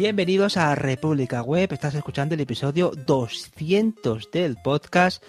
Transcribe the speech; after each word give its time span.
Bienvenidos 0.00 0.56
a 0.56 0.74
República 0.74 1.42
Web. 1.42 1.74
Estás 1.74 1.94
escuchando 1.94 2.34
el 2.34 2.40
episodio 2.40 2.90
200 3.04 4.30
del 4.30 4.56
podcast. 4.56 5.22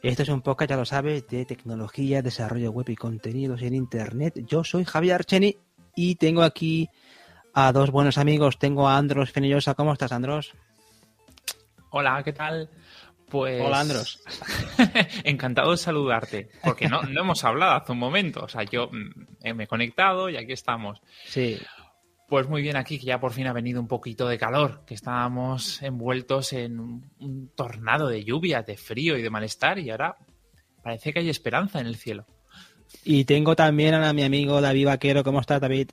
Esto 0.00 0.22
es 0.22 0.28
un 0.28 0.42
podcast, 0.42 0.70
ya 0.70 0.76
lo 0.76 0.84
sabes, 0.84 1.26
de 1.26 1.44
tecnología, 1.44 2.22
desarrollo 2.22 2.70
web 2.70 2.88
y 2.88 2.94
contenidos 2.94 3.62
en 3.62 3.74
Internet. 3.74 4.34
Yo 4.46 4.62
soy 4.62 4.84
Javier 4.84 5.16
Archeni 5.16 5.56
y 5.96 6.14
tengo 6.14 6.44
aquí 6.44 6.88
a 7.52 7.72
dos 7.72 7.90
buenos 7.90 8.16
amigos. 8.16 8.60
Tengo 8.60 8.88
a 8.88 8.96
Andros 8.96 9.32
Fenillosa. 9.32 9.74
¿Cómo 9.74 9.92
estás, 9.92 10.12
Andros? 10.12 10.52
Hola, 11.90 12.22
¿qué 12.22 12.32
tal? 12.32 12.70
Pues... 13.28 13.60
Hola, 13.60 13.80
Andros. 13.80 14.22
Encantado 15.24 15.72
de 15.72 15.78
saludarte, 15.78 16.48
porque 16.62 16.88
no, 16.88 17.02
no 17.02 17.22
hemos 17.22 17.42
hablado 17.42 17.72
hace 17.72 17.90
un 17.90 17.98
momento. 17.98 18.44
O 18.44 18.48
sea, 18.48 18.62
yo 18.62 18.88
mm, 18.92 19.52
me 19.52 19.64
he 19.64 19.66
conectado 19.66 20.30
y 20.30 20.36
aquí 20.36 20.52
estamos. 20.52 21.00
Sí. 21.24 21.58
Pues 22.32 22.48
muy 22.48 22.62
bien 22.62 22.76
aquí, 22.76 22.98
que 22.98 23.04
ya 23.04 23.20
por 23.20 23.34
fin 23.34 23.46
ha 23.46 23.52
venido 23.52 23.78
un 23.78 23.86
poquito 23.86 24.26
de 24.26 24.38
calor, 24.38 24.84
que 24.86 24.94
estábamos 24.94 25.82
envueltos 25.82 26.54
en 26.54 26.80
un, 26.80 27.50
tornado 27.54 28.08
de 28.08 28.24
lluvia, 28.24 28.62
de 28.62 28.78
frío 28.78 29.18
y 29.18 29.22
de 29.22 29.28
malestar 29.28 29.78
y 29.78 29.90
ahora 29.90 30.16
parece 30.82 31.12
que 31.12 31.18
hay 31.18 31.28
esperanza 31.28 31.78
en 31.78 31.86
el 31.86 31.96
cielo. 31.96 32.24
Y 33.04 33.26
tengo 33.26 33.54
también 33.54 33.92
a 33.92 34.10
mi 34.14 34.22
amigo 34.22 34.62
David 34.62 34.86
Vaquero. 34.86 35.24
¿Cómo 35.24 35.40
estás, 35.40 35.60
David? 35.60 35.90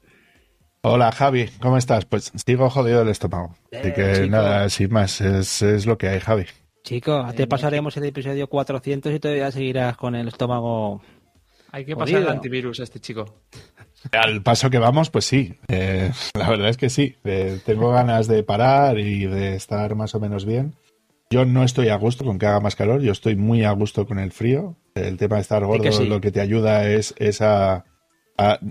Hola 0.80 1.12
Javi, 1.12 1.50
¿cómo 1.60 1.76
estás? 1.76 2.06
Pues 2.06 2.32
sigo 2.46 2.70
jodido 2.70 3.00
del 3.00 3.10
estómago. 3.10 3.58
Así 3.78 3.92
que 3.92 4.30
nada, 4.30 4.70
sin 4.70 4.94
más, 4.94 5.20
es, 5.20 5.62
es, 5.62 5.86
lo 5.86 5.98
que 5.98 6.08
hay, 6.08 6.22
Javi. 6.22 6.46
Chico, 6.86 7.28
te 7.36 7.48
pasaremos 7.48 7.98
el 7.98 8.06
episodio 8.06 8.48
400 8.48 9.14
y 9.14 9.20
todavía 9.20 9.52
seguirás 9.52 9.98
con 9.98 10.16
el 10.16 10.30
estómago. 10.30 11.02
Hay 11.72 11.86
que 11.86 11.96
pasar 11.96 12.22
el 12.22 12.30
antivirus 12.30 12.80
a 12.80 12.84
este 12.84 13.00
chico. 13.00 13.26
Al 14.12 14.42
paso 14.42 14.70
que 14.70 14.80
vamos, 14.80 15.10
pues 15.10 15.26
sí. 15.26 15.56
Eh, 15.68 16.12
la 16.34 16.50
verdad 16.50 16.70
es 16.70 16.78
que 16.78 16.90
sí. 16.90 17.16
Eh, 17.24 17.60
tengo 17.66 17.92
ganas 17.92 18.28
de 18.28 18.44
parar 18.44 19.00
y 19.00 19.26
de 19.26 19.56
estar 19.56 19.96
más 19.96 20.16
o 20.16 20.20
menos 20.20 20.46
bien. 20.46 20.76
Yo 21.32 21.46
no 21.46 21.64
estoy 21.64 21.90
a 21.90 21.96
gusto 21.96 22.26
con 22.26 22.40
que 22.40 22.48
haga 22.48 22.60
más 22.60 22.76
calor, 22.76 23.02
yo 23.02 23.12
estoy 23.12 23.36
muy 23.36 23.64
a 23.64 23.72
gusto 23.72 24.08
con 24.08 24.18
el 24.18 24.32
frío. 24.32 24.76
El 24.96 25.18
tema 25.18 25.36
de 25.36 25.44
estar 25.44 25.64
gordo 25.64 26.04
lo 26.06 26.22
que 26.22 26.32
te 26.32 26.42
ayuda 26.42 26.90
es, 26.90 27.14
es 27.20 27.42
a, 27.42 27.86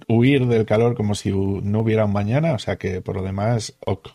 huir 0.08 0.46
del 0.46 0.66
calor 0.66 0.96
como 0.96 1.14
si 1.14 1.30
no 1.30 1.80
hubiera 1.80 2.06
un 2.06 2.12
mañana, 2.12 2.54
o 2.54 2.58
sea 2.58 2.76
que 2.76 3.00
por 3.00 3.14
lo 3.14 3.22
demás, 3.22 3.76
ok. 3.86 4.08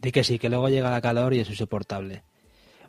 Di 0.00 0.12
que 0.12 0.24
sí, 0.24 0.38
que 0.38 0.48
luego 0.48 0.70
llega 0.70 0.90
la 0.90 1.02
calor 1.02 1.34
y 1.34 1.40
es 1.40 1.50
insoportable. 1.50 2.22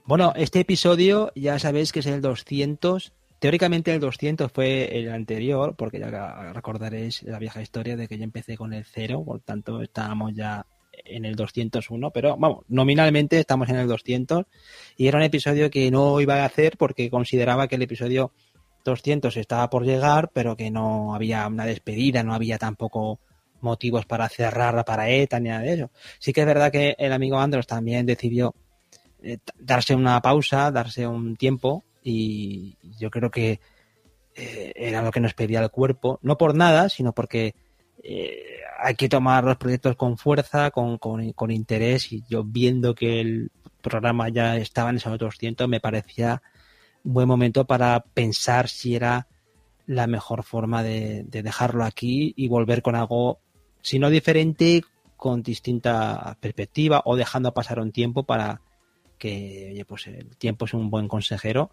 Bueno, 0.06 0.32
este 0.38 0.62
episodio 0.62 1.34
ya 1.36 1.60
sabéis 1.60 1.92
que 1.92 2.00
es 2.00 2.06
el 2.06 2.22
200 2.22 3.12
Teóricamente 3.40 3.94
el 3.94 4.02
200 4.02 4.52
fue 4.52 5.00
el 5.00 5.12
anterior, 5.12 5.76
porque 5.76 6.00
ya 6.00 6.52
recordaréis 6.54 7.24
la 7.24 7.40
vieja 7.40 7.62
historia 7.62 7.96
de 7.96 8.08
que 8.08 8.18
yo 8.18 8.24
empecé 8.24 8.58
con 8.58 8.74
el 8.74 8.86
0, 8.86 9.24
por 9.26 9.40
tanto 9.40 9.82
estábamos 9.82 10.34
ya 10.36 10.66
en 11.06 11.24
el 11.24 11.36
201, 11.36 12.12
pero 12.12 12.36
vamos, 12.38 12.66
nominalmente 12.68 13.40
estamos 13.40 13.70
en 13.70 13.78
el 13.78 13.88
200 13.88 14.46
y 14.98 15.08
era 15.08 15.18
un 15.18 15.24
episodio 15.24 15.70
que 15.70 15.90
no 15.90 16.20
iba 16.20 16.42
a 16.42 16.46
hacer 16.46 16.78
porque 16.78 17.10
consideraba 17.10 17.70
que 17.70 17.76
el 17.76 17.82
episodio 17.82 18.34
200 18.84 19.36
estaba 19.38 19.70
por 19.70 19.86
llegar, 19.86 20.32
pero 20.34 20.58
que 20.58 20.70
no 20.70 21.16
había 21.16 21.48
una 21.48 21.66
despedida, 21.66 22.24
no 22.24 22.34
había 22.34 22.58
tampoco 22.58 23.20
motivos 23.62 24.06
para 24.06 24.28
cerrar 24.30 24.84
para 24.86 25.10
ETA 25.10 25.40
ni 25.40 25.50
nada 25.50 25.62
de 25.62 25.74
eso. 25.74 25.92
Sí 26.20 26.34
que 26.34 26.42
es 26.42 26.48
verdad 26.48 26.72
que 26.72 26.96
el 26.98 27.14
amigo 27.14 27.40
Andros 27.40 27.68
también 27.68 28.06
decidió 28.06 28.54
eh, 29.22 29.38
darse 29.58 29.96
una 29.96 30.22
pausa, 30.22 30.72
darse 30.72 31.06
un 31.08 31.36
tiempo 31.36 31.84
y 32.04 32.78
yo 32.98 33.10
creo 33.10 33.32
que 33.32 33.60
eh, 34.36 34.72
era 34.76 35.02
lo 35.02 35.12
que 35.12 35.20
nos 35.20 35.34
pedía 35.34 35.62
el 35.62 35.70
cuerpo, 35.70 36.20
no 36.22 36.38
por 36.38 36.56
nada, 36.56 36.90
sino 36.90 37.14
porque 37.14 37.56
eh, 38.04 38.62
hay 38.82 38.96
que 38.96 39.10
tomar 39.10 39.44
los 39.44 39.58
proyectos 39.58 39.96
con 39.96 40.18
fuerza, 40.18 40.72
con, 40.72 40.98
con, 40.98 41.52
interés 41.52 42.14
y 42.14 42.24
yo 42.30 42.44
viendo 42.46 42.96
que 42.96 43.20
el 43.20 43.52
programa 43.82 44.30
ya 44.30 44.56
estaba 44.56 44.92
en 44.92 44.98
esos 44.98 45.18
200 45.18 45.68
me 45.68 45.82
parecía 45.82 46.42
un 47.04 47.14
buen 47.14 47.28
momento 47.28 47.66
para 47.66 48.00
pensar 48.02 48.70
si 48.70 48.96
era 48.96 49.28
la 49.86 50.08
mejor 50.08 50.44
forma 50.44 50.84
de, 50.84 51.24
de 51.24 51.44
dejarlo 51.44 51.84
aquí 51.84 52.34
y 52.38 52.48
volver 52.48 52.82
con 52.82 52.96
algo, 52.96 53.40
si 53.82 54.00
no 54.00 54.10
diferente, 54.10 54.84
con 55.18 55.44
distinta 55.44 56.38
perspectiva 56.40 57.02
o 57.04 57.18
dejando 57.18 57.54
pasar 57.54 57.80
un 57.80 57.92
tiempo 57.92 58.24
para 58.24 58.62
que, 59.18 59.72
oye, 59.74 59.84
pues 59.84 60.08
el 60.08 60.38
tiempo 60.38 60.64
es 60.64 60.74
un 60.74 60.90
buen 60.90 61.10
consejero 61.10 61.72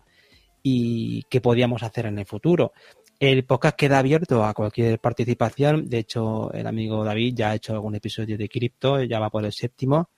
y 0.68 1.22
qué 1.30 1.40
podíamos 1.40 1.84
hacer 1.84 2.06
en 2.06 2.18
el 2.18 2.26
futuro. 2.26 2.72
El 3.20 3.44
podcast 3.44 3.76
queda 3.76 4.00
abierto 4.00 4.44
a 4.44 4.52
cualquier 4.52 4.98
participación. 4.98 5.88
De 5.88 5.98
hecho, 5.98 6.52
el 6.52 6.66
amigo 6.66 7.04
David 7.04 7.34
ya 7.36 7.50
ha 7.50 7.54
hecho 7.54 7.72
algún 7.72 7.94
episodio 7.94 8.36
de 8.36 8.48
cripto, 8.48 9.00
ya 9.04 9.20
va 9.20 9.30
por 9.30 9.44
el 9.44 9.52
séptimo, 9.52 10.10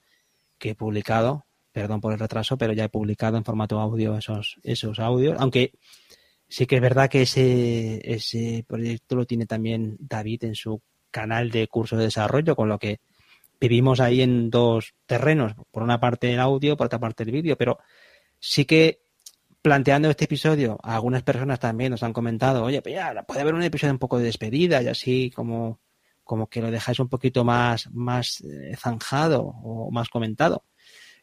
que 0.57 0.71
he 0.71 0.75
publicado. 0.75 1.45
Perdón 1.71 2.01
por 2.01 2.15
el 2.15 2.19
retraso, 2.19 2.57
pero 2.57 2.73
ya 2.73 2.85
he 2.85 2.89
publicado 2.89 3.37
en 3.37 3.45
formato 3.45 3.79
audio 3.79 4.17
esos, 4.17 4.59
esos 4.63 4.99
audios. 5.01 5.37
Aunque 5.39 5.73
sí 6.49 6.65
que 6.65 6.77
es 6.77 6.83
verdad 6.83 7.11
que 7.11 7.23
ese, 7.23 8.01
ese 8.03 8.65
proyecto 8.67 9.17
lo 9.17 9.27
tiene 9.27 9.45
también 9.45 9.99
David 10.01 10.45
en 10.45 10.55
su 10.55 10.81
canal 11.11 11.51
de 11.51 11.69
curso 11.69 11.99
de 11.99 12.05
desarrollo, 12.05 12.57
con 12.57 12.71
lo 12.71 12.79
que 12.79 13.01
vivimos 13.61 14.01
ahí 14.01 14.23
en 14.23 14.49
dos 14.49 14.95
terrenos. 15.05 15.53
Por 15.71 15.83
una 15.83 16.01
parte 16.01 16.33
el 16.33 16.41
audio, 16.41 16.75
por 16.75 16.87
otra 16.87 16.99
parte 16.99 17.25
el 17.25 17.33
vídeo, 17.33 17.59
pero 17.59 17.79
sí 18.41 18.65
que 18.65 19.08
planteando 19.69 20.09
este 20.09 20.25
episodio, 20.25 20.79
algunas 20.83 21.23
personas 21.23 21.61
también 21.61 21.91
nos 21.91 22.03
han 22.03 22.15
comentado, 22.15 22.65
oye, 22.65 22.81
pues 22.81 22.95
ya, 22.95 23.23
puede 23.25 23.43
haber 23.43 23.53
un 23.53 23.63
episodio 23.63 23.93
un 23.93 23.99
poco 23.99 24.17
de 24.17 24.25
despedida 24.25 24.83
y 24.83 24.89
así 24.89 25.31
como, 25.31 25.79
como 26.25 26.49
que 26.49 26.63
lo 26.63 26.71
dejáis 26.71 27.01
un 27.01 27.11
poquito 27.11 27.45
más, 27.45 27.91
más 27.93 28.41
eh, 28.41 28.75
zanjado 28.79 29.43
o 29.43 29.91
más 29.91 30.09
comentado. 30.09 30.65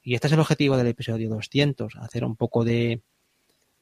Y 0.03 0.13
este 0.13 0.27
es 0.27 0.33
el 0.33 0.39
objetivo 0.41 0.77
del 0.77 0.85
episodio 0.85 1.27
200, 1.27 1.95
hacer 1.95 2.23
un 2.23 2.35
poco 2.35 2.63
de, 2.63 3.01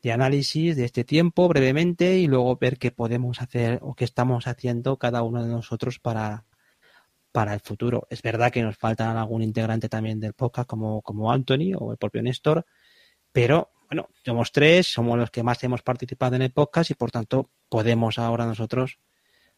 de 0.01 0.11
análisis 0.13 0.77
de 0.77 0.85
este 0.85 1.03
tiempo 1.03 1.49
brevemente 1.49 2.17
y 2.19 2.27
luego 2.27 2.55
ver 2.55 2.77
qué 2.77 2.91
podemos 2.91 3.41
hacer 3.41 3.79
o 3.81 3.95
qué 3.95 4.05
estamos 4.05 4.47
haciendo 4.47 4.95
cada 4.97 5.23
uno 5.23 5.43
de 5.43 5.49
nosotros 5.49 5.99
para, 5.99 6.45
para 7.33 7.53
el 7.53 7.59
futuro. 7.59 8.07
Es 8.09 8.21
verdad 8.21 8.49
que 8.49 8.63
nos 8.63 8.77
falta 8.77 9.11
algún 9.11 9.41
integrante 9.41 9.89
también 9.89 10.21
del 10.21 10.31
podcast 10.31 10.69
como, 10.69 11.01
como 11.01 11.33
Anthony 11.33 11.73
o 11.77 11.91
el 11.91 11.97
propio 11.97 12.23
Néstor, 12.23 12.65
pero 13.33 13.72
bueno, 13.93 14.09
somos 14.25 14.51
tres, 14.51 14.87
somos 14.87 15.19
los 15.19 15.29
que 15.29 15.43
más 15.43 15.63
hemos 15.63 15.83
participado 15.83 16.35
en 16.35 16.41
el 16.41 16.51
podcast 16.51 16.89
y 16.89 16.95
por 16.95 17.11
tanto 17.11 17.51
podemos 17.69 18.17
ahora 18.17 18.43
nosotros 18.47 18.97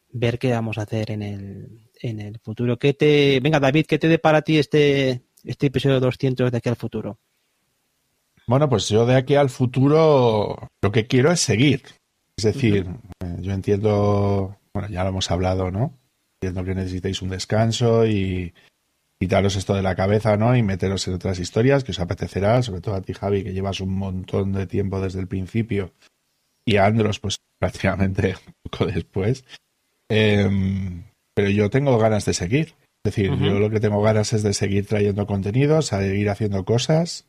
ver 0.09 0.38
qué 0.40 0.51
vamos 0.51 0.78
a 0.78 0.81
hacer 0.81 1.12
en 1.12 1.22
el, 1.22 1.90
en 2.01 2.19
el 2.19 2.40
futuro. 2.40 2.78
¿Qué 2.78 2.94
te, 2.94 3.40
venga 3.40 3.62
David, 3.62 3.85
¿qué 3.88 3.97
te 3.97 4.09
dé 4.09 4.19
para 4.19 4.41
ti 4.41 4.57
este, 4.57 5.24
este 5.45 5.68
episodio 5.68 6.01
200 6.01 6.51
de 6.51 6.57
aquí 6.57 6.68
al 6.68 6.75
futuro? 6.75 7.18
Bueno, 8.45 8.68
pues 8.68 8.90
yo 8.90 9.06
de 9.06 9.16
aquí 9.16 9.35
al 9.35 9.50
futuro 9.50 10.68
lo 10.81 10.91
que 10.91 11.07
quiero 11.07 11.31
es 11.31 11.40
seguir. 11.40 11.84
Es 12.35 12.44
decir, 12.44 12.88
eh, 13.24 13.38
yo 13.40 13.53
entiendo, 13.53 14.57
bueno, 14.74 14.90
ya 14.90 15.03
lo 15.03 15.12
hemos 15.12 15.31
hablado, 15.31 15.72
¿no? 15.72 15.97
Entiendo 16.41 16.66
que 16.66 16.75
necesitáis 16.75 17.22
un 17.22 17.29
descanso 17.29 18.06
y, 18.06 18.53
quitaros 19.19 19.55
esto 19.55 19.73
de 19.73 19.81
la 19.81 19.95
cabeza, 19.95 20.37
¿no? 20.37 20.55
Y 20.55 20.63
meteros 20.63 21.07
en 21.07 21.15
otras 21.15 21.39
historias 21.39 21.83
que 21.83 21.91
os 21.91 21.99
apetecerá, 21.99 22.61
sobre 22.61 22.81
todo 22.81 22.95
a 22.95 23.01
ti, 23.01 23.13
Javi, 23.13 23.43
que 23.43 23.53
llevas 23.53 23.79
un 23.79 23.95
montón 23.95 24.53
de 24.53 24.67
tiempo 24.67 24.99
desde 24.99 25.19
el 25.19 25.27
principio, 25.27 25.93
y 26.65 26.77
a 26.77 26.85
Andros, 26.85 27.19
pues 27.19 27.37
prácticamente 27.59 28.35
un 28.47 28.53
poco 28.63 28.85
después. 28.85 29.45
Em, 30.09 31.03
pero 31.33 31.49
yo 31.49 31.69
tengo 31.69 31.97
ganas 31.97 32.25
de 32.25 32.33
seguir. 32.33 32.75
Es 33.03 33.15
decir, 33.15 33.31
yo 33.37 33.59
lo 33.59 33.69
que 33.69 33.79
tengo 33.79 34.01
ganas 34.01 34.33
es 34.33 34.41
de 34.41 34.53
seguir 34.53 34.87
trayendo 34.87 35.27
contenidos, 35.27 35.87
seguir 35.87 36.27
haciendo 36.27 36.65
cosas 36.65 37.27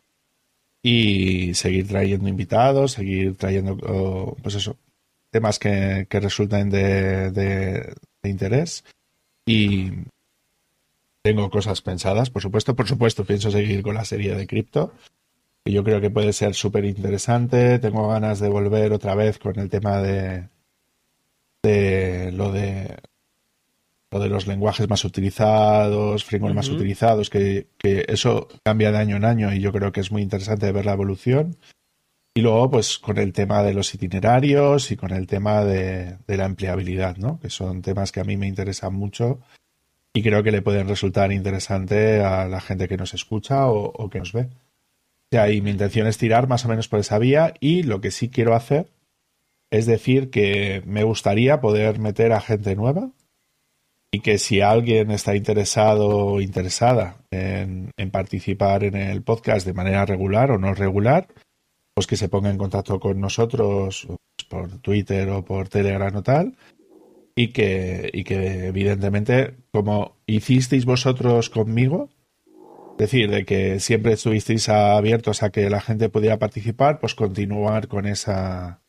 y 0.83 1.53
seguir 1.53 1.87
trayendo 1.87 2.31
invitados, 2.31 2.93
seguir 2.93 3.37
trayendo, 3.37 3.77
pues 4.43 4.55
eso, 4.55 4.79
temas 5.31 5.59
que, 5.59 6.07
que 6.09 6.21
resulten 6.21 6.71
de, 6.71 7.31
de 7.31 7.95
interés. 8.25 8.85
Y, 9.45 9.91
tengo 11.27 11.51
cosas 11.51 11.83
pensadas, 11.83 12.31
por 12.31 12.41
supuesto, 12.41 12.77
por 12.77 12.87
supuesto, 12.87 13.25
pienso 13.25 13.51
seguir 13.51 13.83
con 13.83 13.97
la 13.97 14.05
serie 14.05 14.37
de 14.37 14.47
cripto. 14.47 14.93
Y 15.65 15.73
yo 15.73 15.83
creo 15.83 16.01
que 16.01 16.09
puede 16.09 16.33
ser 16.33 16.55
súper 16.55 16.85
interesante. 16.85 17.81
Tengo 17.81 18.07
ganas 18.07 18.39
de 18.39 18.49
volver 18.49 18.93
otra 18.93 19.17
vez 19.17 19.41
con 19.41 19.59
el 19.59 19.69
tema 19.69 20.01
de, 20.01 20.49
de 21.65 22.31
lo 22.31 22.53
de 22.53 22.97
lo 24.13 24.21
de 24.21 24.29
los 24.29 24.47
lenguajes 24.47 24.89
más 24.89 25.05
utilizados, 25.05 26.25
frameworks 26.25 26.55
más 26.55 26.69
utilizados, 26.69 27.29
que, 27.29 27.67
eso 28.07 28.47
cambia 28.63 28.93
de 28.93 28.99
año 28.99 29.17
en 29.17 29.25
año 29.25 29.53
y 29.53 29.61
yo 29.61 29.73
creo 29.73 29.91
que 29.91 30.03
es 30.03 30.13
muy 30.13 30.23
interesante 30.23 30.71
ver 30.71 30.87
la 30.87 30.93
evolución. 30.93 31.57
Y 32.35 32.43
luego, 32.43 32.71
pues, 32.71 32.99
con 32.99 33.19
el 33.19 33.33
tema 33.33 33.65
de 33.65 33.75
los 33.75 33.93
itinerarios 33.93 34.93
y 34.93 34.97
con 34.97 35.11
el 35.11 35.27
tema 35.27 35.65
de, 35.65 36.19
de 36.25 36.37
la 36.37 36.45
empleabilidad, 36.45 37.17
¿no? 37.17 37.41
Que 37.41 37.51
son 37.51 37.83
temas 37.83 38.13
que 38.13 38.21
a 38.21 38.25
mí 38.25 38.37
me 38.37 38.47
interesan 38.47 38.95
mucho 38.95 39.41
y 40.17 40.23
creo 40.23 40.43
que 40.43 40.51
le 40.51 40.63
pueden 40.63 40.89
resultar 40.89 41.31
interesante 41.31 42.23
a 42.23 42.49
la 42.49 42.63
gente 42.63 42.89
que 42.89 42.97
nos 42.97 43.13
escucha 43.13 43.67
o, 43.67 44.09
que 44.09 44.19
nos 44.19 44.33
ve. 44.33 44.45
O 44.45 45.29
sea, 45.31 45.51
y 45.51 45.61
mi 45.61 45.71
intención 45.71 46.07
es 46.07 46.17
tirar 46.17 46.49
más 46.49 46.65
o 46.65 46.69
menos 46.69 46.89
por 46.89 47.01
esa 47.01 47.19
vía 47.19 47.53
y 47.61 47.83
lo 47.83 48.01
que 48.01 48.11
sí 48.11 48.31
quiero 48.31 48.55
hacer 48.55 48.89
es 49.71 49.85
decir 49.85 50.31
que 50.31 50.83
me 50.87 51.03
gustaría 51.03 51.61
poder 51.61 51.99
meter 51.99 52.33
a 52.33 52.41
gente 52.41 52.75
nueva 52.77 53.11
y 54.11 54.21
que 54.21 54.39
si 54.39 54.63
alguien 54.63 55.11
está 55.11 55.37
interesado 55.37 56.09
o 56.09 56.41
interesada 56.41 57.19
en, 57.31 57.93
participar 58.11 58.85
en 58.85 58.97
el 58.97 59.23
podcast 59.23 59.67
de 59.67 59.75
manera 59.75 60.07
regular 60.07 60.51
o 60.51 60.57
no 60.57 60.73
regular, 60.73 61.29
pues 61.95 62.07
que 62.07 62.17
se 62.17 62.31
ponga 62.31 62.49
en 62.49 62.57
contacto 62.57 62.99
con 62.99 63.21
nosotros 63.21 64.09
por 64.49 64.79
Twitter 64.79 65.29
o 65.29 65.45
por 65.45 65.69
Telegram 65.69 66.17
o 66.17 66.23
tal. 66.23 66.57
Y 67.37 67.49
que, 67.49 68.11
y 68.13 68.25
que 68.25 68.67
evidentemente, 68.67 69.57
como 69.71 70.17
hicisteis 70.27 70.87
vosotros 70.87 71.51
conmigo, 71.51 72.09
es 72.93 72.99
decir, 72.99 73.31
de 73.31 73.45
que 73.45 73.79
siempre 73.79 74.15
estuvisteis 74.15 74.71
abiertos 74.71 75.43
a 75.43 75.51
que 75.51 75.69
la 75.69 75.83
gente 75.83 76.09
pudiera 76.09 76.39
participar, 76.39 76.99
pues 76.99 77.15
continuar 77.15 77.89
con 77.89 78.07
esa, 78.07 78.81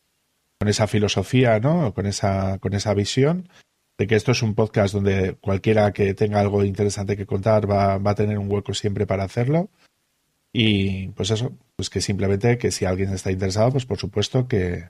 con 0.58 0.68
esa 0.68 0.86
filosofía, 0.86 1.60
¿no? 1.60 1.92
Con 1.92 2.06
esa, 2.06 2.58
con 2.58 2.72
esa 2.72 2.94
visión 2.94 3.48
de 3.98 4.06
que 4.06 4.14
esto 4.14 4.32
es 4.32 4.42
un 4.42 4.54
podcast 4.54 4.94
donde 4.94 5.34
cualquiera 5.40 5.92
que 5.92 6.14
tenga 6.14 6.40
algo 6.40 6.64
interesante 6.64 7.16
que 7.16 7.26
contar 7.26 7.68
va, 7.70 7.94
a 7.94 8.14
tener 8.14 8.38
un 8.38 8.50
hueco 8.50 8.72
siempre 8.72 9.06
para 9.06 9.24
hacerlo. 9.24 9.70
Y 10.52 11.08
pues 11.08 11.30
eso, 11.30 11.52
pues 11.76 11.90
que 11.90 12.00
simplemente 12.00 12.58
que 12.58 12.70
si 12.70 12.84
alguien 12.84 13.12
está 13.12 13.32
interesado, 13.32 13.72
pues 13.72 13.86
por 13.86 13.98
supuesto 13.98 14.48
que 14.48 14.88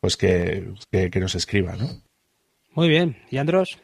pues 0.00 0.16
que, 0.16 0.72
que, 0.90 1.20
nos 1.20 1.34
escriba, 1.34 1.76
¿no? 1.76 1.88
Muy 2.74 2.88
bien. 2.88 3.16
¿Y 3.30 3.38
Andros? 3.38 3.78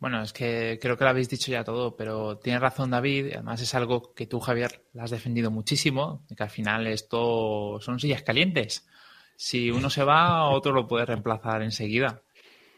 Bueno, 0.00 0.22
es 0.22 0.32
que 0.32 0.78
creo 0.80 0.96
que 0.96 1.04
lo 1.04 1.10
habéis 1.10 1.28
dicho 1.28 1.50
ya 1.50 1.64
todo, 1.64 1.96
pero 1.96 2.38
tiene 2.38 2.60
razón 2.60 2.90
David, 2.90 3.32
además 3.34 3.60
es 3.60 3.74
algo 3.74 4.14
que 4.14 4.26
tú, 4.26 4.38
Javier, 4.38 4.84
lo 4.92 5.02
has 5.02 5.10
defendido 5.10 5.50
muchísimo, 5.50 6.24
que 6.36 6.42
al 6.42 6.50
final 6.50 6.86
esto 6.86 7.78
son 7.80 7.98
sillas 7.98 8.22
calientes. 8.22 8.86
Si 9.36 9.70
uno 9.70 9.90
se 9.90 10.04
va, 10.04 10.48
otro 10.50 10.72
lo 10.72 10.86
puede 10.86 11.06
reemplazar 11.06 11.62
enseguida 11.62 12.22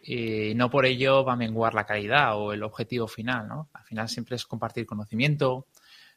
y 0.03 0.55
no 0.55 0.71
por 0.71 0.87
ello 0.87 1.25
va 1.25 1.35
a 1.35 1.37
menguar 1.37 1.75
la 1.75 1.85
calidad 1.85 2.37
o 2.37 2.53
el 2.53 2.63
objetivo 2.63 3.07
final, 3.07 3.49
¿no? 3.49 3.69
Al 3.73 3.85
final 3.85 4.09
siempre 4.09 4.37
es 4.37 4.47
compartir 4.47 4.87
conocimiento, 4.87 5.67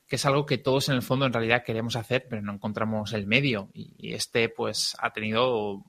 que 0.07 0.15
es 0.15 0.25
algo 0.25 0.45
que 0.45 0.57
todos 0.57 0.89
en 0.89 0.95
el 0.95 1.01
fondo 1.01 1.25
en 1.25 1.33
realidad 1.33 1.63
queremos 1.65 1.95
hacer, 1.95 2.27
pero 2.29 2.41
no 2.41 2.53
encontramos 2.53 3.13
el 3.13 3.27
medio. 3.27 3.69
Y 3.73 4.13
este, 4.13 4.49
pues, 4.49 4.95
ha 4.99 5.11
tenido, 5.11 5.83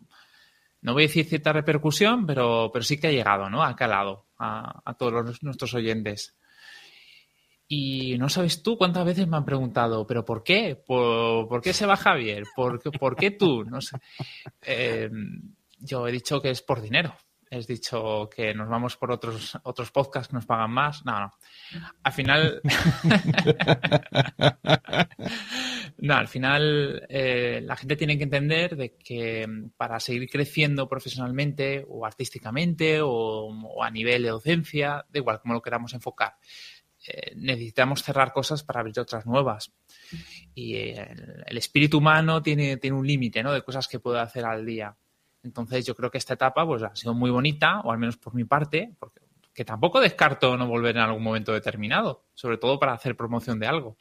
no 0.84 0.92
voy 0.92 1.04
a 1.04 1.06
decir 1.06 1.24
cierta 1.24 1.52
repercusión, 1.52 2.26
pero, 2.26 2.70
pero 2.70 2.84
sí 2.84 3.00
que 3.00 3.06
ha 3.06 3.10
llegado, 3.10 3.48
¿no? 3.48 3.64
Ha 3.64 3.74
calado 3.74 4.26
a, 4.38 4.94
todos 4.98 5.42
nuestros 5.42 5.72
oyentes. 5.72 6.36
Y 7.66 8.18
no 8.18 8.28
sabes 8.28 8.62
tú 8.62 8.76
cuántas 8.76 9.06
veces 9.06 9.26
me 9.26 9.38
han 9.38 9.46
preguntado, 9.46 10.06
¿pero 10.06 10.26
por 10.26 10.44
qué? 10.44 10.76
¿Por, 10.76 11.62
qué 11.62 11.72
se 11.72 11.86
va 11.86 11.96
Javier? 11.96 12.44
¿Por, 12.54 12.82
por 12.98 13.16
qué 13.16 13.30
tú? 13.30 13.64
No 13.64 13.80
sé. 13.80 13.96
Eh, 14.60 15.10
yo 15.78 16.06
he 16.06 16.12
dicho 16.12 16.42
que 16.42 16.50
es 16.50 16.60
por 16.60 16.82
dinero 16.82 17.16
has 17.56 17.66
dicho 17.66 18.28
que 18.34 18.54
nos 18.54 18.68
vamos 18.68 18.96
por 18.96 19.10
otros, 19.12 19.58
otros 19.62 19.90
podcasts 19.90 20.28
que 20.28 20.34
nos 20.34 20.46
pagan 20.46 20.70
más. 20.70 21.04
No, 21.04 21.20
no. 21.20 21.32
Al 22.02 22.12
final. 22.12 22.60
no, 25.98 26.14
al 26.14 26.28
final 26.28 27.06
eh, 27.08 27.60
la 27.64 27.76
gente 27.76 27.96
tiene 27.96 28.16
que 28.18 28.24
entender 28.24 28.76
de 28.76 28.96
que 28.96 29.46
para 29.76 30.00
seguir 30.00 30.28
creciendo 30.28 30.88
profesionalmente 30.88 31.84
o 31.88 32.04
artísticamente 32.04 32.98
o, 33.02 33.82
a 33.82 33.90
nivel 33.90 34.22
de 34.24 34.30
docencia, 34.30 35.04
da 35.08 35.18
igual 35.18 35.40
como 35.40 35.54
lo 35.54 35.62
queramos 35.62 35.94
enfocar, 35.94 36.34
eh, 37.06 37.32
necesitamos 37.36 38.02
cerrar 38.02 38.32
cosas 38.32 38.62
para 38.64 38.80
abrir 38.80 38.98
otras 38.98 39.24
nuevas. 39.26 39.72
Y 40.54 40.76
el, 40.76 41.44
el 41.46 41.56
espíritu 41.56 41.98
humano 41.98 42.42
tiene, 42.42 42.76
tiene 42.78 42.96
un 42.96 43.06
límite 43.06 43.42
¿no? 43.42 43.52
de 43.52 43.62
cosas 43.62 43.86
que 43.86 44.00
puede 44.00 44.20
hacer 44.20 44.44
al 44.44 44.66
día. 44.66 44.96
Entonces 45.42 45.86
yo 45.86 45.94
creo 45.94 46.10
que 46.10 46.18
esta 46.18 46.34
etapa 46.34 46.66
pues, 46.66 46.82
ha 46.82 46.96
sido 46.96 47.14
muy 47.14 47.30
bonita, 47.30 47.80
o 47.80 47.92
al 47.92 47.98
menos 47.98 48.16
por 48.16 48.34
mi 48.34 48.44
parte, 48.44 48.94
porque 48.98 49.24
que 49.54 49.64
tampoco 49.64 50.00
descarto 50.00 50.56
no 50.56 50.66
volver 50.66 50.96
en 50.96 51.02
algún 51.02 51.22
momento 51.22 51.52
determinado, 51.52 52.24
sobre 52.34 52.58
todo 52.58 52.78
para 52.78 52.92
hacer 52.92 53.16
promoción 53.16 53.60
de 53.60 53.68
algo. 53.68 53.96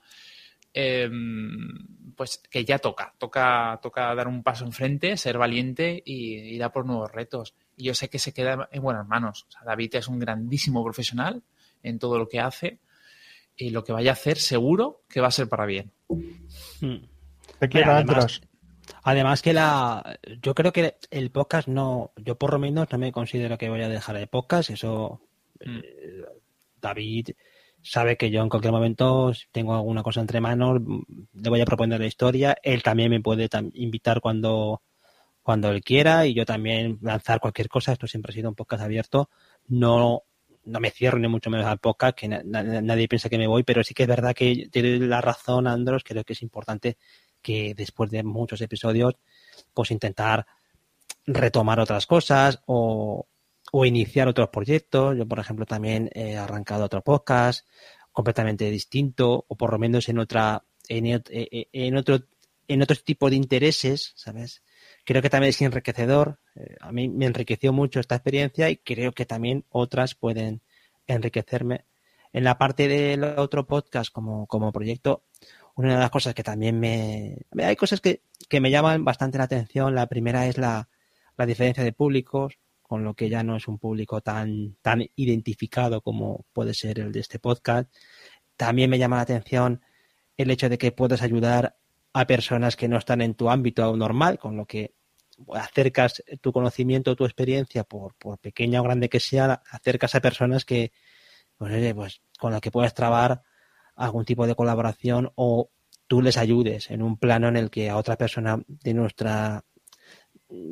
Em, 0.74 2.14
pues 2.16 2.42
que 2.50 2.66
ya 2.66 2.80
toca, 2.80 3.14
toca, 3.18 3.80
toca 3.82 4.14
dar 4.16 4.28
un 4.28 4.44
paso 4.44 4.66
enfrente, 4.66 5.18
ser 5.18 5.38
valiente 5.38 6.02
y 6.06 6.36
ir 6.56 6.64
a 6.64 6.72
por 6.72 6.86
nuevos 6.86 7.12
retos. 7.12 7.56
Y 7.76 7.86
yo 7.86 7.94
sé 7.94 8.10
que 8.10 8.20
se 8.20 8.34
queda 8.34 8.70
en 8.72 8.82
buenas 8.82 9.08
manos. 9.08 9.48
David 9.66 9.96
es 9.96 10.08
un 10.08 10.20
grandísimo 10.20 10.84
profesional 10.84 11.44
en 11.82 12.00
todo 12.00 12.18
lo 12.18 12.28
que 12.28 12.40
hace 12.40 12.80
y 13.56 13.70
lo 13.70 13.84
que 13.84 13.94
vaya 13.94 14.12
a 14.12 14.14
hacer 14.14 14.38
seguro 14.38 15.02
que 15.10 15.22
va 15.22 15.28
a 15.28 15.32
ser 15.32 15.48
para 15.48 15.66
bien. 15.66 15.92
Hmm. 16.80 17.06
Te 17.60 17.70
quiero, 17.70 17.94
Además 19.04 19.42
que 19.42 19.54
la, 19.54 20.20
yo 20.42 20.54
creo 20.56 20.72
que 20.72 20.98
el 21.10 21.32
podcast 21.32 21.68
no, 21.68 22.12
yo 22.18 22.38
por 22.38 22.52
lo 22.54 22.60
menos 22.60 22.88
no 22.92 22.98
me 22.98 23.12
considero 23.12 23.58
que 23.58 23.70
voy 23.70 23.82
a 23.82 23.90
dejar 23.90 24.16
el 24.18 24.28
podcast, 24.28 24.72
eso 24.72 25.22
mm. 25.64 25.78
eh, 25.78 26.26
David 26.82 27.30
sabe 27.84 28.18
que 28.18 28.32
yo 28.32 28.42
en 28.42 28.50
cualquier 28.50 28.72
momento 28.72 29.32
tengo 29.52 29.76
alguna 29.76 30.04
cosa 30.04 30.22
entre 30.22 30.42
manos, 30.42 30.82
le 31.34 31.50
voy 31.50 31.62
a 31.62 31.66
proponer 31.66 32.00
la 32.00 32.08
historia, 32.08 32.56
él 32.64 32.82
también 32.82 33.12
me 33.12 33.20
puede 33.20 33.50
invitar 33.74 34.22
cuando, 34.22 34.82
cuando 35.44 35.70
él 35.70 35.84
quiera 35.84 36.26
y 36.26 36.34
yo 36.34 36.46
también 36.46 36.98
lanzar 37.02 37.40
cualquier 37.40 37.68
cosa, 37.68 37.92
esto 37.92 38.08
siempre 38.08 38.32
ha 38.32 38.34
sido 38.34 38.50
un 38.50 38.56
podcast 38.56 38.84
abierto, 38.84 39.30
no, 39.68 40.24
no 40.64 40.80
me 40.80 40.92
cierro 40.92 41.20
ni 41.20 41.28
mucho 41.28 41.50
menos 41.50 41.66
al 41.66 41.80
podcast, 41.80 42.18
que 42.18 42.30
nadie 42.30 43.08
piensa 43.08 43.30
que 43.30 43.38
me 43.38 43.48
voy, 43.48 43.64
pero 43.64 43.84
sí 43.84 43.94
que 43.94 44.04
es 44.04 44.10
verdad 44.10 44.34
que 44.34 44.70
tiene 44.72 44.98
la 45.00 45.20
razón 45.22 45.68
Andros, 45.68 46.04
creo 46.06 46.24
que 46.24 46.34
es 46.34 46.42
importante 46.42 46.98
que 47.42 47.74
después 47.76 48.10
de 48.10 48.24
muchos 48.24 48.62
episodios, 48.62 49.16
pues 49.74 49.92
intentar 49.92 50.46
retomar 51.26 51.80
otras 51.80 52.06
cosas 52.06 52.62
o, 52.66 53.28
iniciar 53.86 54.28
otros 54.28 54.50
proyectos. 54.50 55.18
Yo, 55.18 55.28
por 55.28 55.40
ejemplo, 55.40 55.66
también 55.66 56.10
he 56.14 56.38
arrancado 56.38 56.86
otro 56.86 57.02
podcast 57.02 57.68
completamente 58.12 58.70
distinto 58.70 59.46
o 59.48 59.56
por 59.56 59.72
lo 59.72 59.80
menos 59.80 60.08
en 60.10 60.20
otra 60.20 60.64
en, 60.88 61.24
en 61.30 61.98
otro 61.98 62.20
en 62.68 62.82
otro 62.82 62.96
tipo 63.04 63.30
de 63.30 63.36
intereses, 63.36 64.14
¿sabes? 64.16 64.64
Creo 65.04 65.22
que 65.22 65.30
también 65.30 65.50
es 65.50 65.62
enriquecedor. 65.62 66.40
Eh, 66.56 66.76
a 66.80 66.92
mí 66.92 67.10
me 67.10 67.26
enriqueció 67.26 67.74
mucho 67.74 68.00
esta 68.00 68.16
experiencia 68.16 68.70
y 68.70 68.78
creo 68.78 69.12
que 69.12 69.26
también 69.26 69.66
otras 69.70 70.16
pueden 70.16 70.62
enriquecerme. 71.08 71.86
En 72.32 72.44
la 72.44 72.58
parte 72.58 72.88
del 72.88 73.24
otro 73.24 73.68
podcast 73.68 74.12
como, 74.12 74.48
como 74.48 74.72
proyecto, 74.72 75.24
una 75.76 75.94
de 75.96 76.00
las 76.00 76.10
cosas 76.10 76.34
que 76.34 76.44
también 76.44 76.80
me... 76.80 77.38
Hay 77.62 77.76
cosas 77.76 78.02
que, 78.02 78.22
me 78.60 78.72
llaman 78.72 79.04
bastante 79.04 79.38
la 79.38 79.46
atención. 79.46 79.96
La 79.96 80.08
primera 80.08 80.48
es 80.48 80.58
la, 80.58 80.90
diferencia 81.46 81.84
de 81.84 81.94
públicos, 81.94 82.58
con 82.94 83.04
lo 83.04 83.16
que 83.16 83.28
ya 83.28 83.42
no 83.42 83.56
es 83.56 83.68
un 83.68 83.80
público 83.80 84.22
tan, 84.22 84.76
tan 84.84 85.04
identificado 85.16 86.02
como 86.02 86.46
puede 86.54 86.76
ser 86.76 87.00
el 87.00 87.12
de 87.12 87.22
este 87.22 87.40
podcast. 87.40 87.92
También 88.56 88.88
me 88.92 89.00
llama 89.00 89.16
la 89.16 89.24
atención 89.24 89.82
el 90.38 90.52
hecho 90.52 90.70
de 90.70 90.78
que 90.78 90.92
puedes 90.92 91.24
ayudar 91.24 91.76
a 92.14 92.28
personas 92.28 92.76
que 92.76 92.88
no 92.88 93.00
están 93.00 93.22
en 93.22 93.34
tu 93.34 93.50
ámbito 93.50 93.98
normal, 93.98 94.38
con 94.38 94.58
lo 94.58 94.68
que 94.68 94.94
acercas 95.56 96.24
tu 96.40 96.54
conocimiento, 96.54 97.16
tu 97.16 97.26
experiencia, 97.26 97.84
por, 97.84 98.14
por 98.14 98.38
pequeña 98.38 98.80
o 98.80 98.84
grande 98.84 99.10
que 99.10 99.20
sea, 99.20 99.64
acercas 99.72 100.14
a 100.14 100.22
personas 100.22 100.64
que, 100.64 100.92
pues, 101.58 101.96
pues 101.96 102.22
con 102.38 102.52
las 102.52 102.62
que 102.62 102.70
puedes 102.70 102.94
trabar 102.94 103.42
algún 103.96 104.24
tipo 104.24 104.46
de 104.46 104.54
colaboración 104.54 105.32
o 105.34 105.72
tú 106.06 106.22
les 106.22 106.38
ayudes 106.38 106.92
en 106.92 107.02
un 107.02 107.18
plano 107.18 107.48
en 107.48 107.58
el 107.58 107.72
que 107.72 107.90
a 107.90 107.98
otra 107.98 108.18
persona 108.18 108.62
de 108.68 108.94
nuestra 108.94 109.66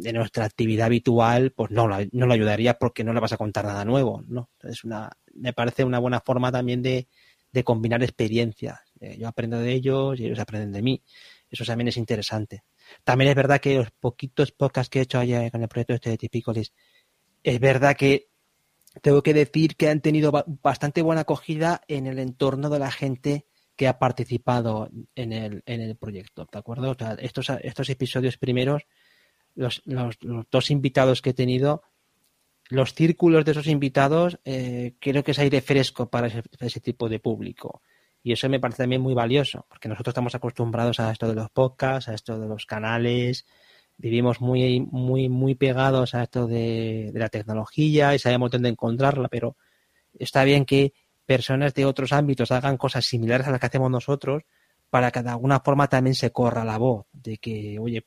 de 0.02 0.14
nuestra 0.14 0.46
actividad 0.46 0.86
habitual 0.88 1.52
pues 1.52 1.72
no, 1.72 1.88
no 1.88 2.26
lo 2.26 2.34
ayudaría 2.34 2.76
porque 2.76 3.04
no 3.04 3.14
le 3.14 3.20
vas 3.20 3.34
a 3.34 3.38
contar 3.38 3.66
nada 3.66 3.84
nuevo 3.84 4.24
no 4.28 4.50
es 4.64 4.84
una 4.84 5.12
me 5.34 5.54
parece 5.54 5.84
una 5.84 6.00
buena 6.00 6.20
forma 6.20 6.52
también 6.52 6.82
de, 6.82 7.08
de 7.52 7.64
combinar 7.64 8.02
experiencias. 8.04 8.80
Eh, 9.00 9.18
yo 9.20 9.28
aprendo 9.28 9.60
de 9.60 9.74
ellos 9.74 10.20
y 10.20 10.26
ellos 10.26 10.40
aprenden 10.40 10.72
de 10.72 10.82
mí. 10.82 11.04
Eso 11.50 11.66
también 11.66 11.90
es 11.90 11.98
interesante. 11.98 12.64
También 13.04 13.30
es 13.30 13.36
verdad 13.36 13.60
que 13.60 13.76
los 13.76 13.92
poquitos 13.92 14.52
podcasts 14.52 14.90
que 14.90 15.00
he 15.00 15.04
hecho 15.04 15.20
allá 15.20 15.50
con 15.52 15.62
el 15.62 15.68
proyecto 15.68 15.94
este 15.94 16.12
de 16.12 16.18
Tipicolis 16.18 16.74
es 17.44 17.60
verdad 17.60 17.96
que 17.96 18.30
tengo 19.02 19.22
que 19.24 19.34
decir 19.34 19.76
que 19.76 19.90
han 19.90 20.02
tenido 20.02 20.32
bastante 20.62 21.02
buena 21.02 21.22
acogida 21.22 21.82
en 21.88 22.08
el 22.08 22.20
entorno 22.20 22.70
de 22.70 22.80
la 22.80 22.92
gente 22.92 23.46
que 23.76 23.88
ha 23.88 24.00
participado 24.00 24.90
en 25.16 25.34
el, 25.34 25.64
en 25.66 25.82
el 25.82 25.96
proyecto, 25.96 26.48
¿de 26.52 26.60
acuerdo? 26.60 26.96
estos, 27.20 27.50
estos 27.62 27.90
episodios 27.90 28.38
primeros, 28.38 28.84
los, 29.56 29.82
los, 29.86 30.18
dos 30.50 30.72
invitados 30.72 31.22
que 31.22 31.32
he 31.32 31.34
tenido, 31.34 31.84
los 32.70 32.94
círculos 32.94 33.46
de 33.46 33.52
esos 33.52 33.68
invitados, 33.68 34.40
eh, 34.46 34.94
creo 35.00 35.24
que 35.24 35.32
es 35.32 35.40
aire 35.40 35.62
fresco 35.62 36.10
para 36.10 36.28
ese, 36.28 36.44
ese, 36.60 36.80
tipo 36.80 37.10
de 37.10 37.20
público. 37.20 37.82
Y 38.24 38.32
eso 38.32 38.48
me 38.50 38.60
parece 38.60 38.84
también 38.84 39.02
muy 39.02 39.14
valioso, 39.14 39.66
porque 39.68 39.90
nosotros 39.90 40.14
estamos 40.14 40.36
acostumbrados 40.36 41.00
a 41.00 41.12
esto 41.12 41.28
de 41.28 41.36
los 41.36 41.50
podcasts, 41.50 42.08
a 42.08 42.14
esto 42.14 42.40
de 42.40 42.48
los 42.48 42.66
canales, 42.66 43.46
vivimos 44.02 44.42
muy, 44.42 44.82
muy, 44.82 45.30
muy 45.30 45.56
pegados 45.56 46.16
a 46.16 46.24
esto 46.24 46.48
de, 46.48 47.12
la 47.14 47.30
tecnología 47.30 48.16
y 48.16 48.20
sabemos 48.20 48.50
dónde 48.50 48.70
encontrarla, 48.70 49.28
pero 49.28 49.56
está 50.18 50.44
bien 50.44 50.66
que 50.66 50.94
personas 51.26 51.74
de 51.76 51.86
otros 51.86 52.12
ámbitos 52.12 52.52
hagan 52.52 52.78
cosas 52.78 53.06
similares 53.06 53.48
a 53.48 53.52
las 53.52 53.60
que 53.60 53.68
hacemos 53.68 53.92
nosotros 53.92 54.44
para 54.90 55.12
que 55.12 55.22
de 55.22 55.30
alguna 55.30 55.60
forma 55.60 55.88
también 55.88 56.16
se 56.16 56.32
corra 56.32 56.66
la 56.66 56.78
voz 56.78 57.06
de 57.14 57.38
que, 57.38 57.78
oye, 57.80 58.06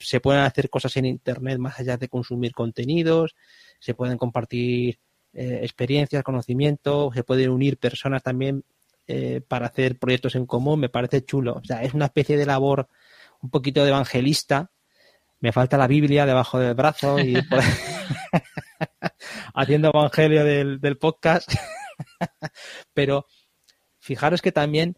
se 0.00 0.20
pueden 0.20 0.42
hacer 0.42 0.70
cosas 0.70 0.96
en 0.96 1.06
Internet 1.06 1.58
más 1.58 1.78
allá 1.80 1.96
de 1.96 2.08
consumir 2.08 2.52
contenidos, 2.52 3.34
se 3.80 3.94
pueden 3.94 4.18
compartir 4.18 4.98
eh, 5.32 5.60
experiencias, 5.62 6.22
conocimiento, 6.22 7.10
se 7.12 7.24
pueden 7.24 7.50
unir 7.50 7.78
personas 7.78 8.22
también 8.22 8.64
eh, 9.06 9.40
para 9.46 9.66
hacer 9.66 9.98
proyectos 9.98 10.34
en 10.34 10.46
común, 10.46 10.80
me 10.80 10.88
parece 10.88 11.24
chulo. 11.24 11.54
O 11.54 11.64
sea, 11.64 11.82
es 11.82 11.94
una 11.94 12.06
especie 12.06 12.36
de 12.36 12.46
labor 12.46 12.88
un 13.40 13.50
poquito 13.50 13.82
de 13.82 13.90
evangelista. 13.90 14.70
Me 15.40 15.52
falta 15.52 15.76
la 15.76 15.86
Biblia 15.86 16.26
debajo 16.26 16.58
del 16.58 16.74
brazo 16.74 17.18
y 17.18 17.36
haciendo 19.54 19.90
evangelio 19.90 20.44
del, 20.44 20.80
del 20.80 20.98
podcast. 20.98 21.52
Pero 22.94 23.26
fijaros 23.98 24.42
que 24.42 24.52
también 24.52 24.96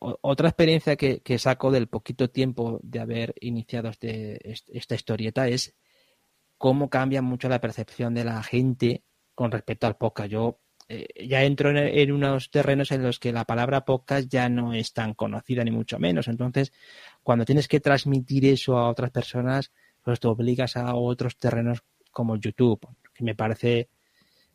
otra 0.00 0.48
experiencia 0.48 0.96
que, 0.96 1.38
saco 1.38 1.70
del 1.70 1.88
poquito 1.88 2.30
tiempo 2.30 2.80
de 2.82 3.00
haber 3.00 3.34
iniciado 3.40 3.88
este, 3.88 4.38
esta 4.68 4.94
historieta 4.94 5.48
es 5.48 5.74
cómo 6.56 6.90
cambia 6.90 7.22
mucho 7.22 7.48
la 7.48 7.60
percepción 7.60 8.14
de 8.14 8.24
la 8.24 8.42
gente 8.42 9.04
con 9.34 9.50
respecto 9.50 9.86
al 9.86 9.96
podcast. 9.96 10.30
Yo 10.30 10.60
eh, 10.88 11.28
ya 11.28 11.44
entro 11.44 11.70
en, 11.70 12.12
unos 12.12 12.50
terrenos 12.50 12.90
en 12.92 13.02
los 13.02 13.18
que 13.18 13.32
la 13.32 13.44
palabra 13.44 13.84
podcast 13.84 14.28
ya 14.28 14.48
no 14.48 14.72
es 14.72 14.92
tan 14.92 15.14
conocida 15.14 15.62
ni 15.62 15.70
mucho 15.70 15.98
menos. 15.98 16.28
Entonces, 16.28 16.72
cuando 17.22 17.44
tienes 17.44 17.68
que 17.68 17.80
transmitir 17.80 18.46
eso 18.46 18.78
a 18.78 18.88
otras 18.88 19.10
personas, 19.10 19.70
pues 20.02 20.18
te 20.18 20.28
obligas 20.28 20.76
a 20.76 20.94
otros 20.94 21.36
terrenos 21.36 21.82
como 22.10 22.36
YouTube, 22.36 22.80
que 23.14 23.22
me 23.22 23.34
parece 23.34 23.88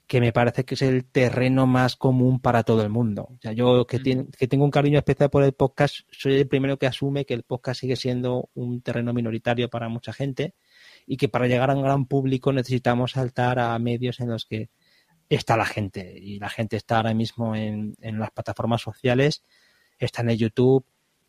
que 0.08 0.20
me 0.20 0.34
parece 0.34 0.66
que 0.66 0.76
es 0.76 0.82
el 0.82 1.06
terreno 1.06 1.66
más 1.66 1.96
común 1.96 2.40
para 2.40 2.64
todo 2.64 2.84
el 2.84 2.90
mundo. 2.90 3.30
O 3.32 3.38
sea, 3.42 3.54
yo 3.54 3.88
que, 3.88 4.00
que 4.38 4.48
tengo 4.48 4.66
un 4.66 4.72
cariño 4.72 5.00
especial 5.00 5.30
por 5.30 5.44
el 5.44 5.54
podcast, 5.54 6.02
soy 6.12 6.36
el 6.36 6.48
primero 6.48 6.78
que 6.78 6.88
asume 6.88 7.26
que 7.26 7.34
el 7.34 7.44
podcast 7.44 7.82
sigue 7.82 7.96
siendo 7.96 8.50
un 8.54 8.82
terreno 8.82 9.14
minoritario 9.14 9.70
para 9.70 9.90
mucha 9.90 10.14
gente 10.14 10.56
y 11.08 11.18
que 11.18 11.30
para 11.30 11.48
llegar 11.48 11.72
a 11.72 11.76
un 11.76 11.84
gran 11.84 12.06
público 12.06 12.52
necesitamos 12.52 13.12
saltar 13.12 13.60
a 13.60 13.78
medios 13.80 14.20
en 14.20 14.30
los 14.30 14.46
que 14.46 14.70
está 15.30 15.58
la 15.58 15.66
gente 15.66 16.18
y 16.20 16.38
la 16.38 16.50
gente 16.50 16.76
está 16.76 16.98
ahora 16.98 17.14
mismo 17.14 17.56
en, 17.56 17.96
en 18.02 18.20
las 18.20 18.32
plataformas 18.32 18.82
sociales, 18.82 19.44
está 19.98 20.22
en 20.22 20.32
el 20.32 20.38
YouTube 20.38 20.86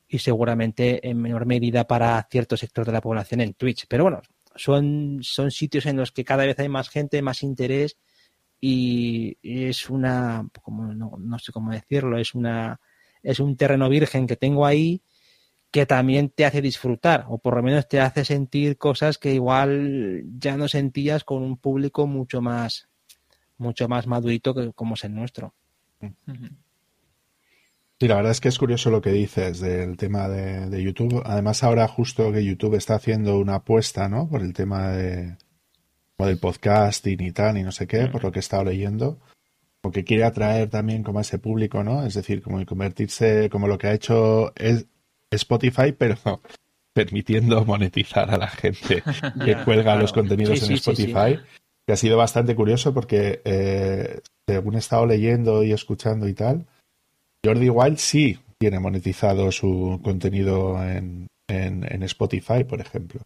y 0.09 0.19
seguramente 0.19 1.09
en 1.09 1.21
menor 1.23 1.47
medida 1.47 1.87
para 1.87 2.27
cierto 2.31 2.57
sector 2.57 2.85
de 2.85 2.93
la 2.93 3.01
población 3.01 3.41
en 3.41 3.55
Twitch. 3.55 3.87
Pero 3.89 4.05
bueno, 4.05 4.21
son, 4.57 5.21
son 5.23 5.51
sitios 5.51 5.87
en 5.87 5.97
los 5.97 6.13
que 6.13 6.25
cada 6.25 6.45
vez 6.45 6.59
hay 6.59 6.69
más 6.69 6.89
gente, 6.89 7.23
más 7.23 7.43
interés 7.43 7.97
y 8.67 9.37
es 9.43 9.91
una, 9.91 10.49
como, 10.63 10.95
no, 10.95 11.39
sé 11.39 11.53
cómo 11.53 11.71
decirlo, 11.71 12.17
es 12.17 12.35
una 12.35 12.81
es 13.23 13.39
un 13.39 13.59
terreno 13.59 13.91
virgen 13.91 14.27
que 14.27 14.37
tengo 14.37 14.65
ahí 14.65 15.03
que 15.71 15.85
también 15.85 16.31
te 16.31 16.47
hace 16.47 16.63
disfrutar 16.63 17.27
o 17.29 17.37
por 17.37 17.57
lo 17.57 17.63
menos 17.63 17.87
te 17.89 18.01
hace 18.01 18.25
sentir 18.25 18.79
cosas 18.79 19.19
que 19.19 19.35
igual 19.35 20.23
ya 20.39 20.57
no 20.57 20.67
sentías 20.69 21.25
con 21.25 21.43
un 21.43 21.59
público 21.59 22.07
mucho 22.07 22.41
más 22.41 22.89
mucho 23.59 23.87
más 23.87 24.07
madurito 24.07 24.55
que 24.55 24.73
como 24.73 24.95
es 24.95 25.05
el 25.05 25.15
nuestro. 25.15 25.53
Sí, 28.01 28.09
la 28.09 28.17
verdad 28.17 28.33
es 28.33 28.41
que 28.41 28.49
es 28.49 28.59
curioso 28.59 28.89
lo 28.89 29.03
que 29.03 29.13
dices 29.13 29.61
del 29.61 29.99
tema 29.99 30.27
de, 30.27 30.71
de, 30.71 30.83
YouTube. 30.83 31.23
Además, 31.27 31.63
ahora 31.63 31.87
justo 31.87 32.33
que 32.33 32.45
YouTube 32.45 32.75
está 32.77 32.95
haciendo 32.95 33.39
una 33.39 33.57
apuesta, 33.57 34.09
¿no? 34.09 34.29
Por 34.29 34.43
el 34.43 34.53
tema 34.53 34.89
de, 34.91 35.37
como 36.17 36.29
del 36.29 36.39
podcasting 36.39 37.21
y 37.21 37.33
tal, 37.33 37.59
y 37.59 37.63
no 37.63 37.73
sé 37.73 37.87
qué, 37.87 38.05
mm. 38.05 38.13
por 38.13 38.23
lo 38.25 38.33
que 38.33 38.39
he 38.39 38.41
estado 38.41 38.65
leyendo, 38.65 39.19
porque 39.81 40.05
quiere 40.05 40.25
atraer 40.25 40.71
también 40.71 41.03
como 41.03 41.19
a 41.19 41.23
ese 41.23 41.39
público, 41.39 41.85
¿no? 41.85 42.07
Es 42.07 42.15
decir, 42.15 42.43
como 42.43 42.65
convertirse, 42.65 43.51
como 43.51 43.69
lo 43.69 43.79
que 43.79 43.89
ha 43.89 43.95
hecho 43.95 44.53
es 44.57 44.87
Spotify, 45.31 45.93
pero 45.99 46.17
permitiendo 46.95 47.65
monetizar 47.65 48.31
a 48.31 48.39
la 48.39 48.49
gente 48.49 49.03
que 49.45 49.57
cuelga 49.65 49.97
los 49.97 50.13
contenidos 50.13 50.63
en 50.63 50.75
Spotify, 50.75 51.39
que 51.87 51.93
ha 51.93 51.97
sido 51.97 52.17
bastante 52.17 52.55
curioso 52.55 52.95
porque 52.95 53.43
eh, 53.45 54.21
según 54.49 54.77
he 54.77 54.79
estado 54.79 55.07
leyendo 55.07 55.63
y 55.65 55.73
escuchando 55.73 56.29
y 56.29 56.35
tal, 56.35 56.67
Jordi 57.45 57.69
Wild 57.69 57.99
sí 57.99 58.39
tiene 58.59 58.79
monetizado 58.79 59.51
su 59.53 60.01
contenido 60.03 60.83
en, 60.83 61.27
en, 61.49 61.85
en 61.93 62.03
Spotify, 62.05 62.65
por 62.65 62.81
ejemplo. 62.81 63.21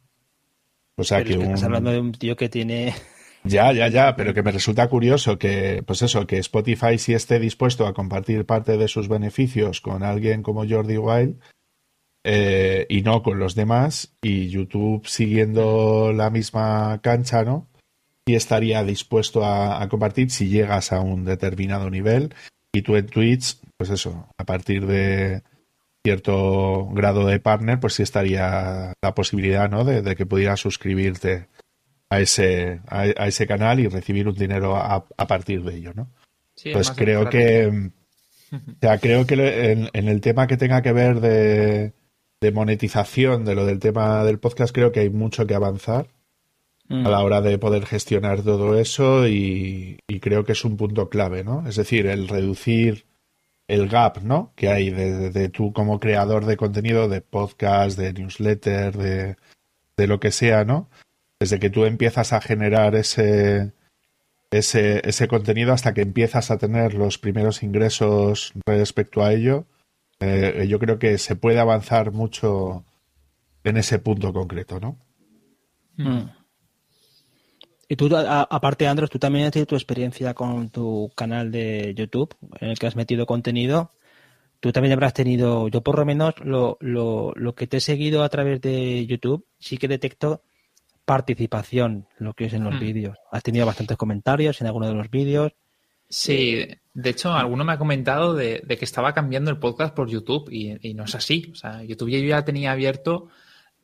O 0.99 1.05
sea 1.05 1.23
que, 1.23 1.35
estás 1.35 1.63
hablando 1.63 1.91
de 1.91 2.01
un 2.01 2.13
tío 2.13 2.37
que 2.37 2.49
tiene 2.49 2.93
ya, 3.45 3.73
ya, 3.73 3.89
ya, 3.89 4.17
pero 4.17 4.35
que 4.35 4.43
me 4.43 4.51
resulta 4.51 4.89
curioso 4.89 5.39
que, 5.39 5.83
pues 5.87 6.03
eso, 6.03 6.27
que 6.27 6.39
Spotify 6.39 6.99
sí 6.99 7.15
esté 7.15 7.39
dispuesto 7.39 7.87
a 7.87 7.95
compartir 7.95 8.45
parte 8.45 8.77
de 8.77 8.89
sus 8.89 9.09
beneficios 9.09 9.81
con 9.81 10.03
alguien 10.03 10.43
como 10.43 10.69
Jordi 10.69 10.99
Wild 10.99 11.41
eh, 12.25 12.85
y 12.89 13.03
no 13.03 13.23
con 13.23 13.39
los 13.39 13.55
demás, 13.55 14.13
y 14.21 14.49
YouTube 14.49 15.07
siguiendo 15.07 16.13
la 16.13 16.31
misma 16.31 17.01
cancha, 17.01 17.45
¿no? 17.45 17.69
Y 18.27 18.35
estaría 18.35 18.83
dispuesto 18.83 19.45
a, 19.45 19.81
a 19.81 19.89
compartir 19.89 20.31
si 20.31 20.49
llegas 20.49 20.93
a 20.93 21.01
un 21.01 21.25
determinado 21.25 21.89
nivel, 21.89 22.35
y 22.73 22.83
tú 22.83 22.97
en 22.97 23.07
Twitch, 23.07 23.59
pues 23.77 23.91
eso, 23.91 24.29
a 24.37 24.45
partir 24.45 24.85
de, 24.87 25.43
cierto 26.05 26.89
grado 26.93 27.27
de 27.27 27.41
partner, 27.41 27.81
pues 27.81 27.95
sí 27.95 28.03
estaría 28.03 28.93
la 29.01 29.15
posibilidad, 29.15 29.71
¿no? 29.71 29.85
De, 29.85 30.17
que 30.17 30.27
pudieras 30.27 30.61
suscribirte 30.61 31.49
a 32.11 32.21
ese, 32.21 32.81
a, 32.87 33.07
ese 33.07 33.47
canal 33.47 33.81
y 33.81 33.89
recibir 33.89 34.29
un 34.29 34.35
dinero 34.35 34.77
a, 34.77 35.05
partir 35.27 35.63
de 35.63 35.77
ello, 35.77 35.93
¿no? 35.95 36.11
pues 36.73 36.91
creo 36.91 37.29
que, 37.29 37.91
o 38.51 38.99
creo 39.01 39.27
que 39.27 39.73
en, 39.93 40.09
el 40.09 40.21
tema 40.21 40.47
que 40.47 40.57
tenga 40.57 40.83
que 40.83 40.93
ver 40.93 41.21
de, 41.21 41.93
de 42.41 42.53
monetización 42.53 43.45
de 43.45 43.55
lo 43.55 43.67
del 43.67 43.79
tema 43.79 44.25
del 44.25 44.39
podcast, 44.39 44.75
creo 44.75 44.91
que 44.91 45.01
hay 45.01 45.11
mucho 45.11 45.47
que 45.47 45.55
avanzar 45.55 46.09
mm. 46.89 47.07
a 47.07 47.11
la 47.11 47.23
hora 47.23 47.41
de 47.43 47.59
poder 47.59 47.87
gestionar 47.87 48.43
todo 48.43 48.79
eso 48.79 49.29
y, 49.29 49.99
y, 50.09 50.21
creo 50.21 50.45
que 50.45 50.53
es 50.53 50.65
un 50.65 50.77
punto 50.77 51.09
clave, 51.09 51.45
¿no? 51.45 51.69
Es 51.69 51.77
decir, 51.77 52.07
el 52.07 52.27
reducir 52.27 53.08
el 53.69 53.89
gap, 53.89 54.23
¿no? 54.23 54.53
Que 54.57 54.71
hay 54.71 54.91
de, 54.91 55.49
tú 55.51 55.73
como 55.73 56.01
creador 56.01 56.47
de 56.47 56.57
contenido, 56.57 57.09
de 57.09 57.21
podcast, 57.21 57.99
de 57.99 58.15
newsletter, 58.15 58.97
de, 58.97 59.37
de, 59.97 60.07
lo 60.07 60.19
que 60.19 60.33
sea, 60.33 60.65
¿no? 60.65 60.89
Desde 61.39 61.61
que 61.61 61.71
tú 61.71 61.85
empiezas 61.85 62.33
a 62.33 62.41
generar 62.41 62.95
ese, 62.97 63.73
ese, 64.51 65.03
ese 65.07 65.29
contenido 65.29 65.73
hasta 65.73 65.95
que 65.95 66.03
empiezas 66.03 66.51
a 66.51 66.59
tener 66.59 66.95
los 66.95 67.19
primeros 67.19 67.63
ingresos 67.63 68.53
respecto 68.67 69.23
a 69.23 69.33
ello, 69.33 69.67
eh, 70.21 70.67
yo 70.69 70.79
creo 70.79 70.99
que 70.99 71.19
se 71.19 71.37
puede 71.37 71.61
avanzar 71.61 72.11
mucho 72.11 72.85
en 73.65 73.77
ese 73.77 73.99
punto 73.99 74.33
concreto, 74.33 74.81
¿no? 74.81 74.97
Mm. 75.97 76.38
Y 77.89 77.97
tú, 77.97 78.15
aparte, 78.15 78.87
Andros, 78.87 79.09
tú 79.09 79.19
también 79.19 79.47
has 79.47 79.53
tenido 79.53 79.67
tu 79.67 79.75
experiencia 79.75 80.35
con 80.35 80.69
tu 80.69 81.11
canal 81.17 81.51
de 81.51 81.95
YouTube 81.97 82.37
en 82.61 82.69
el 82.69 82.79
que 82.79 82.87
has 82.87 82.97
metido 82.97 83.25
contenido. 83.25 83.93
Tú 84.61 84.73
también 84.73 84.93
habrás 84.93 85.15
tenido, 85.15 85.69
yo 85.69 85.81
por 85.81 85.99
lo 85.99 86.05
menos, 86.05 86.35
lo, 86.41 86.77
lo, 86.81 87.33
lo 87.35 87.55
que 87.55 87.67
te 87.67 87.79
he 87.79 87.81
seguido 87.81 88.23
a 88.23 88.29
través 88.29 88.61
de 88.61 89.07
YouTube, 89.07 89.47
sí 89.59 89.79
que 89.79 89.89
detecto 89.89 90.43
participación, 91.07 92.07
lo 92.19 92.35
que 92.35 92.47
es 92.47 92.53
en 92.53 92.65
los 92.65 92.75
hmm. 92.75 92.81
vídeos. 92.81 93.19
Has 93.33 93.43
tenido 93.43 93.65
bastantes 93.65 93.97
comentarios 93.97 94.61
en 94.61 94.67
alguno 94.67 94.89
de 94.89 94.95
los 94.95 95.09
vídeos. 95.11 95.53
Sí, 96.11 96.67
de 96.93 97.11
hecho, 97.11 97.33
alguno 97.33 97.65
me 97.65 97.73
ha 97.73 97.79
comentado 97.79 98.35
de, 98.35 98.63
que 98.67 98.85
estaba 98.85 99.15
cambiando 99.15 99.51
el 99.51 99.59
podcast 99.59 99.95
por 99.95 100.11
YouTube 100.11 100.51
y, 100.51 100.77
y, 100.87 100.93
no 100.93 101.05
es 101.05 101.15
así. 101.15 101.49
O 101.53 101.55
sea, 101.55 101.83
YouTube 101.83 102.11
yo 102.11 102.19
ya 102.19 102.45
tenía 102.45 102.73
abierto 102.73 103.29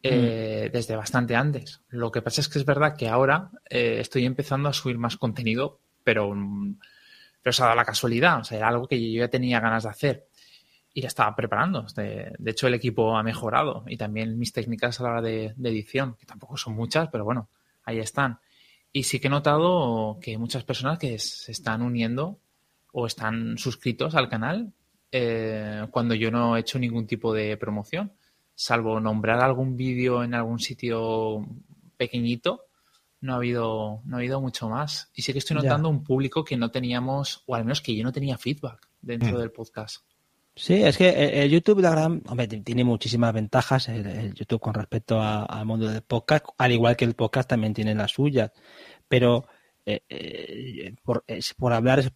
eh, 0.07 0.71
desde 0.71 0.97
bastante 0.97 1.35
antes. 1.35 1.81
Lo 1.89 2.13
que 2.13 2.21
pasa 2.21 2.43
es 2.43 2.49
que 2.51 2.59
es 2.59 2.67
verdad 2.67 2.95
que 2.95 3.09
ahora 3.09 3.51
eh, 3.71 3.97
estoy 4.01 4.27
empezando 4.27 4.69
a 4.69 4.75
subir 4.75 4.99
más 4.99 5.17
contenido, 5.17 5.81
pero, 6.03 6.35
pero 7.43 7.53
se 7.55 7.63
ha 7.63 7.67
dado 7.67 7.77
la 7.77 7.87
casualidad. 7.87 8.41
O 8.41 8.45
sea, 8.45 8.59
era 8.59 8.69
algo 8.69 8.87
que 8.87 9.01
yo 9.01 9.21
ya 9.21 9.29
tenía 9.29 9.61
ganas 9.61 9.85
de 9.85 9.89
hacer 9.89 10.27
y 10.93 11.01
ya 11.01 11.09
estaba 11.09 11.35
preparando. 11.35 11.87
De, 11.97 12.35
hecho, 12.45 12.67
el 12.67 12.75
equipo 12.75 13.17
ha 13.17 13.23
mejorado 13.23 13.85
y 13.87 13.97
también 13.97 14.39
mis 14.39 14.53
técnicas 14.53 15.01
a 15.01 15.05
la 15.05 15.09
hora 15.09 15.23
de, 15.23 15.55
edición, 15.63 16.17
que 16.17 16.27
tampoco 16.27 16.59
son 16.59 16.75
muchas, 16.75 17.09
pero 17.09 17.25
bueno, 17.25 17.49
ahí 17.85 17.99
están. 17.99 18.39
Y 18.93 19.05
sí 19.05 19.21
que 19.21 19.29
he 19.29 19.31
notado 19.31 20.19
que 20.21 20.37
muchas 20.37 20.65
personas 20.65 20.99
que 20.99 21.19
se 21.19 21.51
están 21.51 21.81
uniendo 21.81 22.39
o 22.93 23.07
están 23.07 23.57
suscritos 23.57 24.15
al 24.15 24.29
canal 24.29 24.71
eh, 25.11 25.87
cuando 25.91 26.15
yo 26.15 26.31
no 26.31 26.57
he 26.57 26.61
hecho 26.61 26.79
ningún 26.79 27.07
tipo 27.07 27.33
de 27.33 27.57
promoción 27.57 28.13
salvo 28.55 29.01
nombrar 29.01 29.41
algún 29.41 29.77
vídeo 29.77 30.23
en 30.23 30.35
algún 30.35 30.59
sitio 30.59 31.47
pequeñito, 31.97 32.67
no 33.21 33.33
ha 33.33 33.37
habido, 33.37 34.03
no 34.05 34.17
ha 34.17 34.19
habido 34.19 34.41
mucho 34.41 34.69
más. 34.69 35.11
Y 35.15 35.23
sí 35.23 35.33
que 35.33 35.39
estoy 35.39 35.57
notando 35.57 35.89
un 35.89 36.05
público 36.05 36.45
que 36.45 36.57
no 36.57 36.71
teníamos, 36.71 37.43
o 37.47 37.55
al 37.55 37.65
menos 37.65 37.81
que 37.81 37.97
yo 37.97 38.05
no 38.05 38.13
tenía 38.13 38.39
feedback 38.39 38.89
dentro 39.01 39.37
mm. 39.37 39.41
del 39.41 39.51
podcast. 39.51 40.05
Sí, 40.57 40.75
es 40.75 40.97
que 40.97 41.09
el 41.43 41.51
YouTube 41.51 41.81
la 41.81 41.91
gran, 41.91 42.23
hombre, 42.29 42.47
tiene 42.47 42.85
muchísimas 42.85 43.33
ventajas 43.33 43.89
el, 43.89 44.35
YouTube 44.35 44.61
con 44.61 44.75
respecto 44.75 45.21
al 45.21 45.67
mundo 45.67 45.89
del 45.89 46.03
podcast, 46.03 46.47
al 46.59 46.71
igual 46.71 46.97
que 46.97 47.05
el 47.05 47.15
podcast 47.15 47.49
también 47.49 47.75
tiene 47.75 47.95
las 47.95 48.13
suyas. 48.13 48.53
Pero 49.09 49.47
eh, 49.85 50.03
eh, 50.09 50.95
por, 51.03 51.25
por, 51.57 51.73
hablar 51.73 52.13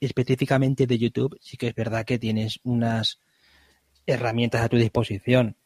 específicamente 0.00 0.86
de 0.86 0.98
YouTube, 0.98 1.36
sí 1.40 1.58
que 1.58 1.68
es 1.68 1.74
verdad 1.74 2.06
que 2.06 2.18
tienes 2.18 2.60
unas 2.62 3.18
herramientas 4.06 4.62
a 4.62 4.68
tu 4.68 4.76
disposición 4.78 5.56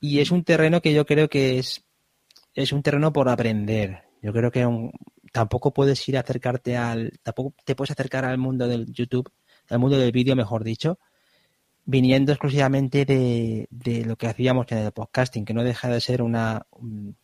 y 0.00 0.20
es 0.20 0.30
un 0.30 0.44
terreno 0.44 0.80
que 0.80 0.94
yo 0.94 1.04
creo 1.04 1.28
que 1.28 1.58
es, 1.58 1.84
es 2.54 2.72
un 2.72 2.82
terreno 2.82 3.12
por 3.12 3.28
aprender. 3.28 4.02
Yo 4.22 4.32
creo 4.32 4.50
que 4.50 4.66
tampoco 5.32 5.72
puedes 5.72 6.06
ir 6.08 6.16
a 6.16 6.20
acercarte 6.20 6.76
al, 6.76 7.12
tampoco 7.22 7.54
te 7.64 7.74
puedes 7.74 7.90
acercar 7.90 8.24
al 8.24 8.38
mundo 8.38 8.66
del 8.66 8.90
YouTube, 8.92 9.30
al 9.68 9.78
mundo 9.78 9.98
del 9.98 10.10
vídeo, 10.10 10.34
mejor 10.34 10.64
dicho, 10.64 10.98
viniendo 11.84 12.32
exclusivamente 12.32 13.04
de, 13.04 14.04
lo 14.06 14.16
que 14.16 14.26
hacíamos 14.26 14.66
en 14.70 14.78
el 14.78 14.92
podcasting, 14.92 15.44
que 15.44 15.54
no 15.54 15.62
deja 15.62 15.88
de 15.88 16.00
ser 16.00 16.22
una, 16.22 16.66
un, 16.72 17.16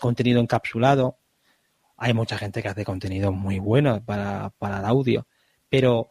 contenido 0.00 0.40
encapsulado. 0.40 1.18
Hay 1.96 2.14
mucha 2.14 2.38
gente 2.38 2.62
que 2.62 2.68
hace 2.68 2.84
contenido 2.84 3.32
muy 3.32 3.58
bueno 3.58 4.02
para, 4.04 4.50
para 4.58 4.78
el 4.78 4.84
audio, 4.84 5.26
pero 5.68 6.10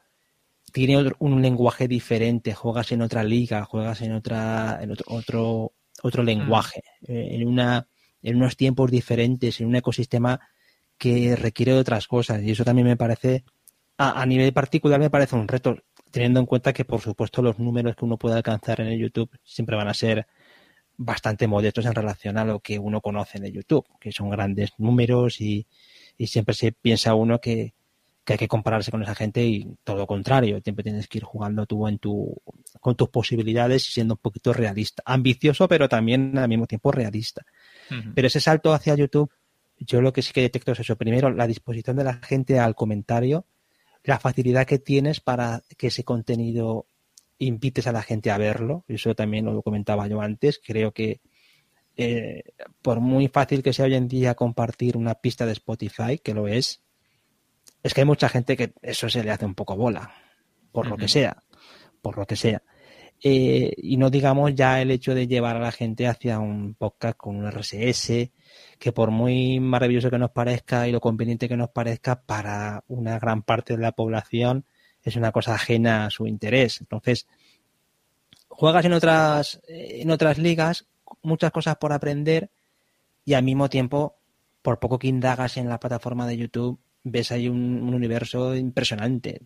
tiene 0.78 1.12
un 1.18 1.42
lenguaje 1.42 1.88
diferente, 1.88 2.54
juegas 2.54 2.92
en 2.92 3.02
otra 3.02 3.24
liga, 3.24 3.66
juegas 3.66 4.00
en 4.04 4.12
otra, 4.12 4.78
en 4.80 4.92
otro, 4.92 5.06
otro, 5.08 5.74
otro 6.04 6.22
lenguaje, 6.22 6.84
mm. 7.02 7.12
eh, 7.12 7.36
en 7.36 7.48
una, 7.48 7.88
en 8.22 8.36
unos 8.36 8.56
tiempos 8.56 8.92
diferentes, 8.92 9.60
en 9.60 9.66
un 9.66 9.76
ecosistema 9.76 10.40
que 10.96 11.36
requiere 11.36 11.74
de 11.74 11.80
otras 11.80 12.06
cosas. 12.06 12.44
Y 12.44 12.52
eso 12.52 12.64
también 12.64 12.86
me 12.86 12.96
parece, 12.96 13.44
a, 13.98 14.22
a 14.22 14.26
nivel 14.28 14.54
particular 14.54 15.00
me 15.00 15.10
parece 15.10 15.36
un 15.36 15.48
reto 15.48 15.80
teniendo 16.12 16.40
en 16.40 16.46
cuenta 16.46 16.74
que, 16.74 16.86
por 16.86 17.02
supuesto, 17.02 17.42
los 17.42 17.58
números 17.58 17.96
que 17.96 18.06
uno 18.06 18.18
puede 18.18 18.36
alcanzar 18.36 18.80
en 18.82 18.90
el 18.90 19.00
YouTube 19.00 19.32
siempre 19.44 19.76
van 19.76 19.88
a 19.88 19.96
ser 19.96 20.28
bastante 20.96 21.48
modestos 21.48 21.88
en 21.88 21.96
relación 21.96 22.38
a 22.38 22.46
lo 22.46 22.60
que 22.60 22.78
uno 22.78 23.02
conoce 23.02 23.40
en 23.40 23.46
el 23.46 23.54
YouTube, 23.54 23.88
que 24.00 24.12
son 24.12 24.30
grandes 24.30 24.74
números 24.78 25.42
y, 25.42 25.66
siempre 26.20 26.54
se 26.54 26.72
piensa 26.72 27.16
uno 27.16 27.42
que, 27.42 27.74
hay 28.34 28.40
que 28.40 28.48
compararse 28.48 28.92
con 28.92 29.02
esa 29.04 29.16
gente 29.16 29.46
y 29.46 29.76
todo 29.84 29.98
lo 29.98 30.08
contrario, 30.08 30.60
siempre 30.62 30.84
tienes 30.84 31.08
que 31.08 31.20
ir 31.20 31.24
jugando 31.24 31.66
tú 31.66 31.88
en 31.88 31.98
tu, 32.00 32.36
con 32.80 32.96
tus 32.96 33.10
posibilidades 33.10 33.88
y 33.88 33.92
siendo 33.92 34.16
un 34.16 34.20
poquito 34.20 34.54
realista, 34.54 35.04
ambicioso 35.06 35.68
pero 35.68 35.88
también 35.88 36.38
al 36.38 36.50
mismo 36.50 36.68
tiempo 36.68 36.92
realista. 36.92 37.46
Pero 38.14 38.28
ese 38.28 38.42
salto 38.42 38.74
hacia 38.74 38.96
YouTube, 38.96 39.32
yo 39.80 40.02
lo 40.02 40.12
que 40.12 40.22
sí 40.22 40.34
que 40.34 40.42
detecto 40.42 40.74
es 40.74 40.80
eso, 40.80 40.96
primero 40.98 41.30
la 41.30 41.48
disposición 41.48 41.96
de 41.96 42.04
la 42.04 42.14
gente 42.16 42.60
al 42.60 42.76
comentario, 42.76 43.46
la 44.04 44.20
facilidad 44.20 44.66
que 44.66 44.80
tienes 44.80 45.20
para 45.20 45.64
que 45.78 45.88
ese 45.88 46.04
contenido 46.04 46.88
invites 47.40 47.88
a 47.88 47.92
la 47.92 48.02
gente 48.02 48.32
a 48.32 48.38
verlo. 48.38 48.84
Eso 48.88 49.14
también 49.16 49.46
lo 49.46 49.62
comentaba 49.62 50.08
yo 50.08 50.22
antes. 50.22 50.60
Creo 50.66 50.92
que 50.92 51.20
eh, 51.96 52.44
por 52.82 53.00
muy 53.00 53.28
fácil 53.28 53.64
que 53.64 53.74
sea 53.74 53.86
hoy 53.86 53.96
en 53.96 54.08
día 54.08 54.36
compartir 54.36 54.98
una 54.98 55.16
pista 55.16 55.46
de 55.46 55.54
Spotify, 55.54 56.20
que 56.24 56.34
lo 56.34 56.48
es, 56.48 56.82
es 57.88 57.94
que 57.94 58.02
hay 58.02 58.06
mucha 58.06 58.30
gente 58.30 58.56
que 58.56 58.74
eso 58.82 59.10
se 59.10 59.24
le 59.24 59.32
hace 59.32 59.46
un 59.46 59.56
poco 59.56 59.76
bola, 59.76 60.12
por 60.72 60.88
lo 60.88 60.98
que 60.98 61.08
sea, 61.08 61.44
por 62.02 62.18
lo 62.18 62.26
que 62.26 62.36
sea. 62.36 62.62
Eh, 63.24 63.74
y 63.78 63.98
no 63.98 64.12
digamos 64.12 64.54
ya 64.54 64.80
el 64.80 64.92
hecho 64.92 65.16
de 65.16 65.28
llevar 65.28 65.56
a 65.56 65.60
la 65.60 65.72
gente 65.72 66.06
hacia 66.06 66.40
un 66.40 66.76
podcast 66.76 67.18
con 67.18 67.38
un 67.38 67.52
RSS, 67.52 68.30
que 68.78 68.92
por 68.92 69.10
muy 69.10 69.60
maravilloso 69.60 70.12
que 70.12 70.20
nos 70.20 70.32
parezca 70.32 70.88
y 70.88 70.92
lo 70.92 71.00
conveniente 71.00 71.48
que 71.50 71.58
nos 71.58 71.70
parezca, 71.70 72.22
para 72.22 72.84
una 72.88 73.18
gran 73.20 73.42
parte 73.42 73.76
de 73.76 73.82
la 73.82 73.94
población 73.94 74.66
es 75.02 75.16
una 75.16 75.32
cosa 75.32 75.56
ajena 75.56 76.06
a 76.06 76.10
su 76.10 76.28
interés. 76.28 76.82
Entonces, 76.82 77.28
juegas 78.50 78.86
en 78.86 78.94
otras, 78.94 79.62
en 79.68 80.12
otras 80.12 80.38
ligas, 80.38 80.86
muchas 81.22 81.52
cosas 81.52 81.78
por 81.78 81.94
aprender 81.94 82.52
y 83.26 83.34
al 83.34 83.44
mismo 83.44 83.70
tiempo, 83.70 84.18
por 84.62 84.80
poco 84.80 85.00
que 85.00 85.08
indagas 85.08 85.58
en 85.58 85.70
la 85.70 85.80
plataforma 85.80 86.28
de 86.28 86.38
YouTube, 86.38 86.80
ves 87.12 87.32
ahí 87.32 87.48
un, 87.48 87.94
universo 87.94 88.56
impresionante. 88.56 89.42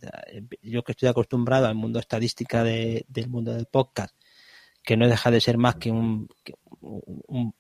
Yo 0.62 0.84
que 0.84 0.92
estoy 0.94 1.10
acostumbrado 1.10 1.68
al 1.68 1.76
mundo 1.76 2.00
estadística 2.00 2.64
del 2.64 3.28
mundo 3.28 3.54
del 3.54 3.66
podcast, 3.66 4.16
que 4.84 4.98
no 4.98 5.08
deja 5.08 5.32
de 5.32 5.42
ser 5.42 5.58
más 5.58 5.76
que 5.76 5.92
un, 5.92 6.28
un, 6.82 7.54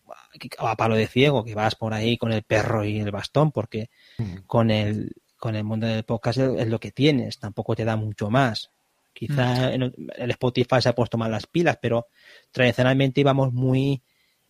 a 0.57 0.75
palo 0.75 0.95
de 0.95 1.07
ciego, 1.07 1.43
que 1.43 1.55
vas 1.55 1.75
por 1.75 1.93
ahí 1.93 2.17
con 2.17 2.31
el 2.31 2.43
perro 2.43 2.83
y 2.83 2.99
el 2.99 3.11
bastón, 3.11 3.51
porque 3.51 3.89
mm. 4.17 4.37
con 4.47 4.71
el 4.71 5.11
con 5.37 5.55
el 5.55 5.63
mundo 5.63 5.87
del 5.87 6.03
podcast 6.03 6.37
es 6.37 6.67
lo 6.67 6.79
que 6.79 6.91
tienes, 6.91 7.39
tampoco 7.39 7.75
te 7.75 7.83
da 7.83 7.95
mucho 7.95 8.29
más. 8.29 8.69
Quizá 9.11 9.69
mm. 9.75 9.91
el, 10.17 10.31
Spotify 10.31 10.79
se 10.79 10.89
ha 10.89 10.93
puesto 10.93 11.17
mal 11.17 11.31
las 11.31 11.47
pilas, 11.47 11.79
pero 11.81 12.05
tradicionalmente 12.51 13.21
íbamos 13.21 13.51
muy, 13.51 14.03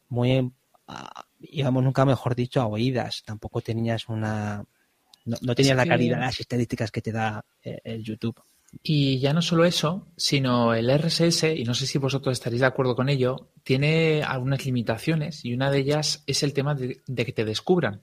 muy, 0.10 0.52
íbamos 1.40 1.84
nunca 1.84 2.04
mejor 2.04 2.36
dicho 2.36 2.60
a 2.60 2.68
oídas, 2.68 3.24
tampoco 3.26 3.62
tenías 3.62 4.10
una, 4.10 4.66
no, 5.26 5.56
tenías 5.56 5.78
la 5.78 5.86
calidad 5.86 6.18
de 6.18 6.26
las 6.26 6.40
estadísticas 6.40 6.92
que 6.92 7.02
te 7.02 7.12
da 7.12 7.44
eh, 7.64 7.80
el 7.84 8.04
YouTube. 8.04 8.42
Y 8.84 9.20
ya 9.20 9.34
no 9.34 9.42
solo 9.42 9.66
eso, 9.66 10.08
sino 10.16 10.74
el 10.74 10.90
RSS, 10.98 11.44
y 11.56 11.64
no 11.66 11.74
sé 11.74 11.86
si 11.86 11.98
vosotros 11.98 12.34
estaréis 12.34 12.62
de 12.62 12.68
acuerdo 12.68 12.96
con 12.96 13.10
ello, 13.10 13.50
tiene 13.64 14.24
algunas 14.24 14.66
limitaciones 14.66 15.44
y 15.44 15.54
una 15.54 15.70
de 15.70 15.80
ellas 15.80 16.24
es 16.26 16.42
el 16.44 16.54
tema 16.54 16.74
de, 16.74 17.02
que 17.06 17.34
te 17.34 17.44
descubran 17.44 18.02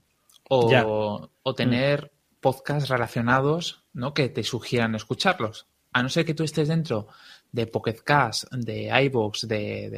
o, 0.50 1.31
o 1.42 1.54
tener 1.54 2.04
mm. 2.04 2.40
podcasts 2.40 2.90
relacionados 2.90 3.83
¿no? 3.94 4.12
que 4.12 4.28
te 4.28 4.44
sugieran 4.44 4.94
escucharlos. 4.94 5.66
A 5.92 6.02
no 6.02 6.11
ser 6.11 6.26
que 6.26 6.35
tú 6.35 6.44
estés 6.44 6.68
dentro 6.68 7.09
de 7.50 7.66
Pocket 7.66 7.96
Cast, 8.04 8.52
de 8.52 8.90
iVoox, 9.04 9.46
de, 9.48 9.90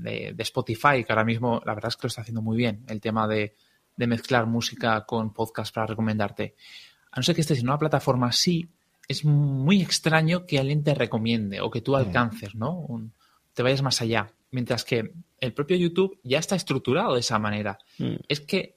de, 0.00 0.32
de, 0.34 0.42
Spotify, 0.42 1.04
que 1.04 1.12
ahora 1.12 1.24
mismo 1.24 1.60
la 1.64 1.74
verdad 1.74 1.88
es 1.88 1.96
que 1.96 2.04
lo 2.04 2.08
está 2.08 2.22
haciendo 2.22 2.42
muy 2.42 2.56
bien, 2.56 2.82
el 2.88 3.00
tema 3.00 3.28
de, 3.28 3.54
mezclar 3.96 4.46
música 4.46 5.04
con 5.06 5.32
podcast 5.32 5.74
para 5.74 5.86
recomendarte. 5.86 6.54
A 7.10 7.16
no 7.16 7.22
ser 7.22 7.34
que 7.34 7.40
estés 7.40 7.60
en 7.60 7.68
una 7.68 7.78
plataforma 7.78 8.28
así, 8.28 8.68
es 9.08 9.24
muy 9.24 9.82
extraño 9.82 10.46
que 10.46 10.58
alguien 10.58 10.82
te 10.82 10.94
recomiende 10.94 11.60
o 11.60 11.70
que 11.70 11.80
tú 11.80 11.92
mm. 11.92 11.96
alcances, 11.96 12.54
¿no? 12.54 12.86
te 13.52 13.62
vayas 13.62 13.82
más 13.82 14.00
allá. 14.02 14.32
Mientras 14.50 14.84
que 14.84 15.12
el 15.40 15.52
propio 15.52 15.76
YouTube 15.76 16.18
ya 16.22 16.38
está 16.38 16.56
estructurado 16.56 17.14
de 17.14 17.20
esa 17.20 17.38
manera. 17.38 17.78
Mm. 17.98 18.16
Es 18.28 18.40
que 18.40 18.74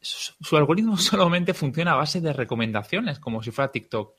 su 0.00 0.56
algoritmo 0.56 0.96
solamente 0.98 1.54
funciona 1.54 1.92
a 1.92 1.96
base 1.96 2.20
de 2.20 2.32
recomendaciones, 2.32 3.18
como 3.18 3.42
si 3.42 3.50
fuera 3.50 3.72
TikTok. 3.72 4.14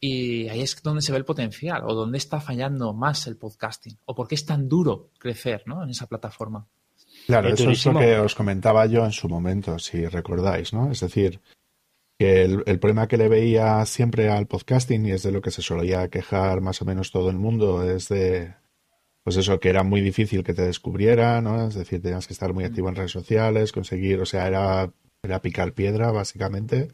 Y 0.00 0.48
ahí 0.48 0.60
es 0.60 0.80
donde 0.82 1.02
se 1.02 1.10
ve 1.10 1.18
el 1.18 1.24
potencial, 1.24 1.82
o 1.84 1.94
donde 1.94 2.18
está 2.18 2.40
fallando 2.40 2.92
más 2.92 3.26
el 3.26 3.36
podcasting, 3.36 3.98
o 4.04 4.14
por 4.14 4.28
qué 4.28 4.36
es 4.36 4.46
tan 4.46 4.68
duro 4.68 5.10
crecer 5.18 5.64
¿no? 5.66 5.82
en 5.82 5.90
esa 5.90 6.06
plataforma. 6.06 6.66
Claro, 7.28 7.50
eso 7.50 7.70
es 7.70 7.84
lo 7.84 7.98
que 7.98 8.18
os 8.18 8.34
comentaba 8.34 8.86
yo 8.86 9.04
en 9.04 9.12
su 9.12 9.28
momento, 9.28 9.78
si 9.78 10.06
recordáis, 10.06 10.72
¿no? 10.72 10.90
Es 10.90 11.00
decir, 11.00 11.40
que 12.18 12.40
el, 12.42 12.78
problema 12.78 13.06
que 13.06 13.18
le 13.18 13.28
veía 13.28 13.84
siempre 13.84 14.30
al 14.30 14.46
podcasting, 14.46 15.04
y 15.04 15.10
es 15.10 15.24
de 15.24 15.32
lo 15.32 15.42
que 15.42 15.50
se 15.50 15.60
solía 15.60 16.08
quejar 16.08 16.62
más 16.62 16.80
o 16.80 16.86
menos 16.86 17.10
todo 17.10 17.28
el 17.28 17.36
mundo, 17.36 17.82
es 17.86 18.08
de, 18.08 18.54
pues 19.22 19.36
eso, 19.36 19.60
que 19.60 19.68
era 19.68 19.82
muy 19.82 20.00
difícil 20.00 20.42
que 20.42 20.54
te 20.54 20.62
descubriera, 20.62 21.42
¿no? 21.42 21.68
Es 21.68 21.74
decir, 21.74 22.00
tenías 22.00 22.26
que 22.26 22.32
estar 22.32 22.54
muy 22.54 22.64
mm. 22.64 22.66
activo 22.68 22.88
en 22.88 22.96
redes 22.96 23.12
sociales, 23.12 23.72
conseguir, 23.72 24.20
o 24.20 24.26
sea, 24.26 24.46
era, 24.46 24.90
era 25.22 25.42
picar 25.42 25.74
piedra, 25.74 26.10
básicamente. 26.10 26.88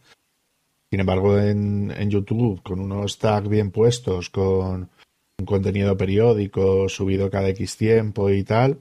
Sin 0.91 0.99
embargo, 0.99 1.39
en, 1.39 1.93
en 1.97 2.11
YouTube, 2.11 2.61
con 2.65 2.81
unos 2.81 3.21
tags 3.21 3.49
bien 3.49 3.71
puestos, 3.71 4.31
con 4.31 4.91
un 5.39 5.47
contenido 5.47 5.97
periódico 5.97 6.89
subido 6.89 7.31
cada 7.31 7.51
X 7.51 7.77
tiempo 7.77 8.31
y 8.31 8.43
tal, 8.43 8.81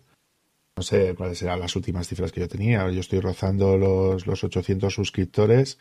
no 0.75 0.83
sé 0.83 1.13
cuáles 1.15 1.41
eran 1.41 1.59
las 1.59 1.75
últimas 1.75 2.07
cifras 2.07 2.31
que 2.31 2.41
yo 2.41 2.47
tenía. 2.47 2.89
Yo 2.89 2.99
estoy 2.99 3.19
rozando 3.19 3.77
los, 3.77 4.25
los 4.25 4.43
800 4.43 4.93
suscriptores 4.93 5.77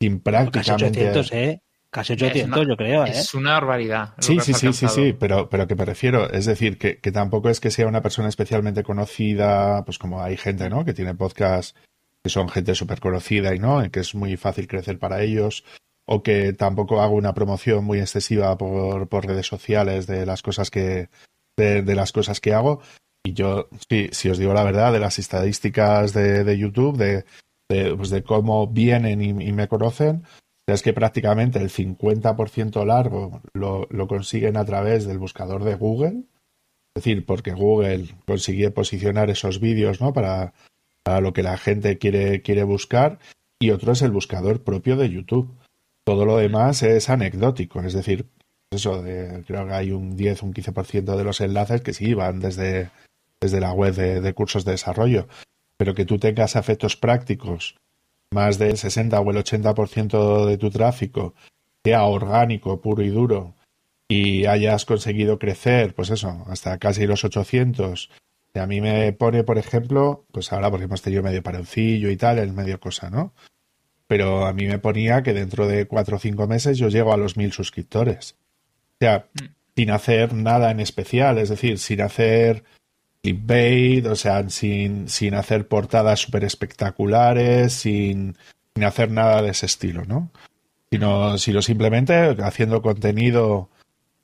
sin 0.00 0.20
prácticamente... 0.20 0.98
Casi 0.98 1.10
800, 1.10 1.32
¿eh? 1.32 1.62
Casi 1.90 2.12
800, 2.12 2.68
yo 2.68 2.76
creo, 2.76 3.04
¿eh? 3.04 3.10
Es 3.10 3.34
una 3.34 3.54
barbaridad. 3.54 4.14
Sí, 4.18 4.38
sí, 4.40 4.54
sí, 4.54 4.72
sí, 4.72 4.88
sí, 4.88 5.12
pero, 5.12 5.48
pero 5.48 5.66
que 5.66 5.74
me 5.74 5.84
refiero, 5.84 6.30
es 6.30 6.46
decir, 6.46 6.78
que, 6.78 6.98
que, 6.98 7.10
tampoco 7.10 7.48
es 7.48 7.58
que 7.58 7.72
sea 7.72 7.88
una 7.88 8.00
persona 8.00 8.28
especialmente 8.28 8.84
conocida, 8.84 9.84
pues 9.84 9.98
como 9.98 10.22
hay 10.22 10.36
gente, 10.36 10.70
¿no? 10.70 10.84
Que 10.84 10.94
tiene 10.94 11.14
podcast 11.14 11.76
que 12.22 12.30
son 12.30 12.48
gente 12.48 12.74
súper 12.74 13.00
conocida 13.00 13.54
y 13.54 13.58
no, 13.58 13.82
que 13.90 14.00
es 14.00 14.14
muy 14.14 14.36
fácil 14.36 14.68
crecer 14.68 14.98
para 14.98 15.22
ellos, 15.22 15.64
o 16.04 16.22
que 16.22 16.52
tampoco 16.52 17.00
hago 17.00 17.14
una 17.14 17.34
promoción 17.34 17.84
muy 17.84 17.98
excesiva 17.98 18.56
por, 18.56 19.08
por 19.08 19.26
redes 19.26 19.46
sociales 19.46 20.06
de 20.06 20.26
las 20.26 20.42
cosas 20.42 20.70
que, 20.70 21.08
de, 21.56 21.82
de, 21.82 21.94
las 21.94 22.12
cosas 22.12 22.40
que 22.40 22.52
hago. 22.54 22.82
Y 23.22 23.34
yo, 23.34 23.68
sí, 23.88 24.08
si 24.12 24.30
os 24.30 24.38
digo 24.38 24.54
la 24.54 24.64
verdad, 24.64 24.92
de 24.92 25.00
las 25.00 25.18
estadísticas 25.18 26.12
de, 26.14 26.44
de 26.44 26.58
YouTube, 26.58 26.96
de 26.96 27.24
pues 27.96 28.10
de 28.10 28.22
cómo 28.22 28.66
vienen 28.66 29.22
y, 29.22 29.52
me 29.52 29.68
conocen, 29.68 30.24
es 30.66 30.82
que 30.82 30.92
prácticamente 30.92 31.58
el 31.60 31.70
50% 31.70 32.84
largo 32.84 33.42
lo, 33.52 33.86
lo, 33.90 34.08
consiguen 34.08 34.56
a 34.56 34.64
través 34.64 35.06
del 35.06 35.18
buscador 35.18 35.64
de 35.64 35.76
Google. 35.76 36.24
Es 36.94 37.04
decir, 37.04 37.24
porque 37.24 37.52
Google 37.52 38.08
consigue 38.26 38.70
posicionar 38.70 39.30
esos 39.30 39.60
vídeos 39.60 40.00
¿no? 40.00 40.12
para, 40.12 40.52
para 41.04 41.20
lo 41.20 41.32
que 41.32 41.42
la 41.42 41.56
gente 41.56 41.98
quiere, 41.98 42.42
quiere 42.42 42.64
buscar. 42.64 43.18
Y 43.60 43.70
otro 43.70 43.92
es 43.92 44.02
el 44.02 44.10
buscador 44.10 44.62
propio 44.62 44.96
de 44.96 45.10
YouTube. 45.10 45.54
Todo 46.04 46.24
lo 46.24 46.36
demás 46.36 46.82
es 46.82 47.08
anecdótico. 47.08 47.80
Es 47.82 47.94
decir, 47.94 48.26
eso 48.70 49.02
de, 49.02 49.44
creo 49.46 49.66
que 49.66 49.74
hay 49.74 49.92
un 49.92 50.16
10, 50.16 50.42
un 50.42 50.54
15% 50.54 51.16
de 51.16 51.24
los 51.24 51.40
enlaces 51.40 51.82
que 51.82 51.92
sí 51.92 52.14
van 52.14 52.40
desde, 52.40 52.90
desde 53.40 53.60
la 53.60 53.72
web 53.72 53.94
de 53.94 54.34
cursos 54.34 54.64
de 54.64 54.72
desarrollo 54.72 55.26
pero 55.80 55.94
que 55.94 56.04
tú 56.04 56.18
tengas 56.18 56.56
efectos 56.56 56.94
prácticos, 56.94 57.74
más 58.30 58.58
del 58.58 58.76
60 58.76 59.18
o 59.18 59.30
el 59.30 59.38
80% 59.38 60.44
de 60.44 60.58
tu 60.58 60.68
tráfico 60.68 61.32
sea 61.82 62.04
orgánico, 62.04 62.82
puro 62.82 63.02
y 63.02 63.08
duro, 63.08 63.54
y 64.06 64.44
hayas 64.44 64.84
conseguido 64.84 65.38
crecer, 65.38 65.94
pues 65.94 66.10
eso, 66.10 66.44
hasta 66.48 66.76
casi 66.76 67.06
los 67.06 67.24
800, 67.24 68.10
y 68.52 68.58
a 68.58 68.66
mí 68.66 68.82
me 68.82 69.10
pone, 69.14 69.42
por 69.42 69.56
ejemplo, 69.56 70.26
pues 70.32 70.52
ahora 70.52 70.70
porque 70.70 70.84
hemos 70.84 71.00
tenido 71.00 71.22
medio 71.22 71.42
paroncillo 71.42 72.10
y 72.10 72.18
tal, 72.18 72.38
el 72.38 72.52
medio 72.52 72.78
cosa, 72.78 73.08
¿no? 73.08 73.32
pero 74.06 74.44
a 74.44 74.52
mí 74.52 74.66
me 74.66 74.80
ponía 74.80 75.22
que 75.22 75.32
dentro 75.32 75.66
de 75.66 75.86
cuatro 75.86 76.16
o 76.16 76.18
cinco 76.20 76.46
meses 76.46 76.76
yo 76.76 76.88
llego 76.88 77.14
a 77.14 77.16
los 77.16 77.38
mil 77.38 77.52
suscriptores. 77.52 78.36
O 78.94 78.96
sea, 78.98 79.28
mm. 79.32 79.44
sin 79.76 79.90
hacer 79.92 80.34
nada 80.34 80.72
en 80.72 80.80
especial, 80.80 81.38
es 81.38 81.48
decir, 81.48 81.78
sin 81.78 82.02
hacer 82.02 82.64
clickbait, 83.22 84.06
o 84.06 84.16
sea, 84.16 84.48
sin, 84.48 85.08
sin 85.08 85.34
hacer 85.34 85.68
portadas 85.68 86.20
súper 86.20 86.44
espectaculares, 86.44 87.72
sin, 87.72 88.36
sin 88.74 88.84
hacer 88.84 89.10
nada 89.10 89.42
de 89.42 89.50
ese 89.50 89.66
estilo, 89.66 90.04
¿no? 90.04 90.30
Sino, 90.90 91.38
sino 91.38 91.62
simplemente 91.62 92.36
haciendo 92.42 92.82
contenido 92.82 93.70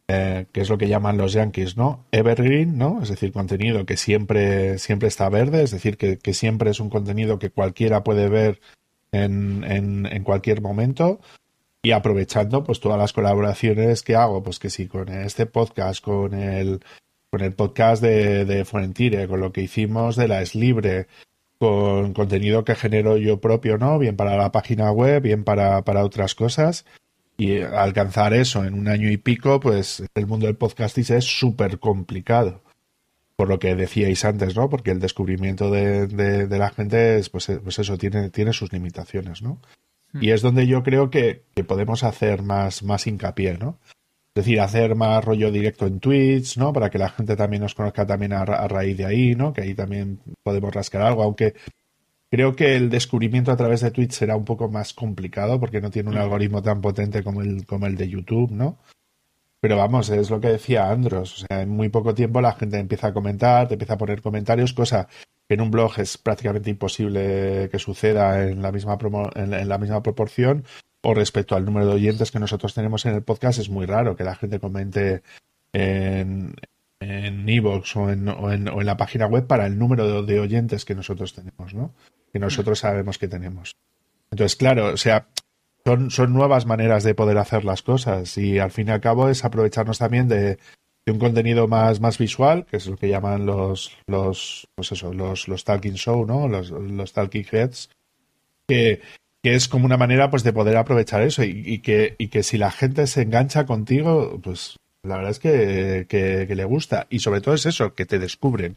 eh, 0.09 0.47
que 0.53 0.61
es 0.61 0.71
lo 0.71 0.79
que 0.79 0.87
llaman 0.87 1.17
los 1.17 1.33
yankees, 1.33 1.77
¿no? 1.77 2.05
Evergreen, 2.13 2.79
¿no? 2.79 3.03
Es 3.03 3.09
decir, 3.09 3.33
contenido 3.33 3.85
que 3.87 3.97
siempre, 3.97 4.79
siempre 4.79 5.09
está 5.09 5.29
verde, 5.29 5.65
es 5.65 5.73
decir, 5.73 5.97
que, 5.97 6.19
que 6.19 6.33
siempre 6.33 6.71
es 6.71 6.79
un 6.79 6.91
contenido 6.91 7.41
que 7.41 7.51
cualquiera 7.51 8.05
puede 8.05 8.29
ver 8.29 8.61
en, 9.11 9.65
en, 9.65 10.07
en, 10.07 10.23
cualquier 10.23 10.61
momento 10.61 11.21
y 11.83 11.91
aprovechando 11.91 12.63
pues 12.63 12.79
todas 12.79 12.99
las 12.99 13.13
colaboraciones 13.13 14.03
que 14.03 14.15
hago, 14.15 14.45
pues 14.45 14.61
que 14.61 14.71
sí, 14.71 14.87
con 14.87 15.09
este 15.09 15.47
podcast, 15.47 16.05
con 16.05 16.35
el, 16.35 16.85
con 17.37 17.45
el 17.45 17.53
podcast 17.53 18.03
de, 18.03 18.47
de 18.47 18.65
Fuentire, 18.65 19.29
con 19.29 19.41
lo 19.41 19.53
que 19.53 19.61
hicimos 19.61 20.17
de 20.17 20.27
la 20.27 20.41
Es 20.41 20.55
Libre, 20.55 21.07
con 21.59 22.15
contenido 22.15 22.65
que 22.65 22.75
genero 22.75 23.19
yo 23.19 23.43
propio, 23.43 23.77
¿no? 23.77 23.99
Bien 23.99 24.17
para 24.17 24.39
la 24.39 24.53
página 24.53 24.91
web, 24.91 25.21
bien 25.21 25.45
para, 25.45 25.83
para 25.83 26.03
otras 26.03 26.35
cosas 26.35 26.87
y 27.37 27.61
alcanzar 27.61 28.33
eso 28.33 28.65
en 28.65 28.73
un 28.73 28.89
año 28.89 29.11
y 29.11 29.19
pico, 29.19 29.61
pues 29.61 30.03
el 30.15 30.27
mundo 30.27 30.47
del 30.47 30.57
podcasting 30.57 31.05
es 31.15 31.25
súper 31.27 31.79
complicado. 31.79 32.63
Por 33.37 33.49
lo 33.51 33.59
que 33.59 33.75
decíais 33.75 34.25
antes, 34.25 34.57
¿no? 34.57 34.71
Porque 34.71 34.93
el 34.93 34.99
descubrimiento 34.99 35.71
de, 35.71 36.07
de, 36.07 36.59
la 36.59 36.71
gente 36.71 37.19
es, 37.19 37.29
pues, 37.29 37.53
pues, 37.63 37.79
eso, 37.79 37.99
tiene, 37.99 38.31
tiene 38.31 38.55
sus 38.55 38.73
limitaciones, 38.73 39.43
¿no? 39.43 39.61
Hmm. 40.15 40.25
Y 40.25 40.31
es 40.31 40.41
donde 40.41 40.67
yo 40.67 40.83
creo 40.83 41.11
que, 41.11 41.43
que, 41.55 41.65
podemos 41.65 42.03
hacer 42.03 42.41
más, 42.43 42.83
más 42.83 43.07
hincapié, 43.07 43.59
¿no? 43.59 43.79
Es 44.37 44.45
decir, 44.45 44.61
hacer 44.61 44.95
más 44.95 45.25
rollo 45.25 45.51
directo 45.51 45.87
en 45.87 45.99
Twitch, 45.99 46.59
¿no? 46.59 46.73
Para 46.73 46.91
que 46.91 46.99
la 46.99 47.09
gente 47.09 47.37
también 47.37 47.63
nos 47.63 47.75
conozca 47.75 48.07
también 48.07 48.35
a, 48.35 48.43
a 48.43 48.69
raíz 48.69 48.97
de 48.97 49.07
ahí, 49.07 49.35
¿no? 49.35 49.53
Que 49.53 49.63
ahí 49.63 49.75
también 49.75 50.21
podemos 50.45 50.75
rascar 50.75 51.03
algo, 51.03 51.23
aunque 51.23 51.55
Creo 52.29 52.57
que 52.57 52.75
el 52.75 52.91
descubrimiento 52.91 53.53
a 53.53 53.57
través 53.57 53.81
de 53.81 53.93
Twitch 53.93 54.13
será 54.13 54.37
un 54.37 54.45
poco 54.45 54.69
más 54.69 54.93
complicado 54.93 55.61
porque 55.61 55.81
no 55.81 55.91
tiene 55.91 56.11
un 56.11 56.17
mm. 56.17 56.21
algoritmo 56.21 56.63
tan 56.63 56.81
potente 56.81 57.23
como 57.23 57.41
el, 57.41 57.65
como 57.67 57.87
el 57.87 57.97
de 57.97 58.09
YouTube, 58.09 58.51
¿no? 58.51 58.79
Pero 59.61 59.77
vamos, 59.77 60.11
es 60.11 60.29
lo 60.31 60.41
que 60.41 60.49
decía 60.49 60.91
Andros. 60.91 61.35
O 61.35 61.47
sea, 61.47 61.63
en 61.63 61.71
muy 61.71 61.89
poco 61.89 62.15
tiempo 62.15 62.41
la 62.41 62.53
gente 62.53 62.79
empieza 62.79 63.09
a 63.09 63.13
comentar, 63.13 63.69
te 63.69 63.75
empieza 63.75 63.95
a 63.95 63.99
poner 63.99 64.23
comentarios, 64.23 64.73
cosa 64.73 65.09
que 65.49 65.55
en 65.55 65.61
un 65.61 65.71
blog 65.71 65.93
es 65.99 66.19
prácticamente 66.19 66.69
imposible 66.71 67.69
que 67.71 67.79
suceda 67.79 68.45
en 68.49 68.61
la 68.61 68.73
misma, 68.73 68.99
en, 69.37 69.69
la 69.69 69.79
misma 69.79 70.03
proporción. 70.03 70.65
O 71.09 71.15
respecto 71.15 71.55
al 71.55 71.65
número 71.65 71.87
de 71.87 71.93
oyentes 71.93 72.33
que 72.33 72.41
nosotros 72.41 72.75
tenemos 72.75 73.07
en 73.07 73.15
el 73.15 73.23
podcast, 73.23 73.61
es 73.61 73.71
muy 73.71 73.87
raro 73.87 74.17
que 74.17 74.25
la 74.25 74.35
gente 74.35 74.59
comente 74.59 75.23
en, 75.73 76.53
en 76.99 77.49
Evox 77.49 77.95
o 77.95 78.11
en, 78.11 78.29
o, 78.29 78.35
o 78.35 78.51
en 78.51 78.87
la 78.87 78.97
página 78.97 79.27
web 79.27 79.47
para 79.47 79.67
el 79.67 79.79
número 79.79 80.25
de, 80.25 80.41
oyentes 80.41 80.85
que 80.85 80.97
nosotros 80.97 81.33
tenemos, 81.33 81.75
¿no? 81.75 81.95
que 82.33 82.41
nosotros 82.41 82.81
sabemos 82.81 83.19
que 83.19 83.29
tenemos. 83.29 83.77
Entonces, 84.33 84.57
claro, 84.57 84.95
o 84.95 84.97
sea, 84.97 85.29
son, 85.85 86.11
son 86.11 86.33
nuevas 86.33 86.67
maneras 86.67 87.05
de 87.05 87.15
poder 87.15 87.39
hacer 87.39 87.65
las 87.65 87.83
cosas 87.83 88.37
y 88.37 88.59
al 88.59 88.73
fin 88.73 88.89
y 88.89 88.91
al 88.91 89.01
cabo 89.01 89.29
es 89.29 89.45
aprovecharnos 89.45 89.99
también 89.99 90.27
de, 90.27 90.59
de 91.07 91.13
un 91.13 91.21
contenido 91.21 91.69
más, 91.69 92.01
más 92.01 92.19
visual, 92.19 92.67
que 92.67 92.79
es 92.79 92.87
lo 92.89 92.97
que 92.97 93.09
llaman 93.09 93.47
los, 93.47 93.97
los, 94.09 94.67
pues 94.75 94.91
los, 95.03 95.47
los 95.47 95.63
talking 95.63 95.95
show, 95.95 96.27
¿no? 96.27 96.49
Los, 96.49 96.71
los 96.71 97.13
talking 97.13 97.47
heads, 97.49 97.91
que, 98.67 99.03
que 99.47 99.55
es 99.55 99.69
como 99.69 99.87
una 99.87 99.97
manera 99.97 100.29
pues 100.29 100.43
de 100.43 100.53
poder 100.53 100.77
aprovechar 100.77 101.23
eso 101.23 101.45
y, 101.45 101.79
que, 101.79 102.17
y 102.19 102.27
que 102.31 102.43
si 102.43 102.59
la 102.59 102.73
gente 102.73 103.07
se 103.07 103.23
engancha 103.23 103.65
contigo, 103.65 104.41
pues 104.43 104.77
la 105.05 105.19
verdad 105.19 105.31
es 105.31 105.39
que, 105.39 106.47
le 106.53 106.65
gusta. 106.65 107.07
Y 107.11 107.21
sobre 107.21 107.41
todo 107.41 107.55
es 107.55 107.65
eso, 107.65 107.95
que 107.95 108.07
te 108.07 108.19
descubren. 108.19 108.77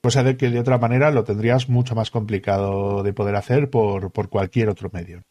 Cosa 0.00 0.24
de 0.24 0.36
que 0.36 0.50
de 0.50 0.58
otra 0.58 0.76
manera 0.78 1.12
lo 1.12 1.22
tendrías 1.22 1.68
mucho 1.68 1.94
más 1.94 2.10
complicado 2.10 3.04
de 3.04 3.12
poder 3.12 3.36
hacer 3.36 3.70
por, 3.70 4.10
por 4.10 4.28
cualquier 4.28 4.70
otro 4.70 4.90
medio. 4.92 5.22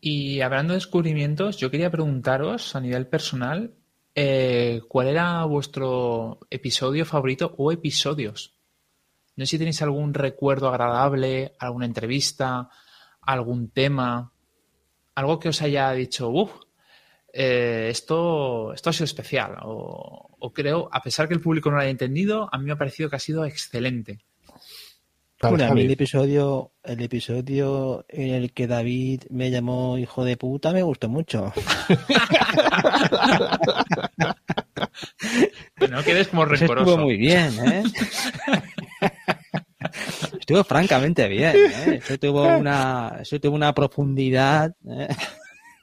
Y 0.00 0.40
hablando 0.40 0.72
de 0.72 0.78
descubrimientos, 0.78 1.58
yo 1.58 1.70
quería 1.70 1.90
preguntaros 1.90 2.74
a 2.76 2.80
nivel 2.80 3.08
personal, 3.08 3.74
eh, 4.14 4.80
¿cuál 4.88 5.08
era 5.08 5.44
vuestro 5.44 6.38
episodio 6.48 7.04
favorito 7.04 7.54
o 7.58 7.72
episodios? 7.72 8.54
No 9.36 9.44
sé 9.44 9.50
si 9.50 9.58
tenéis 9.58 9.82
algún 9.82 10.14
recuerdo 10.14 10.70
agradable, 10.70 11.52
alguna 11.58 11.84
entrevista, 11.84 12.70
algún 13.28 13.68
tema, 13.68 14.32
algo 15.14 15.38
que 15.38 15.50
os 15.50 15.60
haya 15.60 15.92
dicho, 15.92 16.30
uff, 16.30 16.50
eh, 17.32 17.88
esto, 17.90 18.72
esto 18.72 18.90
ha 18.90 18.92
sido 18.92 19.04
especial. 19.04 19.56
O, 19.64 20.36
o, 20.38 20.52
creo, 20.52 20.88
a 20.90 21.02
pesar 21.02 21.28
que 21.28 21.34
el 21.34 21.40
público 21.40 21.70
no 21.70 21.76
lo 21.76 21.82
haya 21.82 21.90
entendido, 21.90 22.48
a 22.50 22.58
mí 22.58 22.64
me 22.64 22.72
ha 22.72 22.78
parecido 22.78 23.10
que 23.10 23.16
ha 23.16 23.20
sido 23.20 23.44
excelente. 23.44 24.20
Bueno, 25.40 25.66
a 25.66 25.74
mí 25.74 25.82
el 25.82 25.90
episodio, 25.90 26.72
el 26.82 27.02
episodio 27.02 28.06
en 28.08 28.34
el 28.34 28.52
que 28.52 28.66
David 28.66 29.24
me 29.30 29.52
llamó 29.52 29.96
hijo 29.98 30.24
de 30.24 30.36
puta 30.36 30.72
me 30.72 30.82
gustó 30.82 31.08
mucho. 31.08 31.52
no 35.90 36.02
quedes 36.02 36.26
como 36.28 36.44
rencoroso. 36.44 36.90
Estuvo 36.90 37.04
muy 37.04 37.16
bien, 37.18 37.52
¿eh? 37.68 37.84
Estuvo 40.48 40.64
francamente 40.64 41.28
bien, 41.28 41.54
¿eh? 41.56 42.00
Eso 42.02 42.16
tuvo 42.16 42.56
una, 42.56 43.18
eso 43.20 43.38
tuvo 43.38 43.54
una 43.54 43.74
profundidad. 43.74 44.74
¿eh? 44.88 45.08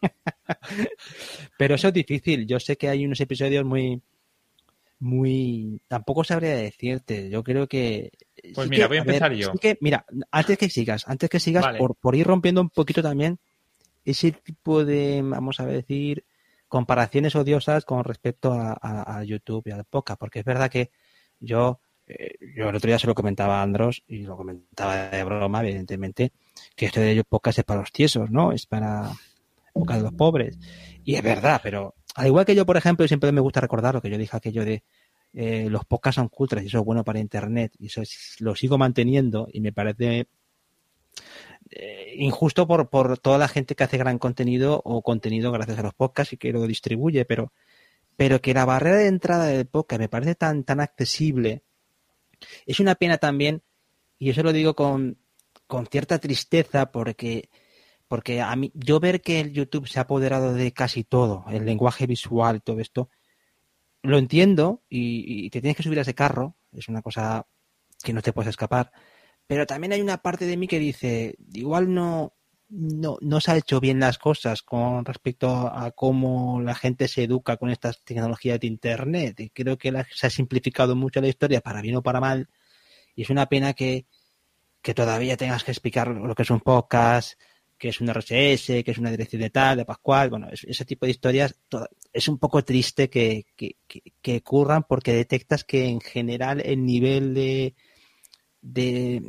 Pero 1.60 1.76
eso 1.76 1.90
es 1.90 1.94
difícil. 1.94 2.48
Yo 2.48 2.60
sé 2.60 2.76
que 2.76 2.90
hay 2.90 3.06
unos 3.06 3.22
episodios 3.22 3.64
muy, 3.64 4.02
muy. 4.98 5.80
Tampoco 5.88 6.24
sabría 6.24 6.56
decirte. 6.56 7.30
Yo 7.30 7.44
creo 7.44 7.68
que. 7.68 8.12
Pues 8.56 8.68
mira, 8.68 8.88
voy 8.88 8.98
a 8.98 9.02
empezar 9.02 9.34
yo. 9.34 9.54
que, 9.54 9.78
mira, 9.82 10.04
antes 10.32 10.58
que 10.58 10.68
sigas, 10.72 11.08
antes 11.08 11.30
que 11.30 11.40
sigas, 11.40 11.78
por, 11.78 11.96
por 11.96 12.16
ir 12.16 12.26
rompiendo 12.26 12.62
un 12.62 12.72
poquito 12.72 13.04
también 13.04 13.38
ese 14.04 14.32
tipo 14.32 14.84
de, 14.84 15.22
vamos 15.24 15.60
a 15.60 15.68
decir, 15.68 16.26
comparaciones 16.68 17.36
odiosas 17.36 17.86
con 17.86 18.04
respecto 18.04 18.52
a, 18.52 18.76
a, 18.82 19.20
a 19.20 19.24
YouTube 19.24 19.68
y 19.68 19.72
al 19.72 19.86
podcast, 19.86 20.20
porque 20.20 20.40
es 20.40 20.46
verdad 20.46 20.72
que 20.72 20.90
yo, 21.40 21.82
eh, 22.08 22.36
yo 22.56 22.70
el 22.70 22.76
otro 22.76 22.88
día 22.88 23.00
se 23.00 23.08
lo 23.08 23.16
comentaba 23.16 23.60
a 23.60 23.64
Andros 23.64 24.04
y 24.08 24.20
lo 24.24 24.38
comentaba 24.38 25.10
de 25.10 25.24
broma, 25.24 25.62
evidentemente, 25.62 26.32
que 26.76 26.86
esto 26.86 27.02
de 27.02 27.24
podcast 27.24 27.60
es 27.60 27.66
para 27.66 27.82
los 27.82 27.92
tiesos, 27.92 28.30
¿no? 28.30 28.52
Es 28.52 28.66
para, 28.66 29.12
los 29.74 30.14
pobres. 30.14 30.58
Y 31.04 31.16
es 31.16 31.24
verdad, 31.24 31.60
pero 31.64 31.96
al 32.16 32.28
igual 32.28 32.46
que 32.46 32.56
yo, 32.56 32.66
por 32.66 32.78
ejemplo, 32.78 33.08
siempre 33.08 33.32
me 33.32 33.42
gusta 33.42 33.62
recordar 33.62 33.96
lo 33.96 34.02
que 34.02 34.10
yo 34.10 34.18
dije 34.18 34.38
aquello 34.38 34.64
de 34.64 34.84
eh, 35.34 35.68
los 35.70 35.84
podcasts 35.86 36.16
son 36.16 36.30
culturas 36.30 36.64
y 36.64 36.68
eso 36.68 36.80
es 36.80 36.86
bueno 36.86 37.04
para 37.04 37.20
Internet 37.20 37.74
y 37.78 37.88
eso 37.88 38.02
es, 38.02 38.38
lo 38.40 38.56
sigo 38.56 38.78
manteniendo 38.78 39.50
y 39.52 39.60
me 39.60 39.74
parece 39.74 40.28
eh, 41.72 42.14
injusto 42.18 42.68
por, 42.68 42.90
por 42.90 43.18
toda 43.18 43.38
la 43.38 43.50
gente 43.50 43.76
que 43.76 43.84
hace 43.84 43.98
gran 43.98 44.18
contenido 44.18 44.82
o 44.86 45.02
contenido 45.02 45.52
gracias 45.52 45.80
a 45.80 45.84
los 45.84 45.94
podcasts 45.94 46.34
y 46.34 46.38
que 46.38 46.54
lo 46.54 46.66
distribuye, 46.68 47.26
pero, 47.26 47.52
pero 48.16 48.40
que 48.40 48.54
la 48.54 48.64
barrera 48.64 48.98
de 48.98 49.08
entrada 49.08 49.48
del 49.48 49.66
podcast 49.66 50.00
me 50.00 50.10
parece 50.10 50.36
tan, 50.36 50.64
tan 50.64 50.80
accesible. 50.80 51.65
Es 52.66 52.80
una 52.80 52.96
pena 52.96 53.18
también, 53.18 53.64
y 54.18 54.30
eso 54.30 54.44
lo 54.44 54.54
digo 54.54 54.76
con, 54.76 55.18
con 55.68 55.88
cierta 55.88 56.20
tristeza, 56.20 56.92
porque 56.92 57.50
porque 58.08 58.42
a 58.42 58.56
mí, 58.56 58.72
yo 58.76 59.00
ver 59.00 59.22
que 59.22 59.40
el 59.40 59.52
YouTube 59.52 59.88
se 59.88 60.00
ha 60.00 60.04
apoderado 60.04 60.54
de 60.54 60.72
casi 60.72 61.04
todo, 61.04 61.46
el 61.50 61.66
lenguaje 61.66 62.06
visual, 62.06 62.62
todo 62.62 62.80
esto, 62.80 63.10
lo 64.04 64.18
entiendo 64.20 64.84
y, 64.90 65.46
y, 65.46 65.50
te 65.50 65.62
tienes 65.62 65.76
que 65.76 65.84
subir 65.84 65.98
a 66.00 66.04
ese 66.04 66.14
carro, 66.14 66.56
es 66.72 66.88
una 66.88 67.02
cosa 67.02 67.48
que 68.04 68.14
no 68.14 68.22
te 68.22 68.32
puedes 68.34 68.50
escapar, 68.50 68.92
pero 69.48 69.66
también 69.66 69.94
hay 69.94 70.02
una 70.02 70.18
parte 70.18 70.46
de 70.46 70.58
mí 70.58 70.68
que 70.68 70.80
dice, 70.80 71.36
igual 71.54 71.94
no, 71.94 72.36
no, 72.70 73.18
no 73.22 73.42
se 73.42 73.52
ha 73.52 73.58
hecho 73.58 73.80
bien 73.80 74.00
las 74.00 74.18
cosas 74.18 74.62
con 74.64 75.06
respecto 75.06 75.50
a 75.50 75.92
cómo 75.92 76.62
la 76.62 76.76
gente 76.76 77.08
se 77.08 77.24
educa 77.24 77.58
con 77.58 77.70
estas 77.70 78.04
tecnologías 78.04 78.60
de 78.60 78.68
Internet. 78.68 79.52
Creo 79.54 79.78
que 79.78 79.92
la, 79.92 80.06
se 80.12 80.28
ha 80.28 80.30
simplificado 80.30 80.96
mucho 80.96 81.22
la 81.22 81.28
historia, 81.28 81.62
para 81.62 81.82
bien 81.82 81.98
o 81.98 82.04
para 82.04 82.20
mal, 82.20 82.50
y 83.16 83.24
es 83.24 83.30
una 83.30 83.48
pena 83.48 83.74
que, 83.74 84.08
que 84.82 84.94
todavía 84.94 85.38
tengas 85.38 85.64
que 85.64 85.72
explicar 85.72 86.08
lo 86.10 86.36
que 86.36 86.44
es 86.44 86.50
un 86.50 86.62
podcast, 86.62 87.40
que 87.78 87.90
es 87.90 88.02
un 88.02 88.10
RSS, 88.10 88.84
que 88.84 88.92
es 88.92 88.98
una 88.98 89.12
dirección 89.12 89.42
de 89.42 89.50
tal, 89.50 89.78
de 89.78 89.86
Pascual, 89.86 90.30
bueno, 90.30 90.48
ese 90.52 90.86
tipo 90.86 91.06
de 91.06 91.12
historias, 91.12 91.56
es 92.14 92.28
un 92.28 92.38
poco 92.38 92.64
triste 92.64 93.10
que, 93.10 93.46
que, 93.56 93.78
que, 94.22 94.38
ocurran 94.38 94.84
porque 94.84 95.14
detectas 95.14 95.64
que 95.64 95.86
en 95.86 96.00
general 96.00 96.62
el 96.64 96.86
nivel 96.86 97.34
de, 97.34 97.76
de 98.62 99.24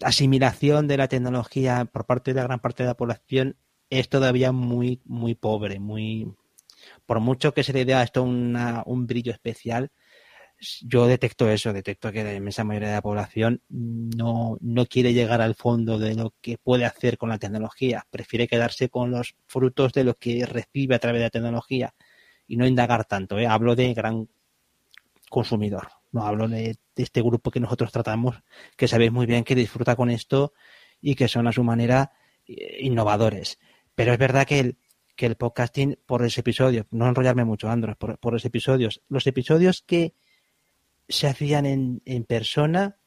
asimilación 0.00 0.88
de 0.88 0.96
la 0.96 1.08
tecnología 1.08 1.84
por 1.84 2.06
parte 2.06 2.32
de 2.32 2.40
la 2.40 2.46
gran 2.46 2.60
parte 2.60 2.82
de 2.82 2.88
la 2.88 2.96
población 2.96 3.56
es 3.90 4.08
todavía 4.08 4.52
muy, 4.52 5.00
muy 5.04 5.34
pobre, 5.34 5.78
muy, 5.78 6.32
por 7.04 7.20
mucho 7.20 7.52
que 7.52 7.62
se 7.62 7.72
le 7.72 7.84
dé 7.84 7.94
a 7.94 8.02
esto 8.02 8.22
una, 8.22 8.82
un 8.86 9.06
brillo 9.06 9.32
especial, 9.32 9.90
yo 10.82 11.06
detecto 11.06 11.50
eso, 11.50 11.72
detecto 11.72 12.12
que 12.12 12.22
la 12.22 12.34
inmensa 12.34 12.64
mayoría 12.64 12.88
de 12.88 12.94
la 12.94 13.02
población 13.02 13.62
no, 13.68 14.56
no 14.60 14.86
quiere 14.86 15.12
llegar 15.12 15.40
al 15.40 15.54
fondo 15.54 15.98
de 15.98 16.14
lo 16.14 16.34
que 16.40 16.56
puede 16.56 16.84
hacer 16.84 17.18
con 17.18 17.30
la 17.30 17.38
tecnología, 17.38 18.06
prefiere 18.10 18.46
quedarse 18.46 18.88
con 18.88 19.10
los 19.10 19.34
frutos 19.46 19.92
de 19.92 20.04
lo 20.04 20.14
que 20.14 20.46
recibe 20.46 20.94
a 20.94 20.98
través 20.98 21.20
de 21.20 21.26
la 21.26 21.30
tecnología 21.30 21.94
y 22.46 22.56
no 22.56 22.66
indagar 22.66 23.04
tanto. 23.04 23.38
¿eh? 23.38 23.46
Hablo 23.46 23.74
de 23.74 23.92
gran 23.92 24.28
consumidor, 25.28 25.88
no 26.12 26.26
hablo 26.26 26.48
de, 26.48 26.76
este 26.96 27.22
grupo 27.22 27.50
que 27.50 27.60
nosotros 27.60 27.90
tratamos, 27.90 28.36
que 28.76 28.86
sabéis 28.86 29.12
muy 29.12 29.26
bien 29.26 29.44
que 29.44 29.54
disfruta 29.54 29.96
con 29.96 30.10
esto 30.10 30.52
y 31.00 31.14
que 31.14 31.26
son 31.26 31.46
a 31.46 31.52
su 31.52 31.64
manera 31.64 32.12
eh, 32.46 32.78
innovadores. 32.80 33.58
Pero 33.94 34.12
es 34.12 34.18
verdad 34.18 34.46
que 34.46 34.60
el, 34.60 34.78
que 35.16 35.26
el 35.26 35.36
podcasting 35.36 35.98
por 36.06 36.24
ese 36.24 36.40
episodio, 36.40 36.86
no 36.90 37.08
enrollarme 37.08 37.44
mucho, 37.44 37.68
Andros, 37.68 37.96
por, 37.96 38.18
por 38.18 38.34
los 38.34 38.44
episodios, 38.44 39.02
los 39.08 39.26
episodios 39.26 39.82
que 39.82 40.14
se 41.08 41.26
hacían 41.26 41.66
en, 41.66 42.02
en 42.04 42.24
persona 42.24 42.98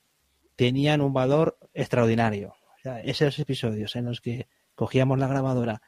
tenían 0.56 1.02
un 1.02 1.14
valor 1.14 1.58
extraordinario. 1.74 2.56
O 2.78 2.82
sea, 2.82 3.02
esos 3.02 3.38
episodios 3.40 3.96
en 3.96 4.06
los 4.06 4.20
que 4.20 4.48
cogíamos 4.74 5.20
la 5.20 5.28
grabadora 5.28 5.82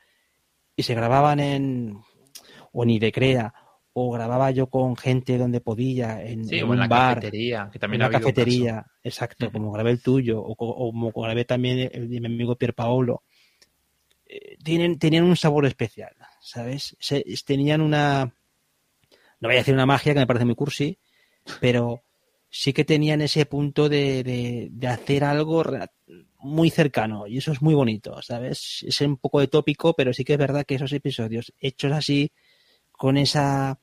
y 0.75 0.83
se 0.83 0.95
grababan 0.95 1.39
en 1.39 1.99
o 2.71 2.83
en 2.83 2.89
Idecrea 2.91 3.53
o 3.99 4.11
grababa 4.11 4.51
yo 4.51 4.67
con 4.69 4.95
gente 4.95 5.37
donde 5.39 5.59
podía 5.59 6.21
en, 6.23 6.47
Sí, 6.47 6.57
en 6.57 6.63
o 6.63 6.65
en 6.65 6.71
un 6.73 6.79
la 6.79 6.87
bar, 6.87 7.15
cafetería, 7.15 7.69
que 7.71 7.77
en 7.77 7.79
también 7.79 8.01
ha 8.01 8.05
una 8.07 8.15
habido 8.17 8.29
cafetería, 8.29 8.85
exacto, 9.03 9.51
como 9.51 9.71
grabé 9.71 9.91
el 9.91 10.01
tuyo 10.01 10.39
o, 10.39 10.55
co- 10.55 10.67
o 10.69 10.91
como 10.91 11.11
grabé 11.23 11.45
también 11.45 11.89
el 11.91 12.07
de 12.09 12.19
mi 12.19 12.27
amigo 12.27 12.55
Pier 12.55 12.75
Paolo. 12.75 13.23
Eh, 14.25 14.57
tienen, 14.63 14.99
tenían 14.99 15.23
un 15.23 15.35
sabor 15.35 15.65
especial, 15.65 16.13
¿sabes? 16.41 16.95
Se- 16.99 17.23
tenían 17.45 17.81
una, 17.81 18.25
no 19.39 19.47
voy 19.47 19.55
a 19.55 19.59
decir 19.59 19.73
una 19.73 19.85
magia 19.85 20.13
que 20.13 20.19
me 20.19 20.27
parece 20.27 20.45
muy 20.45 20.55
cursi, 20.55 20.99
pero 21.59 22.03
sí 22.49 22.73
que 22.73 22.85
tenían 22.85 23.21
ese 23.21 23.45
punto 23.45 23.89
de, 23.89 24.23
de- 24.23 24.67
de 24.71 24.87
hacer 24.87 25.23
algo 25.23 25.63
muy 26.39 26.69
cercano 26.69 27.25
y 27.27 27.37
eso 27.39 27.51
es 27.51 27.61
muy 27.61 27.73
bonito, 27.73 28.21
¿sabes? 28.21 28.83
Es 28.87 29.01
un 29.01 29.17
poco 29.17 29.39
de 29.39 29.47
tópico, 29.47 29.93
pero 29.93 30.13
sí 30.13 30.23
que 30.23 30.33
es 30.33 30.39
verdad 30.39 30.65
que 30.65 30.75
esos 30.75 30.93
episodios 30.93 31.53
hechos 31.59 31.91
así, 31.93 32.31
con 32.91 33.17
esa 33.17 33.79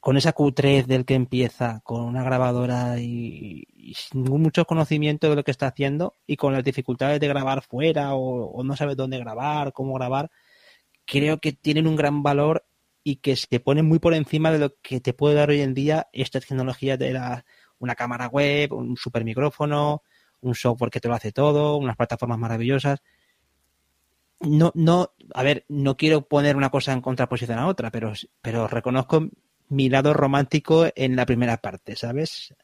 con 0.00 0.16
esa 0.16 0.32
cutrez 0.32 0.86
del 0.86 1.04
que 1.04 1.14
empieza, 1.14 1.80
con 1.84 2.00
una 2.02 2.24
grabadora 2.24 2.98
y, 2.98 3.66
sin 3.94 4.22
mucho 4.22 4.64
conocimiento 4.64 5.28
de 5.28 5.36
lo 5.36 5.44
que 5.44 5.50
está 5.50 5.68
haciendo 5.68 6.16
y 6.26 6.36
con 6.36 6.54
las 6.54 6.64
dificultades 6.64 7.20
de 7.20 7.28
grabar 7.28 7.62
fuera 7.62 8.14
o, 8.14 8.64
no 8.64 8.76
saber 8.76 8.96
dónde 8.96 9.18
grabar, 9.18 9.72
cómo 9.74 9.94
grabar, 9.94 10.30
creo 11.04 11.38
que 11.38 11.52
tienen 11.52 11.86
un 11.86 11.96
gran 11.96 12.22
valor 12.22 12.64
y 13.04 13.16
que 13.16 13.36
se 13.36 13.60
ponen 13.60 13.86
muy 13.86 13.98
por 13.98 14.14
encima 14.14 14.50
de 14.50 14.58
lo 14.58 14.74
que 14.80 15.00
te 15.00 15.12
puede 15.12 15.34
dar 15.34 15.50
hoy 15.50 15.60
en 15.60 15.74
día 15.74 16.08
esta 16.12 16.40
tecnología 16.40 16.96
de 16.96 17.12
la, 17.12 17.44
una 17.78 17.94
cámara 17.94 18.28
web, 18.28 18.72
un 18.72 18.96
super 18.96 19.24
micrófono, 19.24 20.02
un 20.40 20.54
software 20.54 20.90
que 20.90 21.00
te 21.00 21.08
lo 21.08 21.14
hace 21.14 21.32
todo, 21.32 21.76
unas 21.76 21.96
plataformas 21.96 22.38
maravillosas. 22.38 23.02
No, 24.40 24.72
no, 24.74 25.12
a 25.34 25.42
ver, 25.42 25.66
no 25.68 25.98
quiero 25.98 26.22
poner 26.22 26.56
una 26.56 26.70
cosa 26.70 26.92
en 26.92 27.02
contraposición 27.02 27.58
a 27.58 27.66
otra, 27.66 27.90
pero, 27.90 28.12
pero 28.40 28.68
reconozco 28.68 29.28
mi 29.70 29.88
lado 29.88 30.12
romántico 30.14 30.86
en 30.94 31.16
la 31.16 31.24
primera 31.26 31.56
parte, 31.56 31.96
¿sabes? 31.96 32.54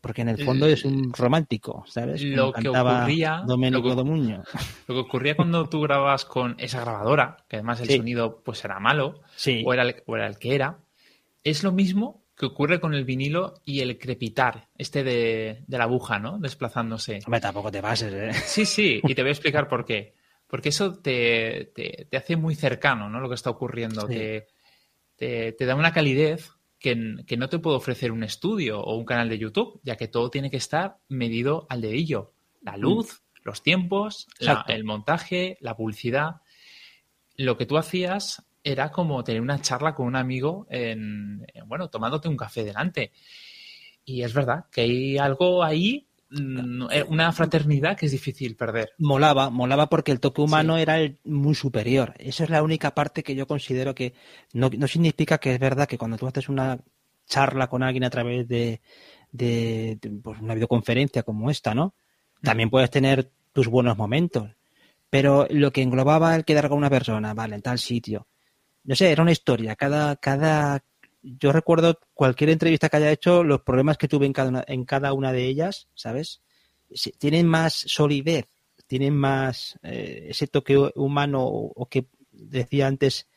Porque 0.00 0.22
en 0.22 0.28
el 0.28 0.44
fondo 0.44 0.66
es 0.66 0.84
un 0.84 1.12
romántico, 1.12 1.84
¿sabes? 1.88 2.22
Como 2.22 2.36
Lo 2.36 2.52
que 2.52 2.68
ocurría- 2.68 3.42
Domenico 3.46 3.82
lo 3.82 3.90
que- 3.90 3.96
Domuño. 3.96 4.42
Lo 4.88 4.94
que 4.94 5.00
ocurría 5.00 5.34
cuando 5.36 5.68
tú 5.68 5.80
grababas 5.80 6.24
con 6.24 6.54
esa 6.58 6.80
grabadora, 6.80 7.38
que 7.48 7.56
además 7.56 7.80
el 7.80 7.88
Sí. 7.88 7.96
sonido 7.96 8.40
pues 8.44 8.64
era 8.64 8.78
malo, 8.78 9.22
Sí, 9.34 9.62
o, 9.66 9.72
era 9.72 9.82
el, 9.82 10.02
o 10.06 10.16
era 10.16 10.26
el 10.28 10.38
que 10.38 10.54
era, 10.54 10.78
es 11.42 11.62
lo 11.64 11.72
mismo 11.72 12.22
que 12.38 12.46
ocurre 12.46 12.78
con 12.80 12.92
el 12.94 13.04
vinilo 13.04 13.54
y 13.64 13.80
el 13.80 13.98
crepitar, 13.98 14.68
este 14.76 15.02
de, 15.02 15.64
de 15.66 15.78
la 15.78 15.84
aguja, 15.84 16.18
¿no? 16.18 16.38
Desplazándose. 16.38 17.18
hombre, 17.24 17.40
tampoco 17.40 17.70
te 17.72 17.80
pases, 17.82 18.12
¿eh? 18.12 18.30
Sí, 18.46 18.64
sí, 18.66 19.00
y 19.02 19.14
te 19.14 19.22
voy 19.22 19.30
a 19.30 19.32
explicar 19.32 19.66
por 19.68 19.84
qué. 19.84 20.14
Porque 20.46 20.68
eso 20.68 20.92
te, 21.00 21.72
te- 21.74 22.06
te 22.08 22.16
hace 22.16 22.36
muy 22.36 22.54
cercano, 22.54 23.08
¿no? 23.08 23.18
Lo 23.20 23.28
que 23.28 23.34
está 23.34 23.50
ocurriendo. 23.50 24.06
Sí. 24.06 24.14
Te- 25.16 25.52
te 25.52 25.66
da 25.66 25.74
una 25.74 25.92
calidez 25.92 26.50
que, 26.78 27.16
que 27.26 27.36
no 27.36 27.48
te 27.48 27.58
puede 27.58 27.76
ofrecer 27.76 28.12
un 28.12 28.22
estudio 28.22 28.80
o 28.80 28.96
un 28.96 29.04
canal 29.04 29.28
de 29.28 29.38
YouTube, 29.38 29.80
ya 29.82 29.96
que 29.96 30.08
todo 30.08 30.30
tiene 30.30 30.50
que 30.50 30.58
estar 30.58 30.98
medido 31.08 31.66
al 31.70 31.80
dedillo. 31.80 32.32
La 32.60 32.76
luz, 32.76 33.22
los 33.42 33.62
tiempos, 33.62 34.26
la- 34.38 34.64
el 34.74 34.84
montaje, 34.84 35.56
la 35.60 35.76
publicidad. 35.76 36.36
Lo 37.36 37.56
que 37.56 37.66
tú 37.66 37.76
hacías 37.76 38.44
era 38.64 38.90
como 38.90 39.22
tener 39.24 39.40
una 39.40 39.60
charla 39.60 39.94
con 39.94 40.06
un 40.06 40.16
amigo 40.16 40.66
en, 40.70 41.46
en, 41.54 41.68
bueno, 41.68 41.88
tomándote 41.88 42.28
un 42.28 42.36
café 42.36 42.64
delante. 42.64 43.12
Y 44.04 44.22
es 44.22 44.32
verdad 44.34 44.66
que 44.70 44.82
hay 44.82 45.18
algo 45.18 45.62
ahí, 45.64 46.08
mm, 46.08 46.15
una 46.40 47.32
fraternidad 47.32 47.96
que 47.96 48.06
es 48.06 48.12
difícil 48.12 48.56
perder. 48.56 48.90
molaba, 48.98 49.50
molaba 49.50 49.88
porque 49.88 50.12
el 50.12 50.20
toque 50.20 50.42
humano 50.42 50.76
era 50.78 50.98
el 50.98 51.18
muy 51.24 51.54
superior. 51.54 52.14
Esa 52.18 52.44
es 52.44 52.50
la 52.50 52.62
única 52.62 52.94
parte 52.94 53.22
que 53.22 53.34
yo 53.34 53.46
considero 53.46 53.94
que 53.94 54.14
no, 54.52 54.70
no 54.76 54.86
significa 54.86 55.38
que 55.38 55.54
es 55.54 55.58
verdad 55.60 55.88
que 55.88 55.98
cuando 55.98 56.16
tú 56.16 56.26
haces 56.26 56.48
una 56.48 56.78
charla 57.26 57.68
con 57.68 57.82
alguien 57.82 58.04
a 58.04 58.10
través 58.10 58.46
de, 58.48 58.80
de, 59.32 59.98
de, 60.00 60.10
pues, 60.22 60.40
una 60.40 60.54
videoconferencia 60.54 61.22
como 61.22 61.50
esta, 61.50 61.74
¿no? 61.74 61.94
También 62.42 62.70
puedes 62.70 62.90
tener 62.90 63.30
tus 63.52 63.68
buenos 63.68 63.96
momentos. 63.96 64.50
Pero 65.10 65.46
lo 65.50 65.72
que 65.72 65.82
englobaba 65.82 66.34
el 66.34 66.44
quedar 66.44 66.68
con 66.68 66.78
una 66.78 66.90
persona, 66.90 67.34
vale, 67.34 67.56
en 67.56 67.62
tal 67.62 67.78
sitio. 67.78 68.26
No 68.84 68.94
sé, 68.94 69.10
era 69.10 69.22
una 69.22 69.32
historia. 69.32 69.74
Cada, 69.76 70.16
cada, 70.16 70.82
yo 71.22 71.52
recuerdo 71.52 71.98
cualquier 72.14 72.50
entrevista 72.50 72.88
que 72.88 72.98
haya 72.98 73.10
hecho, 73.12 73.42
los 73.44 73.62
problemas 73.62 73.98
que 73.98 74.08
tuve 74.08 74.26
en 74.26 74.32
cada 74.32 74.48
una, 74.48 74.64
en 74.66 74.84
cada 74.84 75.12
una 75.12 75.32
de 75.32 75.46
ellas, 75.46 75.88
¿sabes? 75.94 76.42
Tienen 77.18 77.46
más 77.46 77.74
solidez, 77.74 78.46
tienen 78.86 79.16
más 79.16 79.78
eh, 79.82 80.26
ese 80.30 80.46
toque 80.46 80.76
humano 80.94 81.44
o, 81.44 81.72
o 81.74 81.86
que 81.88 82.06
decía 82.30 82.86
antes 82.86 83.28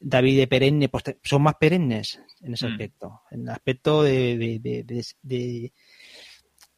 David 0.00 0.38
de 0.38 0.46
perenne, 0.48 0.88
pues 0.88 1.04
son 1.22 1.42
más 1.42 1.54
perennes 1.54 2.20
en 2.40 2.54
ese 2.54 2.66
Mm. 2.66 2.72
aspecto, 2.72 3.20
en 3.30 3.42
el 3.42 3.48
aspecto 3.50 4.02
de, 4.02 4.36
de- 4.36 4.58
de- 4.58 4.82
de- 4.82 5.06
de- 5.22 5.72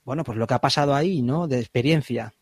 bueno, 0.04 0.24
pues 0.24 0.38
lo 0.38 0.46
que 0.46 0.54
ha 0.54 0.60
pasado 0.60 0.94
ahí, 0.94 1.22
¿no? 1.22 1.46
De 1.48 1.58
experiencia. 1.60 2.32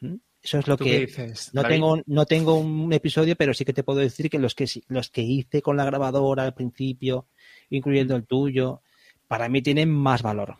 ¿Mm? 0.00 0.14
Eso 0.42 0.58
es 0.58 0.68
lo 0.68 0.76
¿Tú 0.76 0.84
que 0.84 1.00
dices? 1.00 1.50
no 1.52 1.62
David? 1.62 1.74
tengo, 1.74 2.02
no 2.06 2.26
tengo 2.26 2.54
un 2.58 2.92
episodio, 2.92 3.36
pero 3.36 3.52
sí 3.52 3.64
que 3.64 3.74
te 3.74 3.82
puedo 3.84 3.98
decir 3.98 4.30
que 4.30 4.38
los 4.38 4.54
que 4.54 4.66
los 4.88 5.10
que 5.10 5.20
hice 5.22 5.60
con 5.60 5.76
la 5.76 5.84
grabadora 5.84 6.44
al 6.44 6.54
principio, 6.54 7.26
incluyendo 7.70 8.16
el 8.16 8.26
tuyo, 8.26 8.82
para 9.28 9.48
mí 9.48 9.62
tienen 9.62 9.90
más 9.90 10.22
valor. 10.22 10.56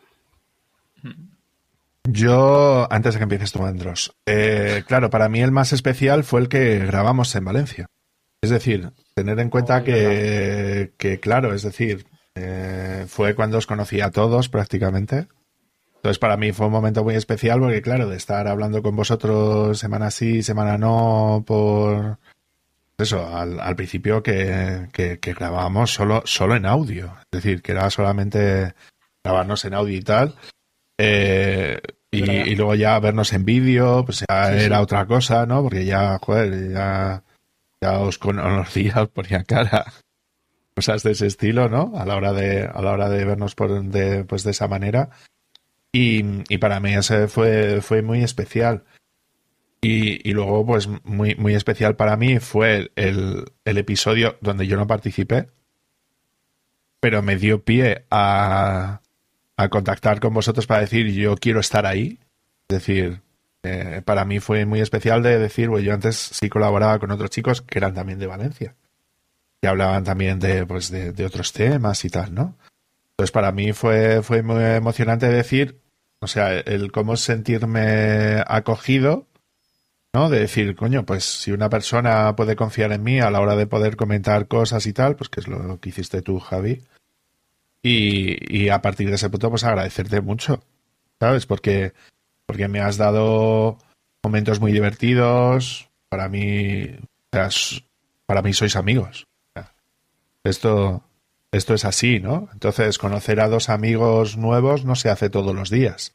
Yo, 2.03 2.87
antes 2.91 3.13
de 3.13 3.19
que 3.19 3.23
empieces 3.23 3.51
tú, 3.51 3.63
Andros, 3.63 4.15
eh, 4.25 4.83
claro, 4.87 5.09
para 5.09 5.29
mí 5.29 5.41
el 5.41 5.51
más 5.51 5.71
especial 5.71 6.23
fue 6.23 6.41
el 6.41 6.49
que 6.49 6.79
grabamos 6.79 7.35
en 7.35 7.45
Valencia. 7.45 7.87
Es 8.41 8.49
decir, 8.49 8.91
tener 9.13 9.39
en 9.39 9.49
cuenta 9.49 9.77
Oh, 9.77 9.83
que, 9.83 10.93
que, 10.97 11.19
claro, 11.19 11.53
es 11.53 11.61
decir, 11.61 12.07
eh, 12.33 13.05
fue 13.07 13.35
cuando 13.35 13.59
os 13.59 13.67
conocí 13.67 14.01
a 14.01 14.09
todos 14.09 14.49
prácticamente. 14.49 15.27
Entonces, 15.97 16.17
para 16.17 16.37
mí 16.37 16.51
fue 16.51 16.65
un 16.65 16.71
momento 16.71 17.03
muy 17.03 17.13
especial 17.13 17.59
porque, 17.59 17.83
claro, 17.83 18.09
de 18.09 18.17
estar 18.17 18.47
hablando 18.47 18.81
con 18.81 18.95
vosotros 18.95 19.77
semana 19.77 20.09
sí, 20.09 20.41
semana 20.41 20.79
no, 20.79 21.43
por 21.45 22.17
eso, 23.01 23.35
al, 23.35 23.59
al 23.59 23.75
principio 23.75 24.23
que, 24.23 24.87
que, 24.91 25.19
que 25.19 25.33
grabábamos 25.33 25.93
solo, 25.93 26.21
solo 26.25 26.55
en 26.55 26.65
audio. 26.65 27.15
Es 27.21 27.41
decir, 27.43 27.61
que 27.61 27.71
era 27.73 27.89
solamente 27.89 28.73
grabarnos 29.23 29.65
en 29.65 29.73
audio 29.73 29.97
y 29.97 30.01
tal. 30.01 30.35
Eh, 30.97 31.79
y, 32.11 32.55
luego 32.55 32.75
ya 32.75 32.99
vernos 32.99 33.31
en 33.33 33.45
vídeo, 33.45 34.03
pues 34.05 34.25
ya 34.27 34.47
Sí, 34.51 34.65
era 34.65 34.77
sí. 34.77 34.83
otra 34.83 35.05
cosa, 35.05 35.45
¿no? 35.45 35.63
Porque 35.63 35.85
ya, 35.85 36.19
joder, 36.21 36.71
ya, 36.73 37.23
ya 37.81 37.99
os 37.99 38.17
conocía, 38.17 39.01
os 39.03 39.09
ponía 39.09 39.43
cara. 39.43 39.85
Cosas 40.75 41.03
de 41.03 41.11
ese 41.11 41.27
estilo, 41.27 41.69
¿no? 41.69 41.93
A 41.97 42.05
la 42.05 42.15
hora 42.15 42.33
de, 42.33 42.63
a 42.65 42.81
la 42.81 42.91
hora 42.91 43.09
de 43.09 43.25
vernos 43.25 43.55
por, 43.55 43.83
de, 43.83 44.25
pues 44.25 44.43
de 44.43 44.51
esa 44.51 44.67
manera. 44.67 45.09
Y, 45.93 46.43
y 46.53 46.57
para 46.57 46.79
mí 46.79 46.93
ese 46.93 47.27
fue, 47.27 47.81
fue 47.81 48.01
muy 48.01 48.23
especial. 48.23 48.83
Y, 49.83 50.31
luego, 50.33 50.63
pues, 50.65 50.87
muy, 51.03 51.35
muy 51.35 51.55
especial 51.55 51.95
para 51.95 52.15
mí 52.15 52.39
fue 52.39 52.91
el, 52.95 53.45
episodio 53.65 54.37
donde 54.39 54.67
yo 54.67 54.77
no 54.77 54.85
participé, 54.85 55.47
pero 56.99 57.23
me 57.23 57.35
dio 57.35 57.63
pie 57.63 58.05
a, 58.11 59.01
a 59.57 59.69
contactar 59.69 60.19
con 60.19 60.35
vosotros 60.35 60.67
para 60.67 60.81
decir 60.81 61.07
yo 61.11 61.35
quiero 61.35 61.59
estar 61.59 61.87
ahí. 61.87 62.19
Es 62.69 62.77
decir, 62.77 63.21
eh, 63.63 64.03
para 64.05 64.23
mí 64.23 64.39
fue 64.39 64.65
muy 64.65 64.81
especial 64.81 65.23
de 65.23 65.39
decir, 65.39 65.69
bueno, 65.69 65.83
yo 65.83 65.93
antes 65.93 66.15
sí 66.15 66.47
colaboraba 66.47 66.99
con 66.99 67.09
otros 67.09 67.31
chicos 67.31 67.63
que 67.63 67.79
eran 67.79 67.95
también 67.95 68.19
de 68.19 68.27
Valencia, 68.27 68.75
que 69.59 69.67
hablaban 69.67 70.03
también 70.03 70.39
de, 70.39 70.65
pues, 70.67 70.91
de 70.91 71.25
otros 71.25 71.53
temas 71.53 72.05
y 72.05 72.09
tal, 72.09 72.35
¿no? 72.35 72.55
Entonces 73.21 73.31
para 73.33 73.51
mí 73.51 73.71
fue, 73.71 74.23
fue 74.23 74.41
muy 74.41 74.63
emocionante 74.63 75.27
decir, 75.27 75.79
o 76.21 76.27
sea, 76.27 76.57
el 76.57 76.91
cómo 76.91 77.17
sentirme 77.17 78.43
acogido, 78.47 79.27
¿no? 80.13 80.29
De 80.29 80.39
decir, 80.39 80.75
coño, 80.75 81.05
pues 81.05 81.23
si 81.23 81.51
una 81.51 81.69
persona 81.69 82.35
puede 82.35 82.55
confiar 82.55 82.91
en 82.91 83.03
mí 83.03 83.19
a 83.19 83.31
la 83.31 83.39
hora 83.41 83.55
de 83.55 83.67
poder 83.67 83.95
comentar 83.95 84.47
cosas 84.47 84.85
y 84.85 84.93
tal, 84.93 85.15
pues 85.15 85.29
que 85.29 85.39
es 85.39 85.47
lo 85.47 85.79
que 85.79 85.89
hiciste 85.89 86.21
tú, 86.21 86.39
Javi, 86.39 86.83
y, 87.83 88.69
a 88.69 88.81
partir 88.81 89.09
de 89.09 89.15
ese 89.15 89.29
punto, 89.29 89.49
pues 89.49 89.63
agradecerte 89.63 90.21
mucho, 90.21 90.63
¿sabes? 91.19 91.45
Porque, 91.45 91.93
porque 92.45 92.67
me 92.67 92.79
has 92.79 92.97
dado 92.97 93.79
momentos 94.23 94.59
muy 94.59 94.71
divertidos. 94.71 95.89
Para 96.09 96.29
mí, 96.29 96.87
para 97.29 98.41
mí 98.41 98.53
sois 98.53 98.75
amigos. 98.75 99.27
Esto, 100.43 101.03
esto 101.51 101.73
es 101.73 101.85
así, 101.85 102.19
¿no? 102.19 102.49
Entonces, 102.53 102.97
conocer 102.97 103.39
a 103.39 103.47
dos 103.47 103.69
amigos 103.69 104.37
nuevos 104.37 104.85
no 104.85 104.95
se 104.95 105.09
hace 105.09 105.29
todos 105.29 105.55
los 105.55 105.69
días. 105.69 106.13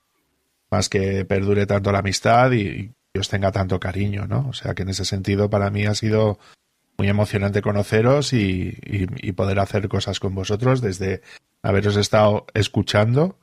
Más 0.71 0.89
que 0.89 1.25
perdure 1.25 1.67
tanto 1.67 1.91
la 1.93 2.01
amistad 2.01 2.53
y, 2.53 2.59
y 2.59 2.93
os 3.17 3.29
tenga 3.29 3.53
tanto 3.53 3.81
cariño, 3.81 4.27
¿no? 4.27 4.47
O 4.49 4.53
sea 4.53 4.75
que 4.75 4.83
en 4.83 4.91
ese 4.91 5.05
sentido 5.05 5.51
para 5.51 5.71
mí 5.71 5.87
ha 5.87 5.95
sido 5.95 6.39
muy 6.99 7.09
emocionante 7.09 7.63
conoceros 7.63 8.33
y, 8.33 8.79
poder 9.37 9.59
hacer 9.61 9.89
cosas 9.89 10.19
con 10.19 10.35
vosotros 10.35 10.81
desde 10.81 11.21
haberos 11.63 11.97
estado 11.97 12.47
escuchando 12.55 13.39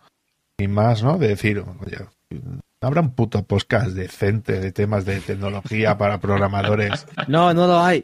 y 0.57 0.67
más, 0.67 1.03
¿no? 1.03 1.17
De 1.17 1.27
decir, 1.29 1.59
oye, 1.59 1.97
¿no 2.29 2.87
habrá 2.87 3.01
un 3.01 3.13
puto 3.13 3.43
podcast 3.43 3.91
decente 3.91 4.59
de 4.59 4.71
temas 4.71 5.05
de 5.05 5.19
tecnología 5.19 5.97
para 5.99 6.19
programadores? 6.19 7.05
No, 7.27 7.53
no 7.53 7.67
lo 7.67 7.79
hay. 7.79 8.03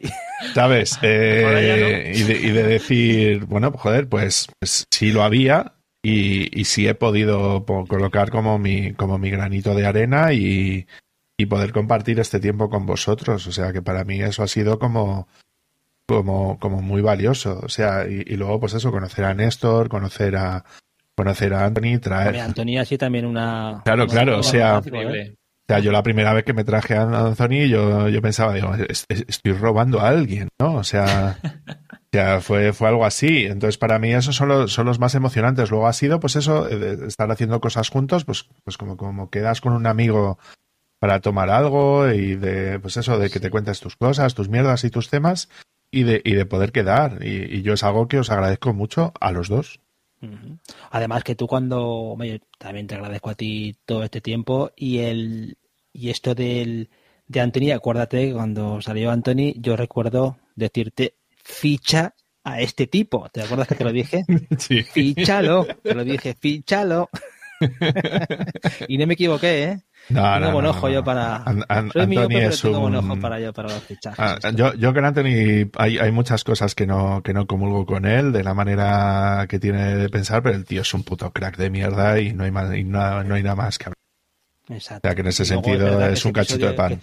¿Sabes? 0.54 0.98
Eh, 1.02 2.12
y, 2.14 2.22
de, 2.22 2.62
decir, 2.62 3.44
bueno, 3.46 3.72
joder, 3.72 4.08
pues, 4.08 4.46
pues 4.58 4.86
sí 4.90 5.10
lo 5.10 5.22
había 5.22 5.74
y, 6.02 6.58
y 6.58 6.64
sí 6.64 6.86
he 6.86 6.94
podido 6.94 7.64
colocar 7.64 8.30
como 8.30 8.58
mi, 8.58 8.92
como 8.94 9.18
mi 9.18 9.30
granito 9.30 9.74
de 9.74 9.86
arena 9.86 10.32
y, 10.32 10.86
y 11.40 11.46
poder 11.46 11.72
compartir 11.72 12.20
este 12.20 12.38
tiempo 12.38 12.68
con 12.68 12.84
vosotros. 12.84 13.46
O 13.46 13.52
sea 13.52 13.72
que 13.72 13.80
para 13.80 14.04
mí 14.04 14.20
eso 14.20 14.42
ha 14.42 14.46
sido 14.46 14.78
como, 14.78 15.26
como, 16.06 16.58
como 16.58 16.82
muy 16.82 17.00
valioso. 17.00 17.60
O 17.62 17.68
sea, 17.70 18.06
y, 18.06 18.36
luego, 18.36 18.60
pues 18.60 18.74
eso, 18.74 18.92
conocer 18.92 19.24
a 19.24 19.32
Néstor, 19.32 19.88
conocer 19.88 20.36
a 20.36 20.62
conocer 21.16 21.54
a 21.54 21.64
Anthony, 21.64 21.98
traer. 21.98 22.40
Anthony 22.40 22.78
así 22.78 22.98
también 22.98 23.24
una. 23.24 23.80
Claro, 23.84 24.06
claro. 24.06 24.38
O 24.38 24.42
sea, 24.42 24.80
o 24.80 25.72
sea, 25.72 25.78
yo 25.78 25.92
la 25.92 26.02
primera 26.02 26.34
vez 26.34 26.44
que 26.44 26.52
me 26.52 26.64
traje 26.64 26.94
a 26.94 27.04
Anthony, 27.04 27.68
yo, 27.70 28.08
yo 28.10 28.20
pensaba, 28.20 28.52
digo, 28.52 28.74
estoy 28.88 29.52
robando 29.52 30.00
a 30.00 30.08
alguien, 30.08 30.48
¿no? 30.58 30.74
O 30.74 30.84
sea, 30.84 31.38
ya 32.12 32.42
fue, 32.42 32.74
fue 32.74 32.88
algo 32.88 33.06
así. 33.06 33.46
Entonces, 33.46 33.78
para 33.78 33.98
mí, 33.98 34.12
esos 34.12 34.36
son 34.36 34.48
los, 34.48 34.74
son 34.74 34.84
los 34.84 34.98
más 34.98 35.14
emocionantes. 35.14 35.70
Luego 35.70 35.86
ha 35.86 35.94
sido, 35.94 36.20
pues 36.20 36.36
eso, 36.36 36.68
estar 36.68 37.30
haciendo 37.30 37.62
cosas 37.62 37.88
juntos, 37.88 38.26
pues, 38.26 38.46
pues 38.62 38.76
como, 38.76 38.98
como 38.98 39.30
quedas 39.30 39.62
con 39.62 39.72
un 39.72 39.86
amigo 39.86 40.38
para 41.00 41.20
tomar 41.20 41.50
algo 41.50 42.08
y 42.12 42.36
de, 42.36 42.78
pues 42.78 42.96
eso, 42.98 43.18
de 43.18 43.30
que 43.30 43.40
te 43.40 43.50
cuentes 43.50 43.80
tus 43.80 43.96
cosas, 43.96 44.34
tus 44.34 44.48
mierdas 44.48 44.84
y 44.84 44.90
tus 44.90 45.08
temas 45.08 45.48
y 45.90 46.04
de, 46.04 46.20
y 46.24 46.34
de 46.34 46.46
poder 46.46 46.70
quedar. 46.70 47.24
Y, 47.26 47.62
yo 47.62 47.72
es 47.72 47.82
algo 47.82 48.06
que 48.06 48.18
os 48.18 48.30
agradezco 48.30 48.72
mucho 48.74 49.12
a 49.18 49.32
los 49.32 49.48
dos. 49.48 49.80
Además 50.90 51.24
que 51.24 51.34
tú 51.34 51.46
cuando, 51.46 52.16
también 52.58 52.86
te 52.86 52.94
agradezco 52.94 53.30
a 53.30 53.34
ti 53.34 53.74
todo 53.86 54.04
este 54.04 54.20
tiempo 54.20 54.70
y 54.76 54.98
el, 54.98 55.56
y 55.94 56.10
esto 56.10 56.34
del, 56.34 56.90
de 57.26 57.40
Anthony, 57.40 57.72
acuérdate, 57.72 58.34
cuando 58.34 58.82
salió 58.82 59.10
Anthony, 59.10 59.54
yo 59.56 59.76
recuerdo 59.76 60.38
decirte 60.54 61.14
ficha 61.42 62.14
a 62.44 62.60
este 62.60 62.86
tipo. 62.86 63.30
¿Te 63.30 63.42
acuerdas 63.42 63.68
que 63.68 63.74
te 63.74 63.84
lo 63.84 63.92
dije? 63.92 64.24
Sí. 64.58 64.82
Fichalo. 64.82 65.66
Te 65.82 65.94
lo 65.94 66.04
dije, 66.04 66.34
fichalo. 66.38 67.08
y 68.88 68.98
no 68.98 69.06
me 69.06 69.14
equivoqué, 69.14 69.62
¿eh? 69.64 69.82
No, 70.08 70.22
tengo 70.34 70.46
no, 70.46 70.52
buen 70.52 70.66
ojo 70.66 70.88
yo 70.88 71.04
para. 71.04 71.44
Soy 71.92 72.16
es 72.36 72.60
tengo 72.62 72.80
buen 72.80 72.96
ojo 72.96 73.20
para 73.20 73.38
yo 73.38 73.52
para 73.52 73.68
los 73.68 73.82
fichajes. 73.84 74.18
Ah, 74.18 74.50
yo, 74.52 74.74
yo 74.74 74.92
con 74.92 75.04
Anthony 75.04 75.70
hay, 75.76 75.98
hay 75.98 76.10
muchas 76.10 76.42
cosas 76.42 76.74
que 76.74 76.86
no, 76.86 77.22
que 77.22 77.32
no 77.32 77.46
comulgo 77.46 77.86
con 77.86 78.06
él, 78.06 78.32
de 78.32 78.42
la 78.42 78.54
manera 78.54 79.46
que 79.48 79.60
tiene 79.60 79.96
de 79.96 80.08
pensar, 80.08 80.42
pero 80.42 80.56
el 80.56 80.64
tío 80.64 80.82
es 80.82 80.94
un 80.94 81.04
puto 81.04 81.30
crack 81.32 81.56
de 81.56 81.70
mierda 81.70 82.18
y 82.18 82.32
no 82.32 82.44
hay, 82.44 82.50
más, 82.50 82.74
y 82.74 82.84
no, 82.84 83.22
no 83.22 83.34
hay 83.34 83.42
nada 83.42 83.56
más 83.56 83.78
que 83.78 83.84
hablar. 83.84 83.96
Exacto. 84.68 85.06
O 85.06 85.10
sea 85.10 85.14
que 85.14 85.20
en 85.20 85.26
ese 85.28 85.44
sentido 85.44 86.06
es, 86.06 86.24
un 86.24 86.32
cachito 86.32 86.66
de 86.66 86.72
pan. 86.72 87.00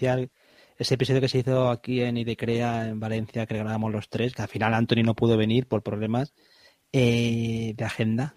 ese 0.78 0.94
episodio 0.94 1.22
que 1.22 1.28
se 1.30 1.40
hizo 1.40 1.70
aquí 1.70 2.02
en 2.02 2.18
Idecrea, 2.18 2.88
en 2.88 3.00
Valencia, 3.00 3.46
que 3.46 3.56
grabamos 3.56 3.92
los 3.92 4.10
tres, 4.10 4.34
que 4.34 4.42
al 4.42 4.48
final 4.48 4.74
Anthony 4.74 5.04
no 5.04 5.16
pudo 5.16 5.38
venir 5.38 5.68
por 5.68 5.82
problemas 5.82 6.34
eh, 6.92 7.74
de 7.76 7.86
agenda. 7.86 8.34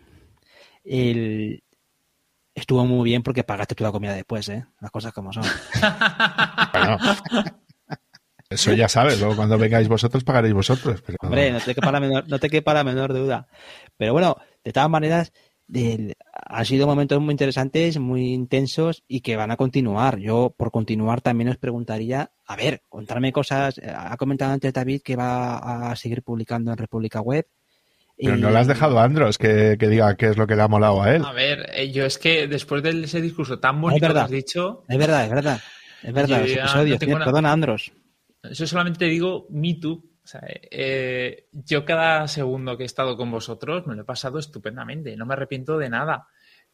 El, 0.85 1.62
estuvo 2.61 2.85
muy 2.85 3.11
bien 3.11 3.23
porque 3.23 3.44
pagaste 3.44 3.75
toda 3.75 3.88
la 3.88 3.92
comida 3.92 4.14
después, 4.14 4.49
¿eh? 4.49 4.64
Las 4.81 4.90
cosas 4.90 5.12
como 5.12 5.33
son. 5.33 5.42
bueno, 6.73 6.99
eso 8.51 8.73
ya 8.73 8.88
sabes, 8.88 9.20
luego 9.20 9.37
cuando 9.37 9.57
vengáis 9.59 9.88
vosotros 9.88 10.25
pagaréis 10.25 10.55
vosotros. 10.55 11.03
Pero... 11.03 11.18
Hombre, 11.23 11.53
no 11.53 11.61
te, 11.61 11.75
quepa 11.75 11.92
la 11.92 12.01
menor, 12.01 12.29
no 12.29 12.38
te 12.38 12.51
quepa 12.51 12.75
la 12.75 12.85
menor 12.85 13.12
duda. 13.12 13.46
Pero 13.96 14.12
bueno, 14.12 14.37
de 14.64 14.73
todas 14.73 14.90
maneras, 14.90 15.33
han 16.33 16.64
sido 16.64 16.87
momentos 16.87 17.20
muy 17.20 17.33
interesantes, 17.33 17.99
muy 17.99 18.33
intensos 18.33 19.05
y 19.07 19.20
que 19.20 19.37
van 19.37 19.51
a 19.51 19.57
continuar. 19.57 20.18
Yo, 20.18 20.55
por 20.57 20.70
continuar, 20.70 21.20
también 21.20 21.51
os 21.51 21.59
preguntaría, 21.59 22.33
a 22.44 22.57
ver, 22.57 22.83
contarme 22.88 23.33
cosas. 23.33 23.81
Ha 23.85 24.16
comentado 24.16 24.53
antes 24.53 24.73
David 24.73 25.03
que 25.03 25.16
va 25.16 25.90
a 25.90 25.96
seguir 25.96 26.23
publicando 26.23 26.73
en 26.73 26.77
República 26.77 27.20
Web. 27.20 27.46
Pero 28.22 28.37
no 28.37 28.50
le 28.50 28.59
has 28.59 28.66
dejado 28.66 28.98
a 28.98 29.04
Andros 29.04 29.38
que, 29.38 29.76
diga 29.76 30.14
qué 30.16 30.28
es 30.28 30.37
lo 30.37 30.46
que 30.46 30.56
le 30.56 30.62
ha 30.62 30.68
molado 30.68 31.02
a 31.02 31.14
él. 31.14 31.24
A 31.24 31.33
ver, 31.33 31.70
eh, 31.72 31.90
yo 31.90 32.04
es 32.04 32.18
que 32.18 32.46
después 32.46 32.83
de 32.83 32.90
ese 32.90 33.20
discurso 33.20 33.59
tan 33.59 33.80
bonito 33.80 34.12
que 34.12 34.18
has 34.18 34.30
dicho. 34.30 34.85
Es 34.88 34.98
verdad, 34.98 35.24
es 35.24 35.30
verdad. 35.30 35.61
Es 36.02 36.12
verdad. 36.12 36.42
Perdona, 36.98 37.52
Andros. 37.52 37.92
Yo 38.52 38.66
solamente 38.66 39.04
digo 39.06 39.46
me 39.50 39.74
too. 39.74 40.02
O 40.22 40.26
sea, 40.30 40.42
eh, 40.46 41.48
yo 41.52 41.85
cada 41.85 42.28
segundo 42.28 42.76
que 42.76 42.85
he 42.85 42.87
estado 42.87 43.16
con 43.16 43.30
vosotros 43.30 43.87
me 43.87 43.94
lo 43.94 44.02
he 44.02 44.04
pasado 44.04 44.38
estupendamente. 44.38 45.16
No 45.16 45.26
me 45.26 45.35
arrepiento 45.35 45.78
de 45.78 45.88
nada. 45.88 46.28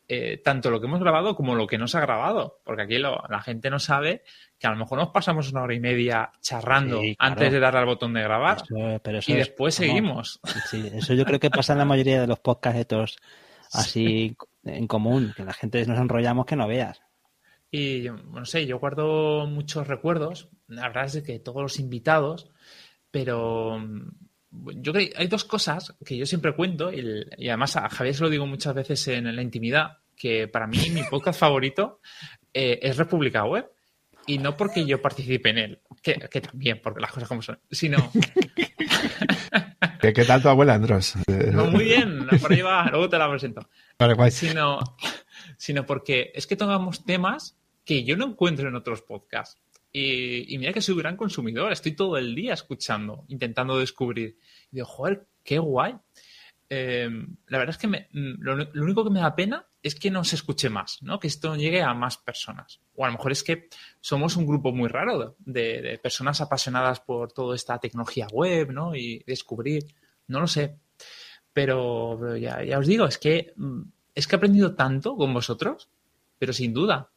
Eh, 0.09 0.41
tanto 0.45 0.71
lo 0.71 0.81
que 0.81 0.87
hemos 0.87 1.01
grabado 1.01 1.35
como 1.35 1.57
lo 1.57 1.67
que 1.67 1.79
no 1.79 1.89
se 1.89 1.99
ha 1.99 2.01
grabado. 2.01 2.61
Porque 2.65 2.83
aquí 2.83 2.99
la 2.99 3.43
gente 3.43 3.71
no 3.71 3.79
sabe 3.79 4.23
que 4.59 4.67
a 4.67 4.71
lo 4.71 4.77
mejor 4.77 4.99
nos 4.99 5.09
pasamos 5.09 5.51
una 5.51 5.63
hora 5.63 5.75
y 5.75 5.81
media 5.81 6.31
charrando 6.41 7.01
antes 7.19 7.53
de 7.53 7.61
darle 7.61 7.81
al 7.81 7.87
botón 7.87 8.15
de 8.15 8.23
grabar 8.23 8.59
y 9.27 9.33
después 9.35 9.75
seguimos. 9.75 10.41
Sí, 10.71 10.91
eso 10.95 11.15
yo 11.15 11.25
creo 11.25 11.41
que 11.41 11.51
pasa 11.51 11.73
en 11.73 11.81
la 11.81 11.85
mayoría 11.85 12.21
de 12.21 12.27
los 12.27 12.39
podcasts 12.39 12.81
estos 12.81 13.17
así 13.73 14.37
en 14.65 14.87
común, 14.87 15.35
que 15.37 15.45
la 15.45 15.53
gente 15.53 15.85
nos 15.87 15.99
enrollamos 15.99 16.47
que 16.47 16.57
no 16.57 16.69
veas. 16.69 17.03
Y 17.71 18.07
no 18.31 18.45
sé, 18.45 18.67
yo 18.67 18.79
guardo 18.79 19.47
muchos 19.47 19.87
recuerdos, 19.89 20.49
la 20.69 20.89
verdad 20.89 21.07
es 21.07 21.23
que 21.23 21.41
todos 21.41 21.63
los 21.63 21.81
invitados, 21.81 22.51
pero 23.11 23.81
yo 24.77 24.93
creo 24.93 25.09
que 25.09 25.13
hay 25.17 25.27
dos 25.27 25.45
cosas 25.45 25.95
que 26.05 26.17
yo 26.17 26.27
siempre 26.27 26.55
cuento 26.55 26.93
y, 26.93 27.27
además 27.49 27.77
a 27.77 27.89
Javier 27.89 28.15
se 28.15 28.23
lo 28.23 28.31
digo 28.31 28.47
muchas 28.47 28.75
veces 28.75 29.09
en, 29.09 29.35
la 29.35 29.43
intimidad, 29.43 29.99
que 30.17 30.49
para 30.49 30.67
mí 30.67 30.91
mi 30.91 31.03
podcast 31.05 31.39
favorito 31.39 32.01
eh, 32.53 32.79
es 32.83 32.97
República 32.97 33.45
Web. 33.45 33.71
Y 34.29 34.39
no 34.39 34.57
porque 34.57 34.85
yo 34.85 35.01
participe 35.01 35.51
en 35.51 35.59
él, 35.59 35.81
que, 36.03 36.41
también, 36.41 36.81
porque 36.83 37.01
las 37.01 37.13
cosas 37.13 37.29
como 37.29 37.43
son, 37.43 37.61
sino... 37.71 38.11
¿Qué, 40.01 40.13
¿Qué, 40.13 40.25
tal 40.25 40.43
tu 40.43 40.49
abuela, 40.49 40.75
Andros? 40.75 41.15
muy 41.71 41.85
bien, 41.85 42.27
por 42.43 42.53
ahí 42.53 42.61
va, 42.61 42.89
luego 42.91 43.09
te 43.09 43.19
la 43.19 43.31
presento. 43.31 43.69
Vale, 43.97 44.31
Sino, 44.33 44.81
sino 45.57 45.87
porque 45.87 46.33
es 46.35 46.49
que 46.49 46.57
tocamos 46.57 47.05
temas 47.05 47.57
que 47.85 48.03
yo 48.03 48.17
no 48.17 48.27
encuentro 48.27 48.69
en 48.69 48.75
otros 48.75 49.01
podcasts. 49.03 49.63
Y, 49.99 50.59
mira 50.59 50.75
que 50.75 50.83
soy 50.83 50.93
un 50.93 50.99
gran 50.99 51.17
consumidor, 51.17 51.73
estoy 51.73 51.93
todo 51.93 52.19
el 52.19 52.35
día 52.35 52.53
escuchando, 52.53 53.25
intentando 53.29 53.79
descubrir. 53.79 54.37
Y 54.71 54.77
digo, 54.77 54.87
joder, 54.87 55.27
qué 55.43 55.59
guay. 55.59 55.95
Eh, 56.69 57.09
la 57.47 57.59
verdad 57.59 57.75
es 57.75 57.79
que 57.79 57.87
mm, 57.89 58.43
lo, 58.43 58.83
único 58.83 59.05
que 59.05 59.11
me 59.11 59.21
da 59.21 59.35
pena 59.35 59.67
es 59.83 59.95
que 59.95 60.11
no 60.11 60.23
se 60.23 60.37
escuche 60.37 60.69
más, 60.69 61.03
¿no? 61.03 61.19
Que 61.19 61.29
esto 61.29 61.57
llegue 61.57 61.81
a 61.81 61.95
más 61.95 62.19
personas. 62.19 62.79
O 62.95 63.07
a 63.07 63.09
lo 63.09 63.15
mejor 63.15 63.33
es 63.33 63.43
que 63.43 63.71
somos 63.99 64.37
un 64.37 64.47
grupo 64.47 64.71
muy 64.71 64.89
raro 64.89 65.35
de, 65.39 65.99
personas 66.03 66.43
apasionadas 66.43 67.01
por 67.01 67.33
toda 67.33 67.57
esta 67.57 67.79
tecnología 67.79 68.27
web, 68.31 68.73
¿no? 68.73 68.95
Y 68.95 69.25
descubrir, 69.27 69.87
no 70.27 70.41
lo 70.41 70.47
sé. 70.47 70.77
Pero, 71.55 72.37
ya, 72.37 72.79
os 72.79 72.87
digo, 72.87 73.07
es 73.07 73.17
que 73.17 73.55
mm, 73.57 73.81
es 74.15 74.27
que 74.27 74.37
he 74.37 74.39
aprendido 74.39 74.75
tanto 74.75 75.17
con 75.17 75.33
vosotros, 75.33 75.89
pero 76.39 76.53
sin 76.53 76.75
duda. 76.75 77.09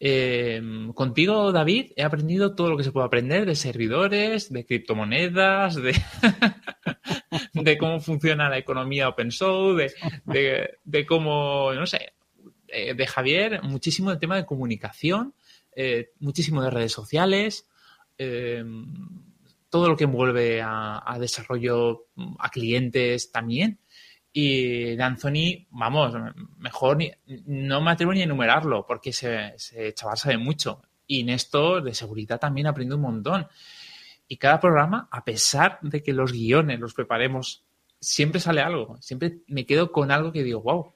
Eh, 0.00 0.62
contigo, 0.94 1.50
David, 1.50 1.92
he 1.96 2.04
aprendido 2.04 2.54
todo 2.54 2.70
lo 2.70 2.76
que 2.76 2.84
se 2.84 2.92
puede 2.92 3.06
aprender 3.06 3.46
de 3.46 3.56
servidores, 3.56 4.52
de 4.52 4.64
criptomonedas, 4.64 5.74
de, 5.74 5.92
de 7.52 7.78
cómo 7.78 8.00
funciona 8.00 8.48
la 8.48 8.58
economía 8.58 9.08
open 9.08 9.32
source, 9.32 9.94
de, 10.24 11.06
cómo, 11.06 11.72
no 11.74 11.86
sé, 11.86 12.12
eh, 12.68 12.94
de 12.94 13.06
Javier, 13.06 13.62
muchísimo 13.64 14.10
del 14.10 14.20
tema 14.20 14.36
de 14.36 14.46
comunicación, 14.46 15.34
eh, 15.74 16.12
muchísimo 16.20 16.62
de 16.62 16.70
redes 16.70 16.92
sociales, 16.92 17.66
todo 19.70 19.88
lo 19.88 19.96
que 19.96 20.04
envuelve 20.04 20.60
a, 20.60 21.16
desarrollo 21.20 22.06
a 22.38 22.50
clientes 22.50 23.30
también. 23.30 23.78
Y 24.40 24.94
de 24.94 25.02
Anthony, 25.02 25.66
vamos, 25.70 26.14
mejor 26.58 26.96
no 27.46 27.80
me 27.80 27.90
atrevo 27.90 28.12
ni 28.12 28.20
a 28.20 28.24
enumerarlo 28.24 28.86
porque 28.86 29.10
ese, 29.10 29.56
chaval 29.94 30.16
sabe 30.16 30.38
mucho. 30.38 30.80
Y 31.08 31.22
en 31.22 31.30
esto 31.30 31.80
de 31.80 31.92
seguridad 31.92 32.38
también 32.38 32.68
aprende 32.68 32.94
un 32.94 33.00
montón. 33.00 33.48
Y 34.28 34.36
cada 34.36 34.60
programa, 34.60 35.08
a 35.10 35.24
pesar 35.24 35.80
de 35.82 36.04
que 36.04 36.12
los 36.12 36.30
guiones 36.30 36.78
los 36.78 36.94
preparemos 36.94 37.64
siempre 37.98 38.38
sale 38.38 38.60
algo. 38.60 38.96
Siempre 39.00 39.38
me 39.48 39.66
quedo 39.66 39.90
con 39.90 40.12
algo 40.12 40.30
que 40.30 40.44
digo, 40.44 40.60
wow, 40.60 40.92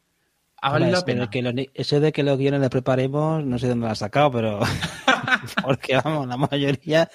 ha 0.59 0.71
valido 0.71 0.93
la 0.93 1.05
pena. 1.05 1.29
Que 1.29 1.69
eso 1.75 1.99
de 1.99 2.13
que 2.13 2.23
los 2.23 2.39
guiones 2.39 2.61
los 2.61 2.71
preparemos, 2.71 3.45
no 3.45 3.59
sé 3.59 3.67
dónde 3.67 3.87
lo 3.87 3.91
has 3.91 3.99
sacado, 3.99 4.31
pero 4.31 4.61
porque 5.65 5.97
vamos, 5.97 6.29
la 6.29 6.37
mayoría, 6.37 7.11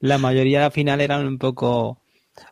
la 0.00 0.16
mayoría 0.16 0.64
al 0.64 0.72
final 0.72 1.02
eran 1.02 1.26
un 1.26 1.36
poco 1.36 2.00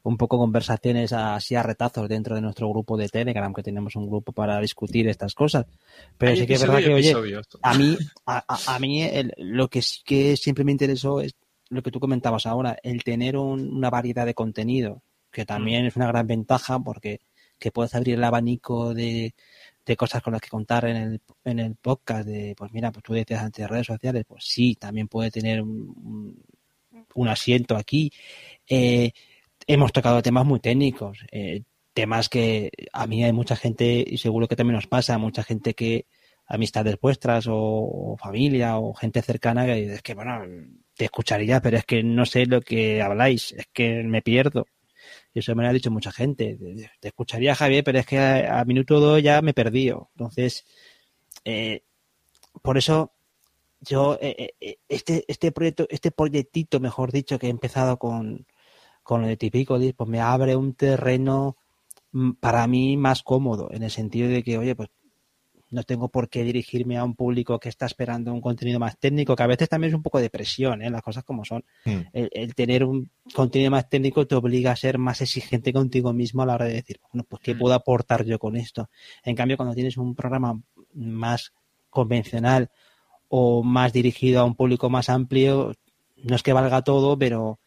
un 0.02 0.16
poco 0.16 0.38
conversaciones 0.38 1.12
así 1.12 1.54
a 1.54 1.62
retazos 1.62 2.08
dentro 2.08 2.34
de 2.34 2.40
nuestro 2.40 2.68
grupo 2.68 2.96
de 2.96 3.08
Telegram, 3.08 3.52
que 3.52 3.62
tenemos 3.62 3.96
un 3.96 4.08
grupo 4.08 4.32
para 4.32 4.60
discutir 4.60 5.08
estas 5.08 5.34
cosas. 5.34 5.66
Pero 6.18 6.36
sí 6.36 6.46
que 6.46 6.54
es 6.54 6.60
verdad 6.60 6.78
que, 6.78 6.94
oye, 6.94 7.14
a 7.62 7.74
mí, 7.74 7.96
a, 8.26 8.78
mí 8.78 9.08
lo 9.38 9.68
que 9.68 9.82
sí 9.82 10.00
que 10.04 10.36
siempre 10.36 10.64
me 10.64 10.72
interesó 10.72 11.20
es 11.20 11.34
lo 11.68 11.82
que 11.82 11.90
tú 11.90 12.00
comentabas 12.00 12.46
ahora, 12.46 12.76
el 12.82 13.02
tener 13.02 13.36
una 13.36 13.90
variedad 13.90 14.26
de 14.26 14.34
contenido, 14.34 15.02
que 15.30 15.44
también 15.44 15.84
mm. 15.84 15.88
es 15.88 15.96
una 15.96 16.06
gran 16.06 16.26
ventaja 16.26 16.78
porque 16.78 17.20
que 17.58 17.70
puedes 17.70 17.94
abrir 17.94 18.16
el 18.16 18.24
abanico 18.24 18.94
de, 18.94 19.34
de 19.86 19.96
cosas 19.96 20.22
con 20.22 20.32
las 20.32 20.42
que 20.42 20.48
contar 20.48 20.84
en 20.86 20.96
el, 20.96 21.20
en 21.44 21.60
el 21.60 21.76
podcast, 21.76 22.26
de, 22.26 22.54
pues 22.56 22.72
mira, 22.72 22.90
pues 22.90 23.02
tú 23.02 23.12
decías 23.12 23.42
ante 23.42 23.66
redes 23.66 23.86
sociales, 23.86 24.24
pues 24.26 24.44
sí, 24.44 24.74
también 24.74 25.08
puede 25.08 25.30
tener 25.30 25.62
un, 25.62 26.36
un 27.14 27.28
asiento 27.28 27.76
aquí. 27.76 28.10
Eh, 28.68 29.12
hemos 29.66 29.92
tocado 29.92 30.22
temas 30.22 30.46
muy 30.46 30.60
técnicos, 30.60 31.18
eh, 31.32 31.62
temas 31.92 32.28
que 32.28 32.70
a 32.92 33.06
mí 33.06 33.24
hay 33.24 33.32
mucha 33.32 33.56
gente, 33.56 34.04
y 34.06 34.18
seguro 34.18 34.48
que 34.48 34.56
también 34.56 34.76
nos 34.76 34.86
pasa, 34.86 35.18
mucha 35.18 35.42
gente 35.42 35.74
que, 35.74 36.06
amistades 36.46 36.98
vuestras 37.00 37.46
o, 37.48 38.16
familia 38.20 38.78
o 38.78 38.94
gente 38.94 39.22
cercana 39.22 39.66
que 39.66 39.74
dices 39.74 40.02
que, 40.02 40.14
bueno, 40.14 40.42
te 40.96 41.06
escucharía, 41.06 41.60
pero 41.60 41.78
es 41.78 41.84
que 41.84 42.02
no 42.02 42.26
sé 42.26 42.46
lo 42.46 42.60
que 42.60 43.02
habláis, 43.02 43.52
es 43.52 43.66
que 43.72 44.02
me 44.04 44.22
pierdo. 44.22 44.66
Y 45.32 45.40
eso 45.40 45.54
me 45.54 45.62
lo 45.62 45.68
ha 45.68 45.72
dicho 45.72 45.90
mucha 45.90 46.12
gente. 46.12 46.56
Te 47.00 47.08
escucharía, 47.08 47.54
Javier, 47.54 47.84
pero 47.84 47.98
es 47.98 48.06
que 48.06 48.18
a, 48.18 48.64
minuto 48.64 49.00
dos 49.00 49.22
ya 49.22 49.42
me 49.42 49.52
perdí. 49.52 49.88
Entonces, 49.88 50.64
eh, 51.44 51.82
por 52.62 52.78
eso 52.78 53.12
yo, 53.80 54.18
eh, 54.20 54.54
este, 54.88 55.24
este 55.28 55.52
proyecto, 55.52 55.86
este 55.90 56.10
proyectito, 56.10 56.80
mejor 56.80 57.12
dicho, 57.12 57.38
que 57.38 57.48
he 57.48 57.50
empezado 57.50 57.98
con, 57.98 58.46
con 59.04 59.22
lo 59.22 59.28
de 59.28 59.36
típico, 59.36 59.78
pues 59.96 60.10
me 60.10 60.20
abre 60.20 60.56
un 60.56 60.74
terreno 60.74 61.56
mm, 62.12 62.32
para 62.32 62.66
mí 62.66 62.96
más 62.96 63.22
cómodo, 63.22 63.68
en 63.70 63.84
el 63.84 63.90
sentido 63.90 64.28
de 64.28 64.42
que, 64.42 64.58
oye, 64.58 64.74
pues 64.74 64.88
no 65.70 65.82
tengo 65.82 66.08
por 66.08 66.28
qué 66.28 66.44
dirigirme 66.44 66.96
a 66.96 67.04
un 67.04 67.14
público 67.14 67.58
que 67.58 67.68
está 67.68 67.84
esperando 67.86 68.32
un 68.32 68.40
contenido 68.40 68.78
más 68.78 68.96
técnico, 68.98 69.34
que 69.34 69.42
a 69.42 69.48
veces 69.48 69.68
también 69.68 69.90
es 69.90 69.94
un 69.94 70.02
poco 70.02 70.20
de 70.20 70.30
presión, 70.30 70.82
¿eh? 70.82 70.90
las 70.90 71.02
cosas 71.02 71.24
como 71.24 71.44
son. 71.44 71.64
Hmm. 71.84 72.00
El, 72.12 72.54
tener 72.54 72.84
un 72.84 73.10
contenido 73.34 73.70
más 73.72 73.88
técnico 73.88 74.26
te 74.26 74.36
obliga 74.36 74.70
a 74.70 74.76
ser 74.76 74.98
más 74.98 75.20
exigente 75.20 75.72
contigo 75.72 76.12
mismo 76.12 76.42
a 76.42 76.46
la 76.46 76.54
hora 76.54 76.66
de 76.66 76.74
decir, 76.74 77.00
bueno, 77.12 77.26
pues 77.28 77.42
¿qué 77.42 77.54
hmm. 77.54 77.58
puedo 77.58 77.74
aportar 77.74 78.24
yo 78.24 78.38
con 78.38 78.56
esto? 78.56 78.88
En 79.24 79.34
cambio, 79.34 79.56
cuando 79.56 79.74
tienes 79.74 79.96
un 79.96 80.14
programa 80.14 80.60
más 80.94 81.52
convencional 81.90 82.70
o 83.28 83.62
más 83.62 83.92
dirigido 83.92 84.40
a 84.40 84.44
un 84.44 84.54
público 84.54 84.88
más 84.88 85.08
amplio, 85.08 85.74
no 86.22 86.36
es 86.36 86.42
que 86.42 86.52
valga 86.52 86.82
todo, 86.82 87.18
pero 87.18 87.58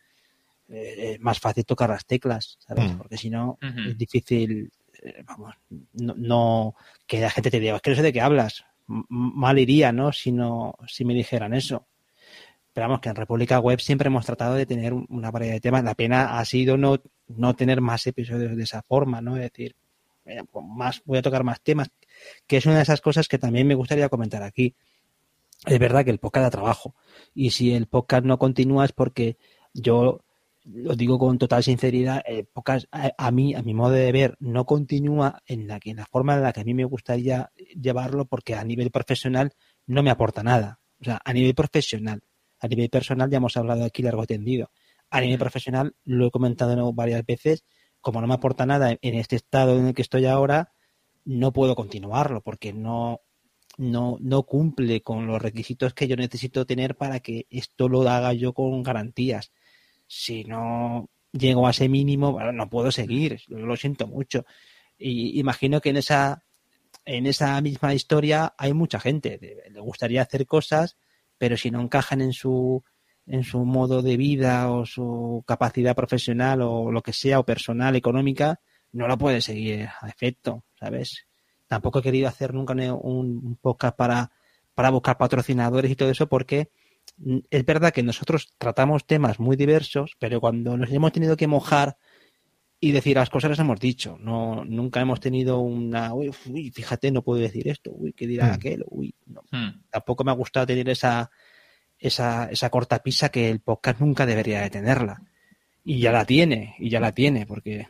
es 0.70 1.20
más 1.20 1.40
fácil 1.40 1.66
tocar 1.66 1.90
las 1.90 2.06
teclas, 2.06 2.58
¿sabes? 2.60 2.94
Mm. 2.94 2.98
Porque 2.98 3.18
si 3.18 3.30
no, 3.30 3.58
es 3.62 3.98
difícil, 3.98 4.72
eh, 5.04 5.24
vamos, 5.26 5.56
no, 5.94 6.76
que 7.06 7.20
la 7.20 7.30
gente 7.30 7.52
te 7.52 7.60
diga, 7.60 7.76
es 7.76 7.82
que 7.82 7.90
no 7.92 7.96
sé 7.96 8.02
de 8.02 8.14
qué 8.14 8.22
hablas. 8.22 8.66
mal 8.88 9.60
iría, 9.60 9.92
¿no? 9.92 10.12
Si, 10.12 10.32
no, 10.32 10.76
si 10.88 11.06
me 11.06 11.14
dijeran 11.14 11.54
eso. 11.54 11.88
Pero 12.74 12.88
vamos, 12.88 13.02
que 13.02 13.10
en 13.10 13.16
República 13.16 13.60
Web 13.60 13.80
siempre 13.80 14.08
hemos 14.08 14.26
tratado 14.26 14.54
de 14.54 14.66
tener 14.66 14.94
una 14.94 15.32
variedad 15.32 15.56
de 15.56 15.62
temas. 15.62 15.84
La 15.84 15.96
pena 15.96 16.38
ha 16.38 16.46
sido 16.46 16.78
no, 16.78 17.02
no 17.28 17.56
tener 17.56 17.82
más 17.82 18.06
episodios 18.06 18.56
de 18.56 18.64
esa 18.64 18.84
forma, 18.84 19.20
¿no? 19.22 19.36
Es 19.36 19.42
decir, 19.42 19.76
pues 20.52 20.66
más, 20.66 21.02
voy 21.06 21.18
a 21.18 21.22
tocar 21.22 21.44
más 21.44 21.62
temas, 21.62 21.90
que 22.46 22.58
es 22.58 22.66
una 22.66 22.76
de 22.76 22.84
esas 22.84 23.02
cosas 23.02 23.28
que 23.28 23.40
también 23.40 23.68
me 23.68 23.76
gustaría 23.76 24.10
comentar 24.10 24.44
aquí. 24.44 24.76
Es 25.66 25.80
verdad 25.80 26.06
que 26.06 26.12
el 26.12 26.20
podcast 26.20 26.44
da 26.44 26.52
trabajo. 26.52 26.96
Y 27.34 27.52
si 27.52 27.74
el 27.74 27.88
podcast 27.88 28.26
no 28.26 28.38
continúa 28.38 28.86
es 28.86 28.92
porque 28.92 29.38
yo 29.74 30.22
lo 30.74 30.96
digo 30.96 31.18
con 31.18 31.38
total 31.38 31.64
sinceridad, 31.64 32.22
eh, 32.28 32.44
pocas, 32.44 32.88
a, 32.92 33.32
mí, 33.32 33.56
a 33.56 33.62
mi 33.62 33.74
modo 33.74 33.92
de 33.92 34.12
ver, 34.12 34.36
no 34.40 34.66
continúa 34.66 35.42
en 35.46 35.68
la, 35.68 35.80
en 35.84 35.98
la 35.98 36.06
forma 36.06 36.36
en 36.36 36.44
la 36.44 36.52
que 36.52 36.62
a 36.62 36.64
mí 36.64 36.74
me 36.74 36.84
gustaría 36.84 37.52
llevarlo 37.80 38.26
porque 38.26 38.56
a 38.56 38.64
nivel 38.64 38.92
profesional 38.92 39.54
no 39.86 40.04
me 40.04 40.10
aporta 40.10 40.44
nada. 40.44 40.82
O 41.00 41.06
sea, 41.06 41.22
a 41.24 41.34
nivel 41.34 41.56
profesional, 41.56 42.22
a 42.60 42.68
nivel 42.68 42.90
personal 42.90 43.30
ya 43.30 43.38
hemos 43.38 43.56
hablado 43.56 43.86
aquí 43.86 44.04
largo 44.04 44.26
tendido. 44.26 44.72
A 45.10 45.22
nivel 45.22 45.40
profesional, 45.40 45.96
lo 46.04 46.28
he 46.28 46.32
comentado 46.32 46.94
varias 46.94 47.26
veces, 47.26 47.64
como 48.02 48.20
no 48.20 48.28
me 48.28 48.34
aporta 48.34 48.66
nada 48.66 48.92
en 48.92 49.16
este 49.16 49.38
estado 49.38 49.78
en 49.80 49.88
el 49.88 49.94
que 49.94 50.02
estoy 50.02 50.26
ahora, 50.26 50.74
no 51.24 51.54
puedo 51.54 51.76
continuarlo 51.76 52.42
porque 52.42 52.74
no, 52.74 53.22
no, 53.78 54.18
no 54.20 54.44
cumple 54.44 55.02
con 55.02 55.28
los 55.28 55.42
requisitos 55.42 55.94
que 55.94 56.08
yo 56.08 56.18
necesito 56.18 56.66
tener 56.66 56.98
para 56.98 57.22
que 57.22 57.48
esto 57.50 57.88
lo 57.88 58.02
haga 58.10 58.34
yo 58.34 58.54
con 58.54 58.84
garantías 58.84 59.52
si 60.08 60.44
no 60.46 61.10
llego 61.32 61.68
a 61.68 61.72
ese 61.72 61.90
mínimo, 61.90 62.40
no 62.52 62.70
puedo 62.70 62.92
seguir, 62.92 63.42
lo 63.48 63.76
siento 63.76 64.08
mucho. 64.08 64.46
Y 64.98 65.40
imagino 65.40 65.82
que 65.82 65.90
en 65.90 65.98
esa, 65.98 66.44
en 67.06 67.28
esa 67.28 67.60
misma 67.62 67.94
historia 67.94 68.54
hay 68.58 68.74
mucha 68.74 69.00
gente, 69.00 69.40
le 69.70 69.80
gustaría 69.80 70.22
hacer 70.22 70.46
cosas, 70.48 70.98
pero 71.38 71.58
si 71.58 71.70
no 71.70 71.82
encajan 71.82 72.22
en 72.22 72.34
su, 72.34 72.84
en 73.28 73.44
su 73.44 73.64
modo 73.66 74.02
de 74.02 74.18
vida 74.18 74.72
o 74.72 74.86
su 74.86 75.44
capacidad 75.46 75.96
profesional 75.96 76.62
o 76.62 76.92
lo 76.92 77.02
que 77.02 77.14
sea, 77.14 77.40
o 77.40 77.46
personal, 77.46 77.96
económica, 77.96 78.60
no 78.92 79.08
lo 79.08 79.18
puede 79.18 79.42
seguir 79.42 79.90
a 80.02 80.08
efecto, 80.08 80.64
¿sabes? 80.80 81.28
Tampoco 81.68 82.00
he 82.00 82.02
querido 82.02 82.28
hacer 82.28 82.54
nunca 82.54 82.74
un 82.74 83.58
podcast 83.62 83.96
para, 83.96 84.32
para 84.74 84.90
buscar 84.90 85.18
patrocinadores 85.18 85.92
y 85.92 85.96
todo 85.96 86.10
eso 86.10 86.28
porque 86.28 86.70
es 87.50 87.66
verdad 87.66 87.92
que 87.92 88.04
nosotros 88.04 88.54
tratamos 88.58 89.06
temas 89.06 89.40
muy 89.40 89.56
diversos, 89.56 90.16
pero 90.20 90.40
cuando 90.40 90.78
nos 90.78 90.92
hemos 90.92 91.12
tenido 91.12 91.36
que 91.36 91.48
mojar 91.48 91.98
y 92.80 92.92
decir 92.92 93.18
las 93.18 93.30
cosas 93.30 93.50
las 93.50 93.60
hemos 93.60 93.80
dicho, 93.80 94.18
no 94.20 94.64
nunca 94.64 95.02
hemos 95.02 95.20
tenido 95.20 95.60
una, 95.60 96.14
uy, 96.14 96.32
fíjate, 96.72 97.12
no 97.12 97.24
puedo 97.24 97.42
decir 97.42 97.68
esto, 97.68 97.92
uy, 97.92 98.14
¿qué 98.14 98.28
dirá 98.28 98.50
hmm. 98.50 98.54
aquel? 98.54 98.86
Uy, 98.88 99.16
no. 99.26 99.42
Hmm. 99.52 99.82
Tampoco 99.90 100.24
me 100.24 100.32
ha 100.32 100.36
gustado 100.36 100.68
tener 100.68 100.88
esa, 100.90 101.32
esa, 101.98 102.50
esa 102.52 102.70
corta 102.70 103.02
pisa 103.02 103.30
que 103.30 103.50
el 103.50 103.62
podcast 103.62 104.00
nunca 104.00 104.26
debería 104.26 104.62
de 104.62 104.70
tenerla. 104.70 105.24
Y 105.84 106.00
ya 106.00 106.12
la 106.12 106.26
tiene, 106.26 106.76
y 106.80 106.90
ya 106.90 107.00
la 107.00 107.14
tiene, 107.14 107.48
porque 107.48 107.88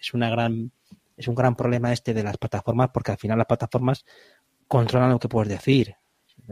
es 0.00 0.14
una 0.14 0.30
gran, 0.30 0.70
es 1.16 1.28
un 1.28 1.34
gran 1.34 1.56
problema 1.56 1.92
este 1.92 2.14
de 2.14 2.22
las 2.22 2.38
plataformas, 2.38 2.90
porque 2.94 3.10
al 3.10 3.18
final 3.18 3.36
las 3.36 3.46
plataformas 3.46 4.06
controlan 4.68 5.10
lo 5.10 5.18
que 5.18 5.28
puedes 5.28 5.50
decir 5.50 5.96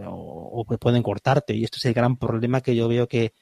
o, 0.05 0.65
que 0.69 0.79
pueden 0.79 1.03
cortarte. 1.03 1.55
Y 1.55 1.65
esto 1.65 1.77
es 1.79 1.85
el 1.87 1.95
gran 1.95 2.17
problema 2.17 2.61
que 2.61 2.75
yo 2.75 2.89
veo 2.89 3.09
que, 3.09 3.35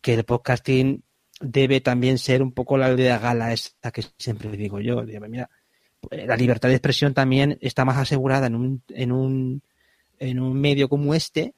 que 0.00 0.14
el 0.14 0.24
podcasting 0.24 1.04
debe 1.40 1.80
también 1.80 2.18
ser 2.18 2.42
un 2.42 2.52
poco 2.52 2.76
la 2.76 2.86
aldea 2.86 3.18
gala 3.18 3.52
esta 3.52 3.90
que 3.90 4.04
siempre 4.18 4.50
digo 4.50 4.80
yo. 4.80 5.02
mira, 5.28 5.50
la 6.10 6.36
libertad 6.36 6.68
de 6.68 6.74
expresión 6.76 7.14
también 7.14 7.58
está 7.60 7.84
más 7.84 7.96
asegurada 7.96 8.46
en 8.46 8.54
un, 8.54 8.82
en 8.88 9.12
un, 9.12 9.62
en 10.18 10.40
un 10.40 10.60
medio 10.60 10.88
como 10.88 11.14
este, 11.14 11.54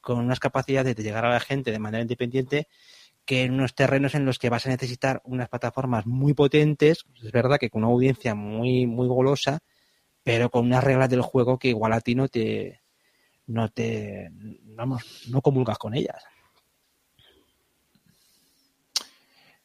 con 0.00 0.18
unas 0.18 0.40
capacidades 0.40 0.96
de 0.96 1.02
llegar 1.02 1.24
a 1.24 1.30
la 1.30 1.40
gente 1.40 1.70
de 1.70 1.78
manera 1.78 2.02
independiente, 2.02 2.68
que 3.24 3.44
en 3.44 3.52
unos 3.54 3.74
terrenos 3.74 4.14
en 4.14 4.24
los 4.24 4.38
que 4.38 4.48
vas 4.48 4.66
a 4.66 4.70
necesitar 4.70 5.20
unas 5.24 5.48
plataformas 5.48 6.06
muy 6.06 6.34
potentes, 6.34 7.04
es 7.22 7.32
verdad 7.32 7.58
que 7.58 7.70
con 7.70 7.84
una 7.84 7.92
audiencia 7.92 8.34
muy, 8.34 8.86
muy 8.86 9.06
golosa, 9.08 9.60
pero 10.22 10.50
con 10.50 10.66
unas 10.66 10.84
reglas 10.84 11.10
del 11.10 11.22
juego 11.22 11.58
que 11.58 11.68
igual 11.68 11.92
a 11.92 12.00
ti 12.00 12.14
no 12.14 12.28
te, 12.28 12.79
no 13.50 13.68
te, 13.68 14.30
vamos, 14.76 15.02
no 15.28 15.42
comulgas 15.42 15.78
con 15.78 15.94
ellas. 15.94 16.22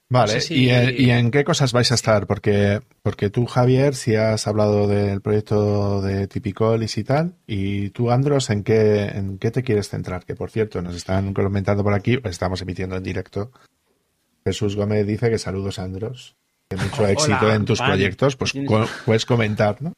Vale, 0.08 0.40
¿Y, 0.50 0.70
en, 0.70 1.32
qué 1.32 1.44
cosas 1.44 1.74
vais 1.74 1.92
a 1.92 1.96
estar? 1.96 2.28
Porque, 2.28 2.80
porque 3.02 3.32
tú, 3.32 3.48
Javier, 3.48 3.96
si 3.96 4.16
has 4.16 4.48
hablado 4.48 4.88
del 4.88 5.20
proyecto 5.20 6.02
de 6.02 6.28
Tipicolis 6.28 6.98
y 7.00 7.04
tal, 7.04 7.36
y 7.48 7.90
tú, 7.90 8.12
Andros, 8.12 8.52
¿en 8.52 8.64
qué, 8.64 9.06
¿en 9.06 9.40
qué 9.40 9.50
te 9.50 9.64
quieres 9.64 9.90
centrar? 9.90 10.24
Que, 10.24 10.36
por 10.36 10.52
cierto, 10.52 10.82
nos 10.82 10.96
están 10.96 11.34
comentando 11.34 11.84
por 11.84 11.94
aquí, 11.94 12.18
pues 12.18 12.34
estamos 12.34 12.62
emitiendo 12.62 12.96
en 12.96 13.04
directo. 13.04 13.52
Jesús 14.44 14.76
Gómez 14.76 15.08
dice 15.08 15.30
que 15.32 15.40
saludos, 15.40 15.80
Andros. 15.80 16.36
Que 16.70 16.78
mucho 16.78 17.08
éxito 17.08 17.52
en 17.52 17.66
tus 17.66 17.82
proyectos, 17.82 18.36
pues 18.36 18.54
puedes 19.06 19.26
comentar, 19.26 19.82
¿no? 19.82 19.94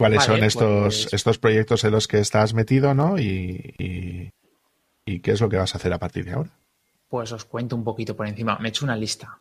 Cuáles 0.00 0.24
son 0.24 0.42
estos, 0.42 1.04
pues- 1.04 1.12
estos 1.12 1.38
proyectos 1.38 1.84
en 1.84 1.92
los 1.92 2.08
que 2.08 2.18
estás 2.18 2.54
metido, 2.54 2.94
¿no? 2.94 3.18
Y, 3.18 4.32
qué 5.22 5.32
es 5.32 5.40
lo 5.40 5.48
que 5.48 5.56
vas 5.56 5.74
a 5.74 5.78
hacer 5.78 5.92
a 5.92 5.98
partir 5.98 6.24
de 6.24 6.32
ahora. 6.32 6.50
Pues 7.08 7.32
os 7.32 7.44
cuento 7.44 7.74
un 7.76 7.84
poquito 7.84 8.16
por 8.16 8.26
encima. 8.26 8.56
Me 8.58 8.68
he 8.68 8.70
hecho 8.70 8.84
una 8.84 8.96
lista. 8.96 9.40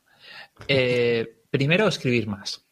Eh, 0.67 1.41
primero, 1.49 1.87
escribir 1.87 2.27
más. 2.27 2.65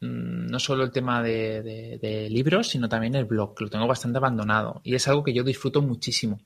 Mm, 0.00 0.46
no 0.46 0.58
solo 0.58 0.82
el 0.84 0.90
tema 0.90 1.22
de, 1.22 2.28
libros, 2.30 2.68
sino 2.68 2.88
también 2.88 3.14
el 3.14 3.24
blog, 3.24 3.54
que 3.54 3.64
lo 3.64 3.70
tengo 3.70 3.86
bastante 3.86 4.18
abandonado. 4.18 4.80
Y 4.84 4.94
es 4.94 5.06
algo 5.08 5.22
que 5.22 5.32
yo 5.32 5.44
disfruto 5.44 5.80
muchísimo. 5.80 6.40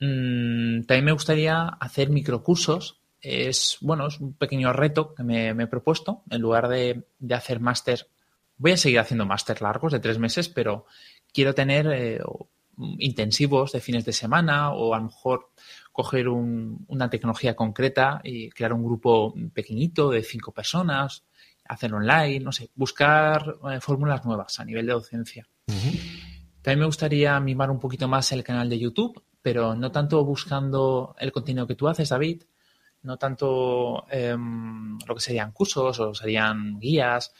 Mm, 0.00 0.82
también 0.84 1.04
me 1.04 1.12
gustaría 1.12 1.68
hacer 1.68 2.10
microcursos 2.10 3.02
es, 3.22 3.78
bueno, 3.80 4.08
es 4.08 4.18
un 4.18 4.34
pequeño 4.34 4.72
reto 4.72 5.14
que 5.14 5.22
me, 5.22 5.50
he 5.50 5.66
propuesto. 5.68 6.22
En 6.28 6.42
lugar 6.42 6.68
de, 6.68 7.04
hacer 7.30 7.60
máster, 7.60 8.08
voy 8.62 8.70
a 8.72 8.76
seguir 8.76 9.00
haciendo 9.00 9.26
máster 9.26 9.60
largos 9.60 9.92
de 9.92 9.98
tres 9.98 10.20
meses, 10.20 10.48
pero 10.48 10.86
quiero 11.32 11.52
tener 11.52 11.88
eh, 11.88 12.20
intensivos 12.98 13.72
de 13.72 13.80
fines 13.80 14.04
de 14.04 14.12
semana 14.12 14.72
o 14.72 14.94
a 14.94 14.98
lo 14.98 15.06
mejor 15.06 15.50
coger 15.90 16.28
una 16.28 17.10
tecnología 17.10 17.56
concreta 17.56 18.20
y 18.22 18.50
crear 18.50 18.72
un 18.72 18.84
grupo 18.84 19.34
pequeñito 19.52 20.10
de 20.10 20.22
cinco 20.22 20.52
personas, 20.52 21.24
hacer 21.64 21.92
online, 21.92 22.38
no 22.38 22.52
sé, 22.52 22.70
buscar 22.76 23.56
eh, 23.68 23.80
fórmulas 23.80 24.24
nuevas 24.24 24.60
a 24.60 24.64
nivel 24.64 24.86
de 24.86 24.92
docencia. 24.92 25.48
También 26.62 26.78
me 26.78 26.86
gustaría 26.86 27.38
mimar 27.40 27.68
un 27.68 27.80
poquito 27.80 28.06
más 28.06 28.30
el 28.30 28.44
canal 28.44 28.70
de 28.70 28.78
YouTube, 28.78 29.24
pero 29.42 29.74
no 29.74 29.90
tanto 29.90 30.24
buscando 30.24 31.16
el 31.18 31.32
contenido 31.32 31.66
que 31.66 31.74
tú 31.74 31.88
haces, 31.88 32.10
David, 32.10 32.44
no 33.02 33.16
tanto 33.16 34.06
em, 34.08 34.96
lo 35.04 35.14
que 35.16 35.20
serían 35.20 35.50
cursos 35.50 35.98
o 35.98 36.14
serían 36.14 36.78
guías, 36.78 37.32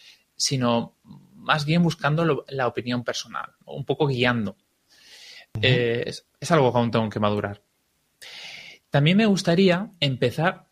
sino 0.42 0.96
más 1.42 1.64
bien 1.64 1.82
buscando 1.82 2.44
la 2.48 2.66
opinión 2.66 3.04
personal, 3.04 3.50
un 3.66 3.84
poco 3.84 4.06
guiando. 4.06 4.56
Eh, 5.60 6.04
es, 6.06 6.50
algo 6.50 6.72
que 6.72 6.78
aún 6.78 6.90
tengo 6.90 7.08
que 7.10 7.20
madurar. 7.20 7.62
También 8.90 9.16
me 9.16 9.26
gustaría 9.26 9.90
empezar 10.00 10.68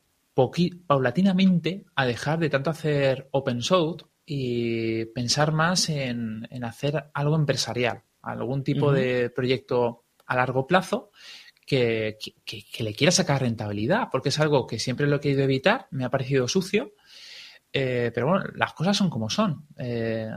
paulatinamente 0.86 1.84
a 1.94 2.06
dejar 2.06 2.38
de 2.38 2.48
tanto 2.48 2.70
hacer 2.70 3.28
open 3.32 3.62
source 3.62 4.06
y 4.24 5.04
pensar 5.06 5.52
más 5.52 5.88
en, 5.88 6.48
hacer 6.64 7.10
algo 7.12 7.36
empresarial, 7.36 8.04
algún 8.22 8.62
tipo 8.64 8.92
de 8.92 9.28
proyecto 9.30 10.04
a 10.26 10.36
largo 10.36 10.66
plazo 10.66 11.10
que, 11.66 12.18
le 12.78 12.94
quiera 12.94 13.10
sacar 13.12 13.42
rentabilidad, 13.42 14.08
porque 14.10 14.30
es 14.30 14.40
algo 14.40 14.66
que 14.66 14.78
siempre 14.78 15.06
lo 15.06 15.16
he 15.16 15.20
querido 15.20 15.42
evitar, 15.42 15.86
me 15.90 16.04
ha 16.04 16.10
parecido 16.10 16.48
sucio, 16.48 16.94
eh, 17.72 18.10
pero 18.14 18.28
bueno, 18.28 18.44
las 18.54 18.72
cosas 18.72 18.96
son 18.96 19.10
como 19.10 19.30
son. 19.30 19.66
Eh, 19.76 20.30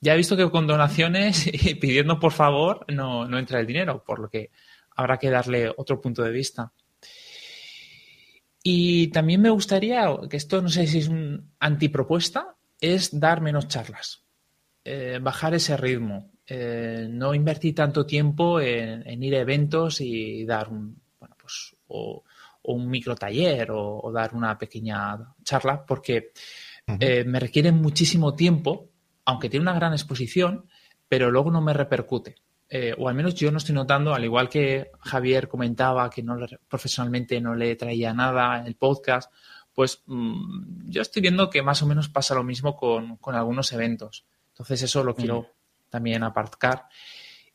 ya 0.00 0.14
he 0.14 0.16
visto 0.16 0.36
que 0.36 0.50
con 0.50 0.66
donaciones 0.66 1.46
y 1.52 1.74
pidiendo 1.76 2.18
por 2.18 2.32
favor 2.32 2.84
no, 2.92 3.26
no 3.26 3.38
entra 3.38 3.60
el 3.60 3.66
dinero, 3.66 4.02
por 4.04 4.18
lo 4.18 4.28
que 4.28 4.50
habrá 4.96 5.18
que 5.18 5.30
darle 5.30 5.72
otro 5.76 6.00
punto 6.00 6.22
de 6.22 6.30
vista. 6.30 6.72
Y 8.62 9.08
también 9.08 9.40
me 9.40 9.50
gustaría, 9.50 10.08
que 10.28 10.36
esto 10.36 10.60
no 10.60 10.68
sé 10.68 10.86
si 10.86 10.98
es 10.98 11.08
un 11.08 11.52
antipropuesta, 11.60 12.56
es 12.80 13.18
dar 13.18 13.40
menos 13.40 13.68
charlas, 13.68 14.24
eh, 14.84 15.20
bajar 15.22 15.54
ese 15.54 15.76
ritmo, 15.76 16.32
no 16.48 17.34
invertir 17.34 17.74
tanto 17.74 18.06
tiempo 18.06 18.60
en, 18.60 19.22
ir 19.22 19.36
a 19.36 19.40
eventos 19.40 20.00
y 20.00 20.44
dar 20.44 20.68
un, 20.68 21.00
bueno, 21.20 21.36
pues, 21.40 21.76
un 22.74 22.88
micro 22.88 23.16
taller 23.16 23.70
o, 23.70 24.10
dar 24.12 24.34
una 24.34 24.56
pequeña 24.58 25.34
charla, 25.42 25.84
porque 25.84 26.32
eh, 27.00 27.24
me 27.24 27.40
requieren 27.40 27.76
muchísimo 27.80 28.34
tiempo 28.34 28.90
aunque 29.26 29.50
tiene 29.50 29.64
una 29.64 29.74
gran 29.74 29.92
exposición, 29.92 30.66
pero 31.08 31.30
luego 31.30 31.50
no 31.50 31.60
me 31.60 31.74
repercute. 31.74 32.36
Eh, 32.68 32.94
o 32.96 33.08
al 33.08 33.14
menos 33.14 33.34
yo 33.34 33.50
no 33.52 33.58
estoy 33.58 33.74
notando, 33.74 34.14
al 34.14 34.24
igual 34.24 34.48
que 34.48 34.90
Javier 35.00 35.48
comentaba 35.48 36.08
que 36.10 36.22
no 36.22 36.36
profesionalmente 36.68 37.40
no 37.40 37.54
le 37.54 37.76
traía 37.76 38.12
nada 38.14 38.64
el 38.66 38.76
podcast, 38.76 39.32
pues 39.74 40.02
mm, 40.06 40.88
yo 40.90 41.02
estoy 41.02 41.22
viendo 41.22 41.50
que 41.50 41.62
más 41.62 41.82
o 41.82 41.86
menos 41.86 42.08
pasa 42.08 42.34
lo 42.34 42.42
mismo 42.42 42.76
con, 42.76 43.18
algunos 43.34 43.72
eventos. 43.72 44.24
Entonces 44.48 44.82
eso 44.82 45.04
lo 45.04 45.14
quiero 45.14 45.42
mm. 45.42 45.90
también 45.90 46.22
aparcar. 46.22 46.86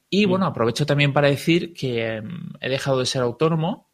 Y 0.09 0.27
mm. 0.27 0.29
bueno, 0.29 0.45
aprovecho 0.45 0.85
también 0.85 1.13
para 1.13 1.29
decir 1.29 1.73
que 1.73 2.21
he 2.59 2.69
dejado 2.69 2.99
de 2.99 3.05
ser 3.05 3.21
autónomo. 3.21 3.89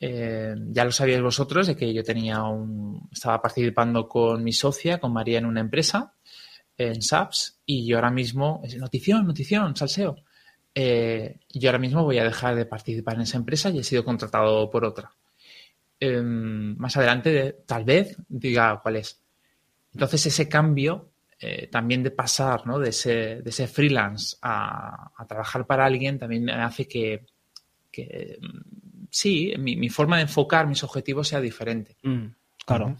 Eh, 0.00 0.54
ya 0.68 0.84
lo 0.84 0.92
sabíais 0.92 1.22
vosotros 1.22 1.66
de 1.66 1.76
que 1.76 1.92
yo 1.92 2.02
tenía 2.02 2.42
un, 2.42 3.08
estaba 3.12 3.42
participando 3.42 4.08
con 4.08 4.42
mi 4.42 4.52
socia, 4.52 4.98
con 4.98 5.12
María, 5.12 5.38
en 5.38 5.46
una 5.46 5.60
empresa 5.60 6.14
en 6.80 7.02
SAPS 7.02 7.60
y 7.66 7.86
yo 7.86 7.96
ahora 7.96 8.10
mismo, 8.10 8.62
notición, 8.78 9.26
notición, 9.26 9.76
salseo. 9.76 10.16
Eh, 10.74 11.40
yo 11.50 11.68
ahora 11.68 11.78
mismo 11.78 12.04
voy 12.04 12.18
a 12.18 12.24
dejar 12.24 12.54
de 12.54 12.64
participar 12.64 13.16
en 13.16 13.22
esa 13.22 13.36
empresa 13.36 13.68
y 13.68 13.80
he 13.80 13.84
sido 13.84 14.04
contratado 14.04 14.70
por 14.70 14.86
otra. 14.86 15.12
Em, 15.98 16.74
más 16.78 16.96
adelante, 16.96 17.58
tal 17.66 17.84
vez, 17.84 18.16
diga 18.28 18.80
cuál 18.82 18.96
es. 18.96 19.20
Entonces, 19.92 20.24
ese 20.26 20.48
cambio 20.48 21.10
eh, 21.38 21.66
también 21.66 22.02
de 22.02 22.10
pasar 22.10 22.66
¿no? 22.66 22.78
de, 22.78 22.90
ese, 22.90 23.42
de 23.42 23.50
ese 23.50 23.66
freelance 23.66 24.36
a, 24.40 25.10
trabajar 25.28 25.66
para 25.66 25.84
alguien 25.84 26.18
también 26.18 26.48
hace 26.48 26.88
que, 26.88 27.26
sí, 29.10 29.54
mi, 29.58 29.88
forma 29.88 30.16
de 30.16 30.22
enfocar 30.22 30.66
mis 30.66 30.82
objetivos 30.82 31.28
sea 31.28 31.40
diferente. 31.40 31.96
Mm, 32.02 32.26
claro. 32.64 32.96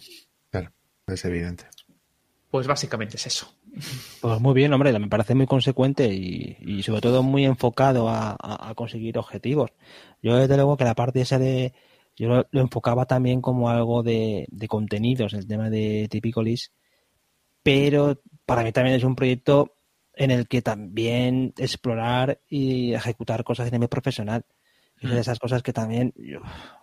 Claro, 0.50 0.72
es 1.06 1.24
evidente. 1.24 1.64
Pues 2.50 2.66
básicamente 2.66 3.16
es 3.16 3.26
eso. 3.26 3.52
Pues 4.20 4.40
muy 4.40 4.54
bien, 4.54 4.72
hombre, 4.72 4.98
me 4.98 5.08
parece 5.08 5.34
muy 5.34 5.46
consecuente 5.46 6.12
y, 6.12 6.82
sobre 6.82 7.00
todo 7.00 7.22
muy 7.22 7.44
enfocado 7.44 8.08
a, 8.08 8.72
conseguir 8.74 9.18
objetivos. 9.18 9.70
Yo 10.22 10.36
desde 10.36 10.56
luego 10.56 10.76
que 10.76 10.84
la 10.84 10.94
parte 10.94 11.20
esa 11.20 11.38
de... 11.38 11.72
Yo 12.16 12.28
lo, 12.28 12.60
enfocaba 12.60 13.06
también 13.06 13.40
como 13.40 13.70
algo 13.70 14.02
de, 14.02 14.46
contenidos, 14.68 15.32
el 15.32 15.46
tema 15.46 15.70
de 15.70 16.08
Typicalis, 16.10 16.72
pero 17.62 18.20
para 18.44 18.62
mí 18.62 18.72
también 18.72 18.96
es 18.96 19.04
un 19.04 19.14
proyecto 19.14 19.76
en 20.14 20.30
el 20.30 20.48
que 20.48 20.60
también 20.60 21.54
explorar 21.56 22.40
y 22.48 22.92
ejecutar 22.92 23.44
cosas 23.44 23.68
en 23.68 23.74
nivel 23.74 23.88
profesional. 23.88 24.44
Es 25.00 25.10
de 25.10 25.16
mm. 25.16 25.18
esas 25.18 25.38
cosas 25.38 25.62
que 25.62 25.72
también 25.72 26.12
yo, 26.16 26.40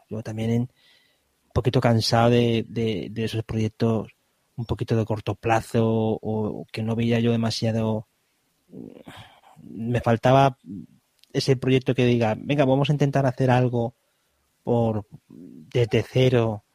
yo 0.09 0.23
también 0.23 0.61
un 0.61 0.69
poquito 1.53 1.79
cansado 1.79 2.31
de, 2.31 2.65
de 2.67 3.23
esos 3.23 3.43
proyectos 3.43 4.09
un 4.57 4.65
poquito 4.65 4.95
de 4.95 5.05
corto 5.05 5.35
plazo 5.35 5.85
o 5.85 6.65
que 6.71 6.83
no 6.83 6.95
veía 6.95 7.19
yo 7.19 7.31
demasiado. 7.31 8.07
Me 9.61 10.01
faltaba 10.01 10.57
ese 11.31 11.55
proyecto 11.55 11.93
que 11.93 12.05
diga, 12.05 12.35
venga, 12.37 12.65
vamos 12.65 12.89
a 12.89 12.93
intentar 12.93 13.25
hacer 13.25 13.51
algo 13.51 13.95
por 14.63 15.05
desde 15.27 16.03
cero 16.03 16.65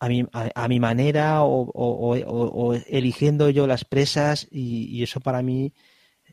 a 0.00 0.08
mi, 0.08 0.26
a, 0.32 0.68
mi 0.68 0.80
manera 0.80 1.44
o, 1.44 2.74
eligiendo 2.88 3.50
yo 3.50 3.66
las 3.66 3.84
presas 3.84 4.48
y, 4.50 5.02
eso 5.02 5.20
para 5.20 5.42
mí 5.42 5.72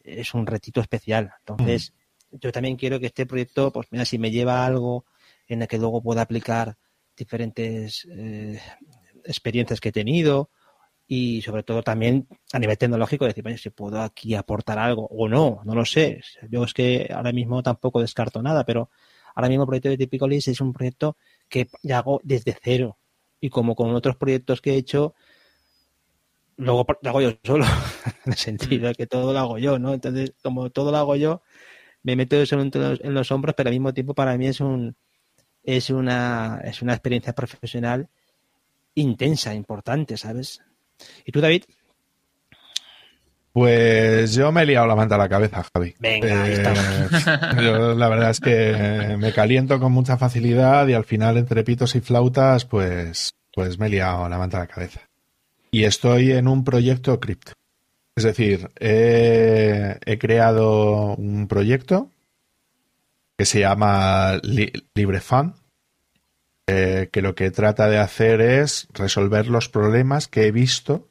es 0.04 0.34
un 0.34 0.48
retito 0.48 0.80
especial. 0.80 1.34
Entonces, 1.40 1.94
yo 2.32 2.52
también 2.52 2.76
quiero 2.76 3.00
que 3.00 3.08
este 3.08 3.26
proyecto, 3.26 3.72
pues 3.72 3.88
mira, 3.92 4.06
si 4.06 4.18
me 4.18 4.32
lleva 4.32 4.66
algo 4.66 5.06
en 5.48 5.62
el 5.62 5.68
que 5.68 5.78
luego 5.78 6.02
pueda 6.02 6.22
aplicar 6.22 6.78
diferentes 7.16 8.08
eh, 8.10 8.60
experiencias 9.26 9.80
que 9.80 9.90
he 9.90 9.92
tenido 9.92 10.50
y 11.08 11.42
sobre 11.42 11.64
todo 11.64 11.84
también 11.84 12.28
a 12.54 12.60
nivel 12.60 12.78
tecnológico 12.78 13.26
decir, 13.26 13.60
si 13.60 13.70
puedo 13.70 14.02
aquí 14.02 14.34
aportar 14.34 14.80
algo 14.80 15.08
o 15.08 15.28
no, 15.28 15.62
no 15.66 15.76
lo 15.76 15.84
sé. 15.84 16.22
Yo 16.50 16.64
es 16.64 16.74
que 16.74 17.10
ahora 17.14 17.34
mismo 17.34 17.62
tampoco 17.62 18.00
descarto 18.00 18.42
nada, 18.42 18.64
pero 18.64 18.90
ahora 19.36 19.50
mismo 19.50 19.64
el 19.64 19.68
proyecto 19.68 19.90
de 19.90 19.98
Typicalis 19.98 20.48
es 20.48 20.62
un 20.62 20.72
proyecto 20.72 21.18
que 21.50 21.68
ya 21.84 21.98
hago 21.98 22.22
desde 22.24 22.58
cero 22.64 22.98
y 23.42 23.50
como 23.50 23.76
con 23.76 23.94
otros 23.94 24.16
proyectos 24.16 24.62
que 24.62 24.72
he 24.72 24.78
hecho, 24.78 25.14
luego 26.56 26.86
lo 27.02 27.10
hago 27.10 27.22
yo 27.22 27.32
solo, 27.44 27.66
en 28.26 28.32
el 28.32 28.38
sentido 28.38 28.88
de 28.88 28.96
que 28.96 29.08
todo 29.08 29.34
lo 29.34 29.40
hago 29.40 29.58
yo, 29.58 29.80
¿no? 29.80 29.94
Entonces, 29.94 30.34
como 30.42 30.70
todo 30.70 30.92
lo 30.92 30.98
hago 30.98 31.16
yo, 31.16 31.42
me 32.04 32.16
meto 32.16 32.36
eso 32.42 32.60
en 32.60 32.72
los, 32.74 33.02
en 33.02 33.14
los 33.14 33.32
hombros, 33.32 33.56
pero 33.56 33.70
al 33.70 33.76
mismo 33.76 33.94
tiempo 33.94 34.14
para 34.14 34.38
mí 34.38 34.48
es 34.48 34.60
un 34.60 34.96
es 35.64 35.90
una 35.90 36.62
es 36.64 36.82
una 36.82 36.94
experiencia 36.94 37.34
profesional 37.34 38.10
intensa, 38.96 39.54
importante, 39.54 40.18
¿sabes? 40.18 40.62
¿Y 41.26 41.32
tú, 41.32 41.42
David? 41.42 41.64
Pues 43.54 44.34
yo 44.34 44.52
me 44.52 44.62
he 44.62 44.66
liado 44.66 44.88
la 44.88 44.96
manta 44.96 45.16
a 45.16 45.18
la 45.18 45.28
cabeza, 45.28 45.66
Javi. 45.74 45.94
Venga, 46.00 46.44
ahí 46.44 46.54
eh, 46.54 47.62
Yo 47.62 47.96
la 47.96 48.08
verdad 48.08 48.30
es 48.30 48.40
que 48.40 49.18
me 49.20 49.34
caliento 49.34 49.78
con 49.80 49.92
mucha 49.92 50.18
facilidad 50.18 50.88
y 50.88 50.94
al 50.94 51.04
final 51.04 51.38
entre 51.38 51.64
pitos 51.64 51.96
y 51.96 52.02
flautas, 52.02 52.64
pues, 52.64 53.34
pues 53.54 53.78
me 53.78 53.88
he 53.88 53.90
liado 53.90 54.30
la 54.30 54.38
manta 54.38 54.58
a 54.58 54.62
la 54.62 54.68
cabeza. 54.68 55.02
Y 55.70 55.84
estoy 55.84 56.32
en 56.32 56.48
un 56.48 56.64
proyecto 56.64 57.20
cripto. 57.20 57.54
Es 58.16 58.24
decir, 58.24 58.72
he, 58.80 60.18
creado 60.20 61.16
un 61.16 61.48
proyecto 61.48 62.10
que 63.38 63.46
se 63.46 63.62
llama 63.62 64.40
LibreFund, 64.44 65.56
eh, 66.68 67.10
que 67.12 67.22
lo 67.22 67.36
que 67.36 67.52
trata 67.52 67.88
de 67.88 67.98
hacer 67.98 68.42
es 68.42 68.88
resolver 68.94 69.48
los 69.48 69.70
problemas 69.70 70.28
que 70.28 70.48
he 70.48 70.52
visto 70.52 71.08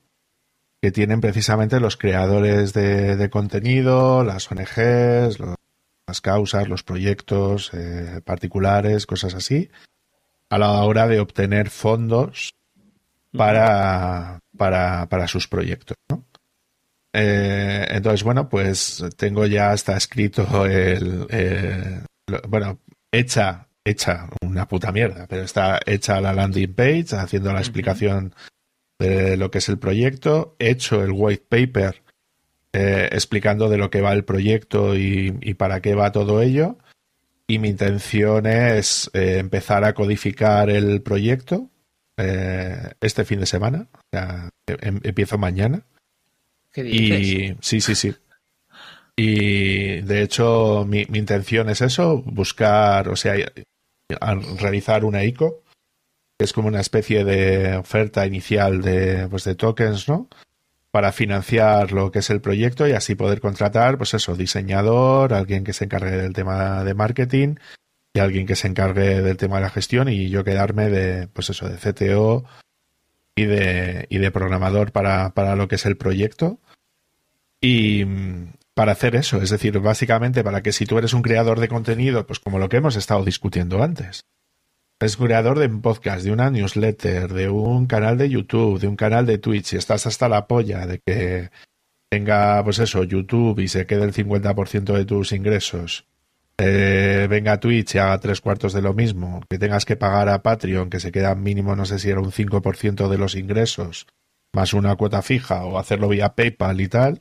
que 0.81 0.91
tienen 0.91 1.21
precisamente 1.21 1.79
los 1.79 1.97
creadores 1.97 2.73
de, 2.73 3.29
contenido, 3.31 4.25
las 4.25 4.51
ONGs, 4.51 5.39
las 6.07 6.21
causas, 6.23 6.69
los 6.69 6.83
proyectos 6.83 7.71
eh, 7.75 8.23
particulares, 8.25 9.07
cosas 9.07 9.35
así, 9.35 9.71
a 10.49 10.59
la 10.59 10.71
hora 10.71 11.07
de 11.07 11.21
obtener 11.21 11.69
fondos 11.69 12.55
para, 13.37 14.41
para, 14.57 15.29
sus 15.29 15.47
proyectos. 15.49 15.97
Eh, 17.13 17.87
entonces, 17.91 18.23
bueno, 18.23 18.49
pues 18.49 19.05
tengo 19.17 19.47
ya 19.47 19.73
hasta 19.73 19.97
escrito 19.97 20.67
el, 20.67 21.27
bueno, 22.49 22.79
hecha 23.13 23.67
hecha 23.83 24.29
una 24.43 24.69
puta 24.69 24.93
mierda, 24.93 25.27
pero 25.27 25.43
está 25.43 25.81
hecha 25.87 26.21
la 26.21 26.35
landing 26.35 26.75
page 26.75 27.07
haciendo 27.13 27.53
la 27.53 27.61
explicación 27.61 28.35
de 28.99 29.37
lo 29.37 29.51
que 29.51 29.59
es 29.59 29.69
el 29.69 29.79
proyecto, 29.79 30.55
hecho 30.59 31.03
el 31.03 31.13
white 31.13 31.47
paper 31.49 32.03
eh, 32.73 33.09
explicando 33.11 33.69
de 33.69 33.79
lo 33.79 33.91
que 33.91 34.01
va 34.01 34.13
el 34.13 34.25
proyecto 34.25 34.97
y, 34.97 35.55
para 35.55 35.81
qué 35.81 35.95
va 35.95 36.13
todo 36.13 36.41
ello. 36.41 36.79
Y 37.49 37.59
mi 37.59 37.69
intención 37.69 38.47
es 38.47 39.11
eh, 39.13 39.39
empezar 39.39 39.85
a 39.85 39.93
codificar 39.93 40.71
el 40.71 41.03
proyecto 41.03 41.69
eh, 42.17 42.93
este 43.01 43.25
fin 43.25 43.41
de 43.41 43.47
semana. 43.47 43.89
O 43.93 44.01
sea, 44.13 44.51
em, 44.67 45.01
empiezo 45.03 45.37
mañana. 45.37 45.85
¿Qué 46.73 46.83
Y 46.83 47.57
sí, 47.61 47.81
sí, 47.81 47.95
sí. 47.95 48.15
Y 49.17 50.01
de 50.01 50.23
hecho, 50.23 50.87
mi, 50.89 51.05
mi, 51.07 51.19
intención 51.19 51.69
es 51.69 51.83
eso, 51.83 52.23
buscar, 52.23 53.09
o 53.09 53.17
sea, 53.17 53.35
realizar 54.59 55.05
una 55.05 55.25
ICO, 55.25 55.63
que 56.39 56.45
es 56.45 56.53
como 56.53 56.69
una 56.69 56.81
especie 56.81 57.25
de 57.25 57.77
oferta 57.77 58.27
inicial 58.27 58.81
de, 58.81 59.29
pues, 59.29 59.45
de 59.45 59.57
tokens, 59.57 60.09
¿no? 60.09 60.29
Para 60.91 61.13
financiar 61.13 61.93
lo 61.93 62.11
que 62.11 62.21
es 62.21 62.31
el 62.31 62.41
proyecto 62.41 62.89
y 62.89 62.93
así 62.93 63.15
poder 63.15 63.41
contratar, 63.41 63.99
pues 63.99 64.15
eso, 64.15 64.35
diseñador, 64.37 65.35
alguien 65.35 65.65
que 65.65 65.73
se 65.73 65.85
encargue 65.85 66.17
del 66.17 66.33
tema 66.33 66.83
de 66.83 66.95
marketing 66.95 67.57
y 68.15 68.21
alguien 68.21 68.47
que 68.47 68.57
se 68.57 68.69
encargue 68.69 69.21
del 69.21 69.37
tema 69.37 69.57
de 69.57 69.63
la 69.63 69.71
gestión 69.71 70.09
y 70.09 70.31
yo 70.31 70.45
quedarme 70.45 70.89
de, 70.89 71.29
pues 71.29 71.51
eso, 71.51 71.69
de 71.69 71.77
CTO 71.77 72.45
y 73.37 73.45
de, 73.45 74.07
y 74.11 74.19
de 74.19 74.31
programador 74.31 74.93
para, 74.93 75.31
para 75.31 75.57
lo 75.57 75.69
que 75.69 75.77
es 75.77 75.87
el 75.87 75.97
proyecto. 75.97 76.61
Y, 77.61 78.05
para 78.81 78.93
hacer 78.93 79.15
eso. 79.15 79.43
Es 79.43 79.51
decir, 79.51 79.79
básicamente 79.81 80.43
para 80.43 80.63
que 80.63 80.73
si 80.73 80.87
tú 80.87 80.97
eres 80.97 81.13
un 81.13 81.21
creador 81.21 81.61
de 81.61 81.69
contenido, 81.69 82.27
pues 82.27 82.39
como 82.41 82.59
lo 82.59 82.71
que 82.71 82.79
hemos 82.79 82.97
estado 82.97 83.23
discutiendo 83.25 83.83
antes, 83.83 84.23
eres 84.99 85.19
creador 85.19 85.59
de 85.59 85.67
un 85.67 85.83
podcast, 85.83 86.25
de 86.25 86.33
una 86.33 86.51
newsletter, 86.51 87.33
de 87.33 87.51
un 87.51 87.87
canal 87.87 88.17
de 88.17 88.31
YouTube, 88.31 88.81
de 88.81 88.89
un 88.89 88.97
canal 88.97 89.27
de 89.27 89.37
Twitch, 89.37 89.75
y 89.75 89.77
estás 89.77 90.07
hasta 90.07 90.31
la 90.31 90.47
polla 90.47 90.87
de 90.87 90.99
que 91.05 91.51
tenga, 92.11 92.65
pues 92.65 92.79
eso, 92.79 93.05
YouTube 93.05 93.61
y 93.61 93.69
se 93.69 93.87
quede 93.87 94.05
el 94.05 94.15
50% 94.15 94.95
de 94.95 95.05
tus 95.05 95.33
ingresos, 95.33 96.07
eh, 96.63 97.27
venga 97.29 97.59
Twitch 97.59 97.95
y 97.95 97.99
haga 97.99 98.19
tres 98.19 98.41
cuartos 98.41 98.73
de 98.73 98.83
lo 98.83 98.93
mismo, 98.93 99.41
que 99.49 99.59
tengas 99.59 99.87
que 99.87 99.97
pagar 99.97 100.29
a 100.29 100.43
Patreon, 100.43 100.91
que 100.91 101.01
se 101.01 101.11
queda 101.11 101.35
mínimo, 101.35 101.75
no 101.75 101.87
sé 101.87 101.99
si 101.99 102.11
era 102.11 102.21
un 102.21 102.33
5% 102.33 103.09
de 103.09 103.19
los 103.19 103.35
ingresos, 103.35 104.07
más 104.53 104.75
una 104.75 104.95
cuota 104.97 105.23
fija, 105.23 105.65
o 105.65 105.79
hacerlo 105.79 106.09
vía 106.09 106.35
PayPal 106.35 106.81
y 106.81 106.89
tal, 106.89 107.21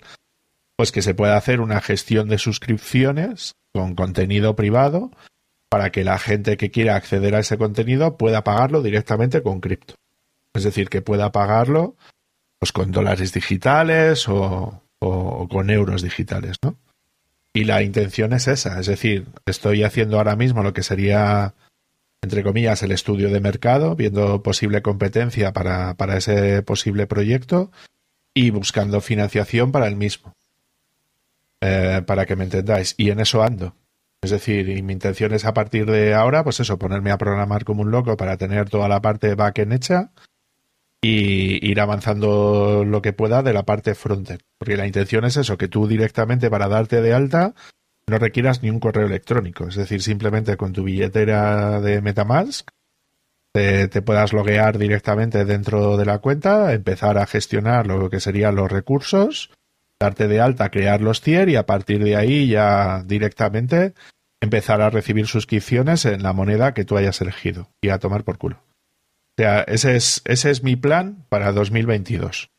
pues 0.75 0.91
que 0.91 1.01
se 1.01 1.13
pueda 1.13 1.37
hacer 1.37 1.61
una 1.61 1.79
gestión 1.79 2.27
de 2.27 2.37
suscripciones 2.37 3.53
con 3.73 3.95
contenido 3.95 4.55
privado 4.55 5.11
para 5.69 5.91
que 5.91 6.03
la 6.03 6.17
gente 6.17 6.57
que 6.57 6.71
quiera 6.71 6.95
acceder 6.95 7.35
a 7.35 7.39
ese 7.39 7.57
contenido 7.57 8.17
pueda 8.17 8.43
pagarlo 8.43 8.81
directamente 8.81 9.41
con 9.41 9.61
cripto. 9.61 9.95
Es 10.53 10.63
decir, 10.63 10.89
que 10.89 11.01
pueda 11.01 11.31
pagarlo 11.31 11.95
pues 12.59 12.73
con 12.73 12.91
dólares 12.91 13.31
digitales 13.31 14.27
o, 14.27 14.83
con 14.99 15.69
euros 15.69 16.01
digitales, 16.01 16.57
¿no? 16.61 16.75
Y 17.53 17.63
la 17.63 17.81
intención 17.81 18.33
es 18.33 18.47
esa, 18.47 18.79
es 18.79 18.85
decir, 18.85 19.27
estoy 19.45 19.83
haciendo 19.83 20.17
ahora 20.17 20.35
mismo 20.35 20.61
lo 20.61 20.73
que 20.73 20.83
sería, 20.83 21.55
entre 22.21 22.43
comillas, 22.43 22.83
el 22.83 22.91
estudio 22.91 23.29
de 23.31 23.39
mercado, 23.39 23.95
viendo 23.95 24.43
posible 24.43 24.81
competencia 24.81 25.51
para, 25.51 25.95
para 25.95 26.17
ese 26.17 26.61
posible 26.61 27.07
proyecto 27.07 27.71
y 28.35 28.51
buscando 28.51 29.01
financiación 29.01 29.71
para 29.71 29.87
el 29.87 29.95
mismo. 29.95 30.35
Eh, 31.61 32.03
para 32.05 32.25
que 32.25 32.35
me 32.35 32.45
entendáis. 32.45 32.95
Y 32.97 33.09
en 33.09 33.19
eso 33.19 33.43
ando. 33.43 33.75
Es 34.21 34.31
decir, 34.31 34.69
y 34.69 34.81
mi 34.81 34.93
intención 34.93 35.33
es 35.33 35.45
a 35.45 35.53
partir 35.53 35.85
de 35.85 36.13
ahora, 36.13 36.43
pues 36.43 36.59
eso, 36.59 36.77
ponerme 36.77 37.11
a 37.11 37.17
programar 37.17 37.65
como 37.65 37.81
un 37.81 37.91
loco 37.91 38.15
para 38.17 38.37
tener 38.37 38.69
toda 38.69 38.87
la 38.87 39.01
parte 39.01 39.35
backend 39.35 39.73
hecha 39.73 40.11
y 41.01 41.65
ir 41.69 41.79
avanzando 41.79 42.83
lo 42.85 43.01
que 43.01 43.13
pueda 43.13 43.43
de 43.43 43.53
la 43.53 43.63
parte 43.63 43.95
frontend. 43.95 44.41
Porque 44.57 44.77
la 44.77 44.87
intención 44.87 45.25
es 45.25 45.37
eso, 45.37 45.57
que 45.57 45.67
tú 45.67 45.87
directamente 45.87 46.49
para 46.49 46.67
darte 46.67 47.01
de 47.01 47.13
alta 47.13 47.53
no 48.07 48.17
requieras 48.17 48.63
ni 48.63 48.69
un 48.69 48.79
correo 48.79 49.05
electrónico. 49.05 49.67
Es 49.67 49.75
decir, 49.75 50.01
simplemente 50.01 50.57
con 50.57 50.73
tu 50.73 50.83
billetera 50.83 51.79
de 51.79 52.01
Metamask 52.01 52.69
te, 53.53 53.87
te 53.87 54.01
puedas 54.01 54.33
loguear 54.33 54.77
directamente 54.77 55.45
dentro 55.45 55.95
de 55.95 56.05
la 56.05 56.19
cuenta, 56.19 56.73
empezar 56.73 57.17
a 57.17 57.27
gestionar 57.27 57.87
lo 57.87 58.09
que 58.09 58.19
serían 58.19 58.55
los 58.55 58.71
recursos 58.71 59.51
darte 59.99 60.29
de 60.29 60.39
alta, 60.39 60.71
crear 60.71 61.01
los 61.01 61.21
tier 61.21 61.49
y 61.49 61.57
a 61.57 61.65
partir 61.65 62.03
de 62.03 62.15
ahí 62.15 62.47
ya 62.47 63.03
directamente 63.03 63.93
empezar 64.39 64.81
a 64.81 64.89
recibir 64.89 65.27
suscripciones 65.27 66.05
en 66.05 66.23
la 66.23 66.31
moneda 66.31 66.73
que 66.73 66.85
tú 66.85 66.97
hayas 66.97 67.19
elegido 67.19 67.69
y 67.81 67.89
a 67.89 67.99
tomar 67.99 68.23
por 68.23 68.37
culo. 68.37 68.63
O 69.39 69.41
sea, 69.41 69.61
ese 69.61 69.95
es, 69.95 70.21
ese 70.25 70.51
es 70.51 70.63
mi 70.63 70.75
plan 70.75 71.23
para 71.29 71.53
2022. 71.53 72.49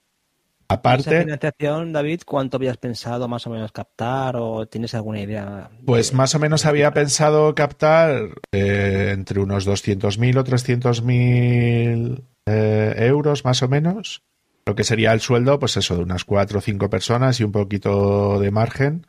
Aparte. 0.66 1.10
¿Esa 1.10 1.20
financiación, 1.20 1.92
David, 1.92 2.22
cuánto 2.24 2.56
habías 2.56 2.78
pensado 2.78 3.28
más 3.28 3.46
o 3.46 3.50
menos 3.50 3.70
captar 3.70 4.36
o 4.36 4.66
tienes 4.66 4.94
alguna 4.94 5.20
idea? 5.20 5.68
Pues 5.84 6.14
más 6.14 6.34
o 6.34 6.38
menos 6.38 6.64
había 6.64 6.90
pensado 6.92 7.54
captar 7.54 8.30
eh, 8.50 9.10
entre 9.12 9.40
unos 9.40 9.68
200.000 9.68 10.38
o 10.38 10.44
300.000 10.44 12.22
eh, 12.46 12.94
euros 12.96 13.44
más 13.44 13.62
o 13.62 13.68
menos 13.68 14.22
lo 14.64 14.74
que 14.74 14.84
sería 14.84 15.12
el 15.12 15.20
sueldo, 15.20 15.58
pues 15.58 15.76
eso, 15.76 15.96
de 15.96 16.02
unas 16.02 16.24
cuatro 16.24 16.60
o 16.60 16.62
cinco 16.62 16.88
personas 16.88 17.40
y 17.40 17.44
un 17.44 17.52
poquito 17.52 18.38
de 18.38 18.50
margen 18.50 19.06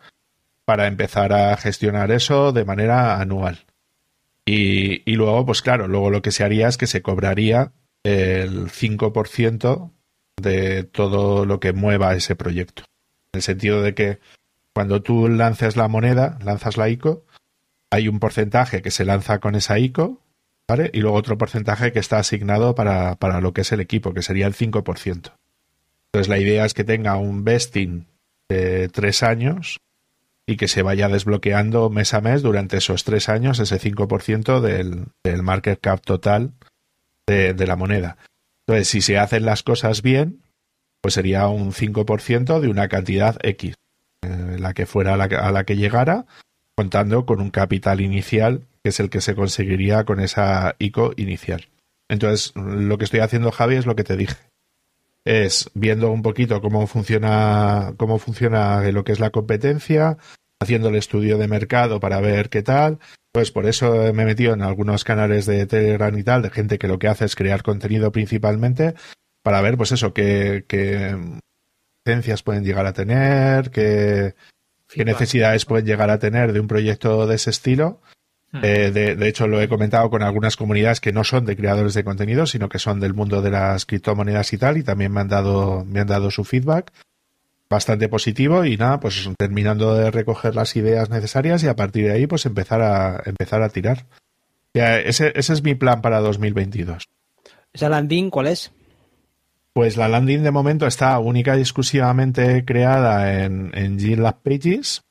para 0.65 0.87
empezar 0.87 1.31
a 1.31 1.55
gestionar 1.55 2.11
eso 2.11 2.51
de 2.51 2.65
manera 2.65 3.21
anual. 3.21 3.59
Y, 4.45 5.15
luego, 5.15 5.45
pues 5.45 5.61
claro, 5.61 5.87
luego 5.87 6.09
lo 6.09 6.21
que 6.21 6.31
se 6.31 6.43
haría 6.43 6.67
es 6.67 6.77
que 6.77 6.87
se 6.87 7.01
cobraría 7.01 7.73
el 8.03 8.69
5% 8.69 9.91
de 10.41 10.83
todo 10.83 11.45
lo 11.45 11.59
que 11.59 11.73
mueva 11.73 12.15
ese 12.15 12.35
proyecto. 12.35 12.83
En 13.33 13.37
el 13.37 13.41
sentido 13.43 13.81
de 13.81 13.93
que 13.93 14.19
cuando 14.73 15.01
tú 15.01 15.27
lances 15.27 15.75
la 15.75 15.87
moneda, 15.87 16.39
lanzas 16.43 16.77
la 16.77 16.89
ICO, 16.89 17.25
hay 17.91 18.07
un 18.07 18.19
porcentaje 18.19 18.81
que 18.81 18.91
se 18.91 19.05
lanza 19.05 19.39
con 19.39 19.55
esa 19.55 19.77
ICO, 19.77 20.21
¿vale? 20.67 20.89
Y 20.93 21.01
luego 21.01 21.17
otro 21.17 21.37
porcentaje 21.37 21.91
que 21.91 21.99
está 21.99 22.17
asignado 22.17 22.73
para, 22.73 23.15
para 23.15 23.41
lo 23.41 23.53
que 23.53 23.61
es 23.61 23.71
el 23.71 23.81
equipo, 23.81 24.13
que 24.13 24.21
sería 24.21 24.47
el 24.47 24.55
5%. 24.55 25.33
Entonces 26.13 26.29
la 26.29 26.39
idea 26.39 26.65
es 26.65 26.73
que 26.73 26.83
tenga 26.83 27.15
un 27.17 27.43
vesting 27.43 28.07
de 28.49 28.89
tres 28.89 29.23
años 29.23 29.79
y 30.47 30.57
que 30.57 30.67
se 30.67 30.81
vaya 30.81 31.07
desbloqueando 31.07 31.89
mes 31.89 32.13
a 32.13 32.21
mes 32.21 32.41
durante 32.41 32.77
esos 32.77 33.03
tres 33.03 33.29
años 33.29 33.59
ese 33.59 33.79
5% 33.79 34.59
del, 34.59 35.05
del 35.23 35.43
market 35.43 35.79
cap 35.79 36.01
total 36.01 36.53
de, 37.27 37.53
la 37.65 37.77
moneda. 37.77 38.17
Entonces, 38.67 38.89
si 38.89 39.01
se 39.01 39.17
hacen 39.17 39.45
las 39.45 39.63
cosas 39.63 40.01
bien, 40.01 40.41
pues 41.01 41.13
sería 41.13 41.47
un 41.47 41.71
5% 41.71 42.59
de 42.59 42.67
una 42.67 42.89
cantidad 42.89 43.37
X, 43.41 43.75
eh, 44.21 44.57
la 44.59 44.73
que 44.73 44.85
fuera 44.85 45.13
a 45.13 45.17
la, 45.17 45.25
a 45.25 45.51
la 45.51 45.63
que 45.63 45.77
llegara, 45.77 46.25
contando 46.75 47.25
con 47.25 47.39
un 47.39 47.51
capital 47.51 48.01
inicial 48.01 48.67
que 48.83 48.89
es 48.89 48.99
el 48.99 49.09
que 49.09 49.21
se 49.21 49.35
conseguiría 49.35 50.03
con 50.03 50.19
esa 50.19 50.75
ICO 50.79 51.13
inicial. 51.15 51.69
Entonces, 52.09 52.53
lo 52.55 52.97
que 52.97 53.05
estoy 53.05 53.21
haciendo, 53.21 53.51
Javi, 53.51 53.75
es 53.75 53.85
lo 53.85 53.95
que 53.95 54.03
te 54.03 54.17
dije 54.17 54.50
es 55.25 55.69
viendo 55.73 56.11
un 56.11 56.21
poquito 56.21 56.61
cómo 56.61 56.87
funciona, 56.87 57.93
cómo 57.97 58.17
funciona 58.19 58.81
lo 58.91 59.03
que 59.03 59.11
es 59.11 59.19
la 59.19 59.29
competencia, 59.29 60.17
haciendo 60.59 60.89
el 60.89 60.95
estudio 60.95 61.37
de 61.37 61.47
mercado 61.47 61.99
para 61.99 62.19
ver 62.21 62.49
qué 62.49 62.63
tal. 62.63 62.99
Pues 63.31 63.51
por 63.51 63.65
eso 63.65 63.93
me 64.13 64.23
he 64.23 64.25
metido 64.25 64.53
en 64.53 64.61
algunos 64.61 65.03
canales 65.03 65.45
de 65.45 65.65
Telegram 65.65 66.17
y 66.17 66.23
tal, 66.23 66.41
de 66.41 66.49
gente 66.49 66.77
que 66.77 66.87
lo 66.87 66.99
que 66.99 67.07
hace 67.07 67.25
es 67.25 67.35
crear 67.35 67.63
contenido 67.63 68.11
principalmente, 68.11 68.93
para 69.41 69.61
ver, 69.61 69.77
pues 69.77 69.91
eso, 69.91 70.13
qué, 70.13 70.65
qué 70.67 71.15
pueden 72.43 72.63
llegar 72.63 72.85
a 72.85 72.93
tener, 72.93 73.71
qué, 73.71 74.35
qué 74.87 75.05
necesidades 75.05 75.65
pueden 75.65 75.85
llegar 75.85 76.09
a 76.09 76.19
tener 76.19 76.51
de 76.51 76.59
un 76.59 76.67
proyecto 76.67 77.25
de 77.25 77.35
ese 77.35 77.49
estilo. 77.49 78.01
Eh, 78.53 78.91
de, 78.91 79.27
hecho, 79.27 79.47
lo 79.47 79.61
he 79.61 79.69
comentado 79.69 80.09
con 80.09 80.23
algunas 80.23 80.57
comunidades 80.57 80.99
que 80.99 81.13
no 81.13 81.23
son 81.23 81.45
de 81.45 81.55
creadores 81.55 81.93
de 81.93 82.03
contenido, 82.03 82.45
sino 82.45 82.67
que 82.67 82.79
son 82.79 82.99
del 82.99 83.13
mundo 83.13 83.41
de 83.41 83.51
las 83.51 83.85
criptomonedas 83.85 84.51
y 84.51 84.57
tal, 84.57 84.77
y 84.77 84.83
también 84.83 85.13
me 85.13 85.21
han 85.21 85.29
dado, 85.29 85.85
me 85.85 86.01
han 86.01 86.07
dado 86.07 86.31
su 86.31 86.43
feedback 86.43 86.91
bastante 87.69 88.09
positivo 88.09 88.65
y 88.65 88.75
nada, 88.75 88.99
pues 88.99 89.29
terminando 89.37 89.95
de 89.95 90.11
recoger 90.11 90.55
las 90.55 90.75
ideas 90.75 91.09
necesarias 91.09 91.63
y 91.63 91.69
a 91.69 91.75
partir 91.77 92.05
de 92.07 92.11
ahí 92.11 92.27
pues 92.27 92.45
empezar 92.45 92.81
a 92.81 93.23
empezar 93.25 93.61
a 93.61 93.69
tirar. 93.69 94.05
ese, 94.73 95.31
ese 95.33 95.53
es 95.53 95.63
mi 95.63 95.73
plan 95.75 96.01
para 96.01 96.19
2022. 96.19 97.07
¿Esa 97.71 97.87
landing 97.87 98.29
cuál 98.29 98.47
es? 98.47 98.73
Pues 99.71 99.95
la 99.95 100.09
landing 100.09 100.43
de 100.43 100.51
momento 100.51 100.85
está 100.85 101.17
única 101.19 101.57
y 101.57 101.61
exclusivamente 101.61 102.65
creada 102.65 103.41
en, 103.41 103.71
en 103.73 103.97
GitLab 103.97 104.41
Pages 104.41 105.01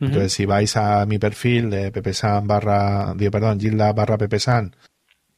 entonces, 0.00 0.32
si 0.32 0.46
vais 0.46 0.76
a 0.76 1.04
mi 1.04 1.18
perfil 1.18 1.68
de 1.68 1.92
pepesan 1.92 2.46
barra, 2.46 3.14
perdón, 3.30 3.60
Gilda 3.60 3.92
barra 3.92 4.16
pepesan, 4.16 4.74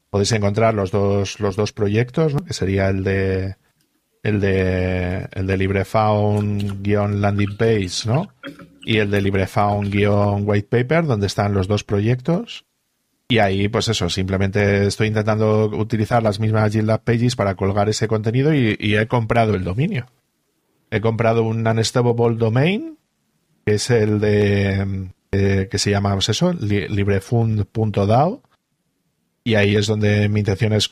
podéis 0.09 0.33
encontrar 0.33 0.75
los 0.75 0.91
dos, 0.91 1.41
los 1.41 1.57
dos 1.57 1.73
proyectos, 1.73 2.35
que 2.47 2.53
sería 2.53 2.89
el 2.89 3.03
de 3.03 3.57
el 4.23 4.41
de 4.41 5.29
el 5.33 5.47
de 5.47 5.57
LibreFound-landing 5.57 7.57
page, 7.57 8.07
¿no? 8.07 8.29
Y 8.85 8.99
el 8.99 9.11
de 9.11 9.21
LibreFound-white 9.21 10.69
paper, 10.69 11.07
donde 11.07 11.27
están 11.27 11.55
los 11.55 11.67
dos 11.67 11.83
proyectos. 11.83 12.65
Y 13.29 13.39
ahí, 13.39 13.69
pues 13.69 13.89
eso, 13.89 14.11
simplemente 14.11 14.87
estoy 14.87 15.09
intentando 15.09 15.67
utilizar 15.67 16.23
las 16.23 16.39
mismas 16.39 16.71
GitLab 16.71 17.03
Pages 17.03 17.35
para 17.35 17.55
colgar 17.55 17.89
ese 17.89 18.07
contenido 18.07 18.55
y, 18.55 18.77
he 18.79 19.07
comprado 19.07 19.55
el 19.55 19.65
dominio. 19.65 20.07
He 20.91 21.01
comprado 21.01 21.43
un 21.43 21.67
unstable 21.67 22.37
domain, 22.37 22.99
que 23.65 23.75
es 23.75 23.91
el 23.91 24.21
de, 24.21 25.11
eh, 25.33 25.69
que 25.71 25.79
se 25.79 25.91
llama, 25.91 26.13
pues 26.13 26.29
eso, 26.29 26.53
librefund.dao. 26.53 28.43
Y 29.45 29.55
ahí 29.55 29.77
es 29.77 29.87
donde 29.87 30.29
mi 30.29 30.41
intención 30.41 30.73
es, 30.73 30.91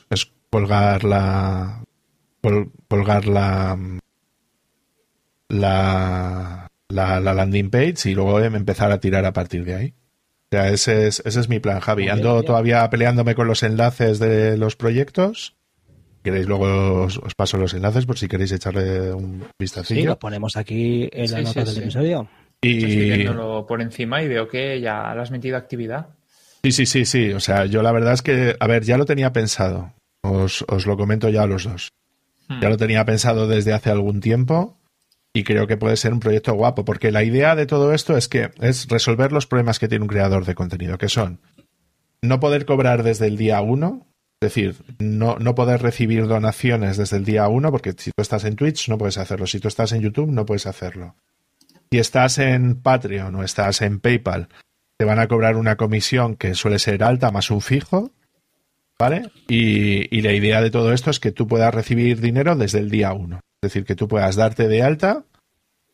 colgar 0.49 1.03
la, 1.03 1.83
colgar 2.87 3.27
la, 3.27 3.77
la, 5.47 6.67
la, 6.89 7.19
landing 7.19 7.69
page 7.69 8.09
y 8.09 8.13
luego 8.13 8.39
empezar 8.39 8.91
a 8.91 8.99
tirar 8.99 9.25
a 9.25 9.33
partir 9.33 9.63
de 9.63 9.75
ahí. 9.75 9.93
O 10.51 10.55
sea, 10.57 10.69
ese 10.69 11.07
es, 11.07 11.21
ese 11.25 11.39
es 11.39 11.47
mi 11.47 11.59
plan, 11.59 11.79
Javi. 11.79 12.09
Ando 12.09 12.43
todavía 12.43 12.89
peleándome 12.89 13.35
con 13.35 13.47
los 13.47 13.63
enlaces 13.63 14.19
de 14.19 14.57
los 14.57 14.75
proyectos. 14.75 15.55
Queréis 16.23 16.45
luego 16.45 17.03
os, 17.03 17.35
paso 17.35 17.57
los 17.57 17.73
enlaces 17.73 18.05
por 18.05 18.17
si 18.17 18.27
queréis 18.27 18.51
echarle 18.51 19.13
un 19.13 19.45
vistacillo. 19.57 20.01
Sí, 20.01 20.05
lo 20.05 20.19
ponemos 20.19 20.57
aquí 20.57 21.09
en 21.13 21.31
la 21.31 21.41
nota 21.41 21.63
del 21.63 21.77
episodio. 21.77 22.27
Y 22.61 22.77
Estoy 22.77 23.09
viéndolo 23.09 23.65
por 23.65 23.81
encima 23.81 24.21
y 24.21 24.27
veo 24.27 24.47
que 24.47 24.79
ya 24.79 25.13
le 25.15 25.21
has 25.21 25.31
metido 25.31 25.57
actividad. 25.57 26.09
Sí, 26.63 26.71
sí, 26.71 26.85
sí, 26.85 27.05
sí. 27.05 27.33
O 27.33 27.39
sea, 27.39 27.65
yo 27.65 27.81
la 27.81 27.91
verdad 27.91 28.13
es 28.13 28.21
que, 28.21 28.55
a 28.59 28.67
ver, 28.67 28.83
ya 28.83 28.97
lo 28.97 29.05
tenía 29.05 29.33
pensado. 29.33 29.93
Os, 30.21 30.63
os 30.67 30.85
lo 30.85 30.95
comento 30.95 31.29
ya 31.29 31.43
a 31.43 31.47
los 31.47 31.63
dos. 31.63 31.91
Ya 32.61 32.69
lo 32.69 32.75
tenía 32.75 33.05
pensado 33.05 33.47
desde 33.47 33.71
hace 33.71 33.89
algún 33.89 34.19
tiempo 34.19 34.77
y 35.33 35.43
creo 35.43 35.67
que 35.67 35.77
puede 35.77 35.95
ser 35.95 36.13
un 36.13 36.19
proyecto 36.19 36.53
guapo, 36.53 36.83
porque 36.83 37.11
la 37.11 37.23
idea 37.23 37.55
de 37.55 37.65
todo 37.65 37.93
esto 37.93 38.17
es 38.17 38.27
que 38.27 38.51
es 38.59 38.87
resolver 38.89 39.31
los 39.31 39.47
problemas 39.47 39.79
que 39.79 39.87
tiene 39.87 40.03
un 40.03 40.09
creador 40.09 40.43
de 40.45 40.55
contenido, 40.55 40.97
que 40.97 41.07
son 41.07 41.39
no 42.21 42.39
poder 42.39 42.65
cobrar 42.65 43.03
desde 43.03 43.27
el 43.27 43.37
día 43.37 43.61
uno, 43.61 44.07
es 44.41 44.53
decir, 44.53 44.75
no, 44.99 45.37
no 45.39 45.55
poder 45.55 45.81
recibir 45.81 46.27
donaciones 46.27 46.97
desde 46.97 47.17
el 47.17 47.25
día 47.25 47.47
uno, 47.47 47.71
porque 47.71 47.93
si 47.97 48.11
tú 48.11 48.21
estás 48.21 48.43
en 48.43 48.55
Twitch 48.55 48.89
no 48.89 48.97
puedes 48.97 49.17
hacerlo, 49.17 49.47
si 49.47 49.59
tú 49.59 49.67
estás 49.67 49.91
en 49.93 50.01
YouTube 50.01 50.31
no 50.31 50.45
puedes 50.45 50.67
hacerlo. 50.67 51.15
Si 51.91 51.99
estás 51.99 52.37
en 52.37 52.81
Patreon 52.81 53.35
o 53.35 53.43
estás 53.43 53.81
en 53.81 53.99
PayPal, 53.99 54.47
te 54.97 55.05
van 55.05 55.19
a 55.19 55.27
cobrar 55.27 55.57
una 55.57 55.75
comisión 55.75 56.37
que 56.37 56.55
suele 56.55 56.79
ser 56.79 57.03
alta 57.03 57.31
más 57.31 57.51
un 57.51 57.59
fijo, 57.59 58.11
¿vale? 58.97 59.29
Y, 59.49 60.15
y 60.15 60.21
la 60.21 60.31
idea 60.31 60.61
de 60.61 60.71
todo 60.71 60.93
esto 60.93 61.09
es 61.09 61.19
que 61.19 61.33
tú 61.33 61.47
puedas 61.47 61.73
recibir 61.73 62.21
dinero 62.21 62.55
desde 62.55 62.79
el 62.79 62.89
día 62.89 63.11
uno. 63.11 63.41
Es 63.61 63.73
decir, 63.73 63.83
que 63.83 63.95
tú 63.95 64.07
puedas 64.07 64.37
darte 64.37 64.69
de 64.69 64.83
alta, 64.83 65.25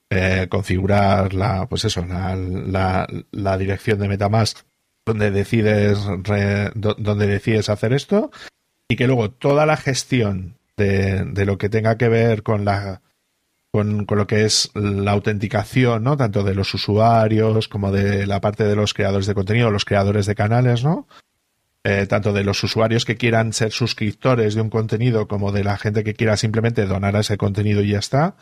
eh, 0.10 0.48
configurar 0.50 1.34
la, 1.34 1.68
pues 1.68 1.84
eso, 1.86 2.06
la, 2.06 3.08
la, 3.32 3.58
dirección 3.58 4.00
de 4.00 4.08
Metamask 4.08 4.60
donde 5.06 5.32
decides, 5.32 6.00
donde 6.76 7.28
decides 7.28 7.70
hacer 7.70 7.93
esto 7.93 8.30
y 8.88 8.95
que 8.98 9.08
luego 9.08 9.32
toda 9.32 9.66
la 9.66 9.78
gestión 9.78 10.58
de, 10.78 11.26
de 11.26 11.45
lo 11.45 11.58
que 11.58 11.70
tenga 11.70 11.98
que 11.98 12.08
ver 12.08 12.43
con 12.43 12.66
la 12.66 13.02
con, 13.72 14.05
con, 14.05 14.18
lo 14.18 14.28
que 14.28 14.45
es 14.45 14.72
la 14.74 15.11
autenticación, 15.11 16.03
¿no? 16.03 16.18
Tanto 16.18 16.43
de 16.43 16.55
los 16.55 16.74
usuarios 16.74 17.68
como 17.68 17.91
de 17.91 18.26
la 18.26 18.41
parte 18.41 18.63
de 18.63 18.76
los 18.76 18.93
creadores 18.93 19.28
de 19.28 19.34
contenido, 19.34 19.72
los 19.72 19.86
creadores 19.86 20.26
de 20.26 20.36
canales, 20.36 20.84
¿no? 20.84 21.07
Eh, 21.89 22.05
tanto 22.05 22.34
de 22.34 22.43
los 22.43 22.61
usuarios 22.65 23.05
que 23.05 23.15
quieran 23.15 23.53
ser 23.53 23.72
suscriptores 23.72 24.55
de 24.55 24.61
un 24.61 24.70
contenido 24.70 25.30
como 25.30 25.53
de 25.53 25.63
la 25.63 25.78
gente 25.78 26.03
que 26.03 26.15
quiera 26.15 26.36
simplemente 26.36 26.86
donar 26.86 27.15
a 27.15 27.22
ese 27.22 27.38
contenido 27.38 27.82
y 27.82 27.91
ya 27.91 27.99
está, 27.99 28.36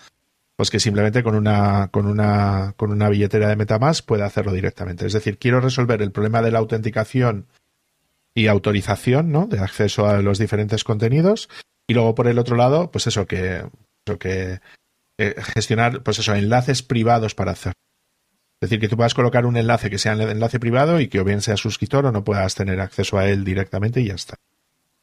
pues 0.55 0.71
que 0.71 0.79
simplemente 0.79 1.21
con 1.21 1.35
una, 1.35 1.89
con 1.91 2.07
una, 2.07 2.73
con 2.75 2.91
una 2.91 3.07
billetera 3.07 3.47
de 3.47 3.55
Metamask 3.55 4.03
puede 4.03 4.23
hacerlo 4.23 4.51
directamente. 4.51 5.05
Es 5.05 5.13
decir, 5.13 5.37
quiero 5.37 5.59
resolver 5.59 6.01
el 6.01 6.11
problema 6.11 6.41
de 6.41 6.49
la 6.49 6.57
autenticación 6.57 7.45
y 8.33 8.47
autorización, 8.47 9.31
¿no? 9.31 9.45
De 9.45 9.59
acceso 9.59 10.07
a 10.07 10.23
los 10.23 10.39
diferentes 10.39 10.83
contenidos. 10.83 11.47
Y 11.87 11.93
luego 11.93 12.15
por 12.15 12.27
el 12.27 12.39
otro 12.39 12.55
lado, 12.55 12.89
pues 12.89 13.05
eso 13.05 13.27
que, 13.27 13.63
eso 14.07 14.17
que 14.17 14.59
eh, 15.17 15.35
gestionar, 15.37 16.03
pues 16.03 16.19
eso, 16.19 16.33
enlaces 16.35 16.83
privados 16.83 17.35
para 17.35 17.51
hacer. 17.51 17.73
Es 18.61 18.69
decir, 18.69 18.79
que 18.79 18.87
tú 18.87 18.95
puedas 18.95 19.13
colocar 19.13 19.45
un 19.45 19.57
enlace 19.57 19.89
que 19.89 19.97
sea 19.97 20.15
un 20.15 20.21
enlace 20.21 20.59
privado 20.59 20.99
y 20.99 21.07
que 21.07 21.19
o 21.19 21.23
bien 21.23 21.41
sea 21.41 21.57
suscriptor 21.57 22.05
o 22.05 22.11
no 22.11 22.23
puedas 22.23 22.55
tener 22.55 22.79
acceso 22.79 23.17
a 23.17 23.27
él 23.27 23.43
directamente 23.43 24.01
y 24.01 24.07
ya 24.07 24.15
está. 24.15 24.35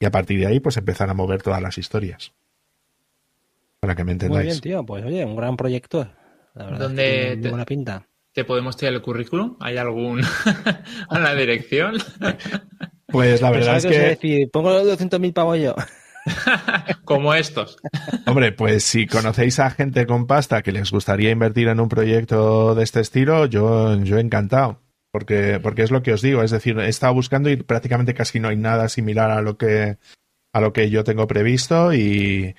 Y 0.00 0.04
a 0.04 0.10
partir 0.10 0.40
de 0.40 0.46
ahí, 0.46 0.58
pues 0.58 0.76
empezar 0.76 1.08
a 1.10 1.14
mover 1.14 1.42
todas 1.42 1.62
las 1.62 1.78
historias. 1.78 2.32
Para 3.78 3.94
que 3.94 4.04
me 4.04 4.12
entendáis. 4.12 4.44
Muy 4.44 4.52
bien, 4.52 4.60
tío. 4.60 4.86
Pues 4.86 5.04
oye, 5.04 5.24
un 5.24 5.36
gran 5.36 5.56
proyecto. 5.56 6.10
La 6.54 6.64
verdad 6.64 6.80
¿Dónde 6.80 7.38
te, 7.40 7.48
buena 7.48 7.64
pinta. 7.64 8.06
¿Te 8.32 8.44
podemos 8.44 8.76
tirar 8.76 8.94
el 8.94 9.02
currículum? 9.02 9.56
¿Hay 9.60 9.76
algún 9.76 10.22
a 11.08 11.18
la 11.18 11.34
dirección? 11.34 11.98
Pues 13.06 13.42
la 13.42 13.50
verdad 13.50 13.76
es 13.76 13.86
que... 13.86 13.98
Decir, 13.98 14.50
pongo 14.50 14.70
los 14.70 14.98
200.000 14.98 15.32
pavos 15.32 15.58
yo. 15.58 15.74
Como 17.04 17.34
estos. 17.34 17.76
Hombre, 18.26 18.52
pues 18.52 18.84
si 18.84 19.06
conocéis 19.06 19.58
a 19.58 19.70
gente 19.70 20.06
con 20.06 20.26
pasta 20.26 20.62
que 20.62 20.72
les 20.72 20.90
gustaría 20.90 21.30
invertir 21.30 21.68
en 21.68 21.80
un 21.80 21.88
proyecto 21.88 22.74
de 22.74 22.84
este 22.84 23.00
estilo, 23.00 23.46
yo, 23.46 23.94
yo 24.02 24.18
encantado. 24.18 24.80
Porque, 25.12 25.60
porque 25.62 25.82
es 25.82 25.90
lo 25.90 26.02
que 26.02 26.14
os 26.14 26.22
digo, 26.22 26.42
es 26.42 26.50
decir, 26.50 26.78
he 26.78 26.88
estado 26.88 27.12
buscando 27.12 27.50
y 27.50 27.56
prácticamente 27.56 28.14
casi 28.14 28.40
no 28.40 28.48
hay 28.48 28.56
nada 28.56 28.88
similar 28.88 29.30
a 29.30 29.42
lo 29.42 29.58
que, 29.58 29.98
a 30.54 30.60
lo 30.60 30.72
que 30.72 30.88
yo 30.88 31.04
tengo 31.04 31.26
previsto 31.26 31.92
y, 31.92 32.56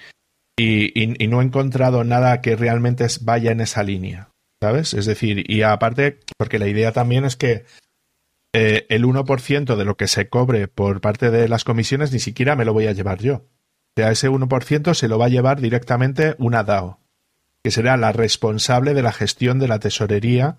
y, 0.55 1.27
no 1.27 1.41
he 1.41 1.45
encontrado 1.45 2.03
nada 2.03 2.41
que 2.41 2.55
realmente 2.55 3.07
vaya 3.21 3.51
en 3.51 3.61
esa 3.61 3.81
línea, 3.81 4.29
¿sabes? 4.61 4.93
Es 4.93 5.07
decir, 5.07 5.49
y 5.49 5.63
aparte, 5.63 6.19
porque 6.37 6.59
la 6.59 6.67
idea 6.67 6.91
también 6.91 7.25
es 7.25 7.35
que 7.35 7.65
eh, 8.53 8.85
el 8.89 9.03
1% 9.05 9.75
de 9.75 9.85
lo 9.85 9.97
que 9.97 10.07
se 10.07 10.29
cobre 10.29 10.67
por 10.67 11.01
parte 11.01 11.31
de 11.31 11.47
las 11.47 11.63
comisiones 11.63 12.11
ni 12.11 12.19
siquiera 12.19 12.55
me 12.55 12.65
lo 12.65 12.73
voy 12.73 12.87
a 12.87 12.93
llevar 12.93 13.19
yo 13.19 13.45
sea, 13.95 14.11
ese 14.11 14.29
1% 14.29 14.93
se 14.93 15.07
lo 15.07 15.17
va 15.17 15.25
a 15.25 15.29
llevar 15.29 15.61
directamente 15.61 16.35
una 16.39 16.63
DAO, 16.63 16.99
que 17.63 17.71
será 17.71 17.97
la 17.97 18.11
responsable 18.11 18.93
de 18.93 19.03
la 19.03 19.11
gestión 19.11 19.59
de 19.59 19.67
la 19.67 19.79
tesorería 19.79 20.57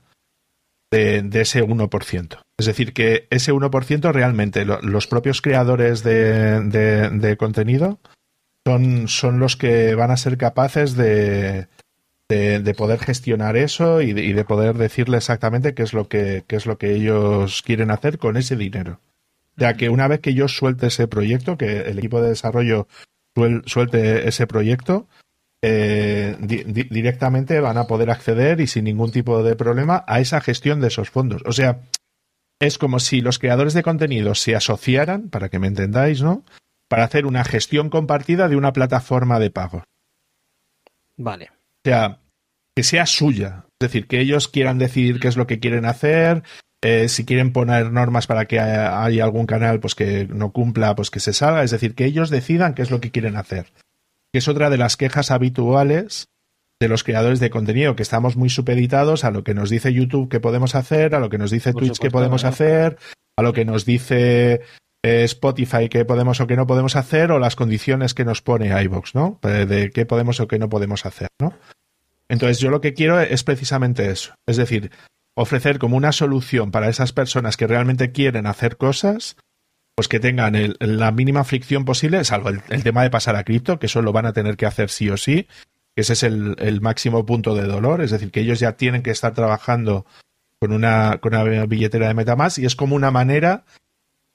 de, 0.90 1.28
ese 1.32 1.64
1%. 1.64 2.38
Es 2.57 2.66
decir, 2.66 2.92
que 2.92 3.26
ese 3.30 3.53
1% 3.53 4.12
realmente 4.12 4.64
los 4.64 5.07
propios 5.09 5.42
creadores 5.42 6.05
de, 6.05 7.36
contenido 7.36 7.99
son, 8.64 9.09
son, 9.09 9.40
los 9.40 9.57
que 9.57 9.97
van 9.97 10.12
a 10.12 10.16
ser 10.16 10.38
capaces 10.38 10.95
de, 10.95 11.66
de, 12.29 12.75
poder 12.75 12.99
gestionar 12.99 13.57
eso 13.57 14.01
y, 14.01 14.12
de, 14.12 14.45
poder 14.45 14.77
decirle 14.77 15.18
exactamente 15.18 15.75
qué 15.75 15.83
es 15.83 15.93
lo 15.93 16.09
que 16.09 16.45
qué 16.47 16.57
es 16.57 16.66
lo 16.66 16.79
que 16.79 16.95
ellos 16.95 17.62
quieren 17.62 17.91
hacer 17.91 18.18
con 18.18 18.37
ese 18.37 18.57
dinero. 18.57 19.01
Ya 19.57 19.75
que 19.75 19.89
una 19.89 20.09
vez 20.09 20.20
que 20.20 20.35
yo 20.35 20.49
suelte 20.49 20.89
ese 20.89 21.07
proyecto, 21.07 21.57
que 21.57 21.83
el 21.83 21.99
equipo 21.99 22.20
de 22.20 22.31
desarrollo 22.31 22.89
suelte 23.66 24.29
ese 24.29 24.47
proyecto, 24.47 25.07
eh, 25.62 26.37
directamente 26.41 27.61
van 27.61 27.79
a 27.79 27.87
poder 27.87 28.11
acceder 28.11 28.61
y 28.61 28.66
sin 28.66 28.85
ningún 28.85 29.11
tipo 29.11 29.43
de 29.43 29.57
problema 29.57 30.05
a 30.07 30.20
esa 30.20 30.41
gestión 30.41 30.81
de 30.81 30.89
esos 30.89 31.11
fondos. 31.11 31.43
O 31.47 31.53
sea, 31.53 31.81
es 32.61 32.79
como 32.79 32.99
si 33.01 33.20
los 33.20 33.39
creadores 33.39 33.75
de 33.75 33.83
contenido 33.83 34.35
se 34.35 34.55
asociaran, 34.55 35.31
para 35.31 35.49
que 35.49 35.59
me 35.59 35.66
entendáis, 35.66 36.22
¿no? 36.22 36.45
Para 36.89 37.05
hacer 37.05 37.27
una 37.27 37.45
gestión 37.45 37.91
compartida 37.91 38.49
de 38.49 38.57
una 38.57 38.72
plataforma 38.72 39.39
de 39.39 39.51
pago. 39.51 39.85
Vale. 41.16 41.53
O 41.85 41.89
sea, 41.89 42.20
que 42.74 42.82
sea 42.82 43.07
suya. 43.07 43.66
Es 43.80 43.89
decir, 43.89 44.07
que 44.07 44.20
ellos 44.20 44.49
quieran 44.49 44.78
decidir 44.78 45.20
qué 45.20 45.28
es 45.28 45.37
lo 45.37 45.47
que 45.47 45.61
quieren 45.61 45.85
hacer, 45.85 46.43
eh, 46.85 47.09
si 47.09 47.24
quieren 47.24 47.53
poner 47.53 47.91
normas 47.93 48.26
para 48.26 48.45
que 48.45 48.61
haya 48.61 49.24
algún 49.24 49.47
canal 49.47 49.80
pues 49.80 49.95
que 49.95 50.26
no 50.26 50.53
cumpla, 50.53 50.95
pues 50.95 51.11
que 51.11 51.18
se 51.18 51.32
salga, 51.32 51.62
es 51.62 51.70
decir, 51.70 51.95
que 51.95 52.05
ellos 52.05 52.28
decidan 52.28 52.74
qué 52.74 52.82
es 52.82 52.91
lo 52.91 53.01
que 53.01 53.11
quieren 53.11 53.37
hacer. 53.37 53.72
Que 54.32 54.39
es 54.39 54.49
otra 54.49 54.68
de 54.68 54.76
las 54.76 54.99
quejas 54.99 55.30
habituales 55.30 56.28
de 56.80 56.89
los 56.89 57.03
creadores 57.03 57.41
de 57.41 57.49
contenido, 57.49 57.97
que 57.97 58.03
estamos 58.03 58.37
muy 58.37 58.51
supeditados 58.51 59.24
a 59.24 59.30
lo 59.30 59.45
que 59.45 59.55
nos 59.55 59.70
dice 59.70 59.95
YouTube 59.95 60.28
que 60.28 60.41
podemos 60.41 60.74
hacer, 60.74 61.14
a 61.14 61.20
lo 61.20 61.30
que 61.30 61.39
nos 61.39 61.51
dice 61.51 61.72
Twitch 61.72 61.99
que 61.99 62.11
podemos 62.11 62.45
hacer, 62.45 62.99
a 63.37 63.43
lo 63.43 63.55
que 63.55 63.64
nos 63.64 63.87
dice 63.87 64.61
eh, 65.03 65.24
Spotify 65.24 65.89
que 65.89 66.05
podemos 66.05 66.41
o 66.41 66.47
que 66.47 66.57
no 66.57 66.66
podemos 66.66 66.97
hacer, 66.97 67.32
o 67.32 67.39
las 67.39 67.57
condiciones 67.57 68.12
que 68.12 68.26
nos 68.26 68.43
pone 68.43 68.78
iVoox, 68.82 69.14
¿no? 69.14 69.39
De 69.43 69.91
qué 69.95 70.05
podemos 70.05 70.39
o 70.41 70.49
qué 70.49 70.59
no 70.59 70.68
podemos 70.68 71.07
hacer, 71.07 71.28
¿no? 71.41 71.55
Entonces 72.29 72.59
yo 72.59 72.70
lo 72.70 72.81
que 72.81 72.95
quiero 72.95 73.20
es 73.20 73.45
precisamente 73.45 74.11
eso. 74.11 74.35
Es 74.47 74.57
decir, 74.57 74.91
ofrecer 75.35 75.79
como 75.79 75.97
una 75.97 76.12
solución 76.12 76.70
para 76.70 76.89
esas 76.89 77.12
personas 77.12 77.57
que 77.57 77.66
realmente 77.66 78.12
quieren 78.12 78.47
hacer 78.47 78.77
cosas, 78.77 79.37
pues 79.95 80.09
que 80.09 80.20
tengan 80.20 80.55
la 80.81 81.12
mínima 81.12 81.45
fricción 81.45 81.85
posible, 81.85 82.25
salvo 82.25 82.49
el, 82.49 82.83
tema 82.83 83.03
de 83.03 83.11
pasar 83.11 83.37
a 83.37 83.45
cripto, 83.45 83.79
que 83.79 83.87
eso 83.87 84.03
lo 84.03 84.12
van 84.12 84.27
a 84.27 84.33
tener 84.33 84.57
que 84.57 84.66
hacer 84.66 84.91
sí 84.91 85.09
o 85.11 85.16
sí, 85.16 85.47
que 85.95 86.03
ese 86.03 86.14
es 86.14 86.22
el, 86.22 86.81
máximo 86.81 87.25
punto 87.25 87.55
de 87.55 87.64
dolor, 87.64 88.01
es 88.01 88.11
decir, 88.11 88.31
que 88.31 88.41
ellos 88.41 88.59
ya 88.59 88.72
tienen 88.72 89.03
que 89.03 89.12
estar 89.12 89.35
trabajando 89.35 90.05
con 90.59 90.72
una, 90.72 91.18
con 91.18 91.35
una 91.35 91.66
billetera 91.66 92.09
de 92.09 92.14
Metamask 92.14 92.59
y 92.59 92.66
es 92.66 92.75
como 92.75 92.97
una 92.97 93.11
manera 93.11 93.64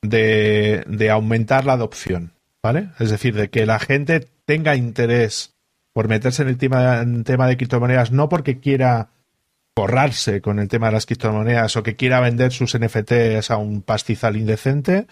de, 0.01 0.83
de 0.87 1.09
aumentar 1.09 1.65
la 1.65 1.73
adopción, 1.73 2.31
¿vale? 2.63 2.89
Es 2.99 3.09
decir, 3.09 3.35
de 3.35 3.49
que 3.49 3.65
la 3.65 3.79
gente 3.79 4.29
tenga 4.45 4.77
interés 4.77 5.55
por 5.99 6.07
meterse 6.07 6.43
en 6.43 6.47
el 6.47 6.57
tema, 6.57 7.01
en 7.01 7.25
tema 7.25 7.45
de 7.45 7.57
criptomonedas, 7.57 8.13
no 8.13 8.29
porque 8.29 8.61
quiera 8.61 9.09
borrarse 9.75 10.39
con 10.39 10.59
el 10.59 10.69
tema 10.69 10.87
de 10.87 10.93
las 10.93 11.05
criptomonedas 11.05 11.75
o 11.75 11.83
que 11.83 11.97
quiera 11.97 12.21
vender 12.21 12.53
sus 12.53 12.73
NFTs 12.79 13.51
a 13.51 13.57
un 13.57 13.81
pastizal 13.81 14.37
indecente, 14.37 15.07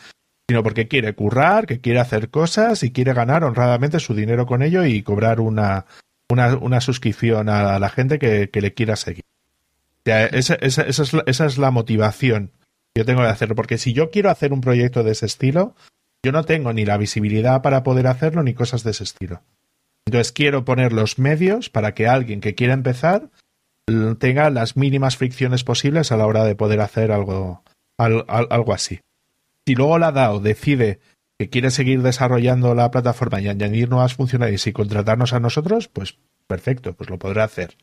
sino 0.48 0.64
porque 0.64 0.88
quiere 0.88 1.14
currar, 1.14 1.66
que 1.66 1.82
quiere 1.82 2.00
hacer 2.00 2.30
cosas 2.30 2.84
y 2.84 2.94
quiere 2.94 3.12
ganar 3.12 3.44
honradamente 3.44 4.00
su 4.00 4.16
dinero 4.16 4.46
con 4.46 4.62
ello 4.62 4.86
y 4.86 5.04
cobrar 5.04 5.42
una, 5.42 5.88
una, 6.32 6.56
una 6.56 6.80
suscripción 6.80 7.50
a 7.50 7.78
la 7.80 7.90
gente 7.90 8.18
que, 8.18 8.50
le 8.54 8.74
quiera 8.74 8.96
seguir. 8.96 9.26
Esa, 10.06 10.54
esa, 10.56 10.84
esa, 10.84 11.04
es 11.04 11.12
la, 11.12 11.24
esa 11.26 11.46
es 11.48 11.58
la 11.58 11.70
motivación 11.70 12.54
que 12.96 13.02
yo 13.02 13.06
tengo 13.06 13.24
de 13.24 13.28
hacerlo, 13.28 13.56
porque 13.56 13.78
si 13.78 13.92
yo 13.92 14.10
quiero 14.10 14.30
hacer 14.30 14.54
un 14.54 14.62
proyecto 14.62 15.04
de 15.04 15.12
ese 15.12 15.26
estilo, 15.26 15.76
yo 16.24 16.32
no 16.32 16.46
tengo 16.46 16.72
ni 16.72 16.86
la 16.86 16.96
visibilidad 16.96 17.62
para 17.62 17.84
poder 17.84 18.08
hacerlo 18.08 18.42
ni 18.42 18.54
cosas 18.54 18.86
de 18.86 18.92
ese 18.92 19.04
estilo. 19.04 19.42
Entonces 20.08 20.32
quiero 20.32 20.64
poner 20.64 20.94
los 20.94 21.20
medios 21.20 21.70
para 21.70 21.94
que 21.94 22.08
alguien 22.08 22.40
que 22.40 22.56
quiera 22.56 22.74
empezar 22.74 23.30
tenga 24.20 24.50
las 24.50 24.78
mínimas 24.78 25.18
fricciones 25.18 25.66
posibles 25.66 26.14
a 26.14 26.18
la 26.18 26.26
hora 26.26 26.46
de 26.46 26.56
poder 26.56 26.80
hacer 26.80 27.12
algo, 27.12 27.62
algo 27.98 28.74
así. 28.74 29.02
Si 29.66 29.76
luego 29.76 30.00
la 30.00 30.14
DAO 30.14 30.40
decide 30.40 31.02
que 31.38 31.50
quiere 31.50 31.72
seguir 31.72 32.04
desarrollando 32.04 32.74
la 32.74 32.90
plataforma 32.90 33.42
y 33.42 33.50
añadir 33.50 33.90
nuevas 33.90 34.14
funcionalidades 34.14 34.66
y 34.68 34.72
contratarnos 34.72 35.34
a 35.34 35.42
nosotros, 35.42 35.90
pues 35.90 36.18
perfecto, 36.48 36.94
pues 36.94 37.10
lo 37.10 37.20
podrá 37.20 37.44
hacer. 37.44 37.76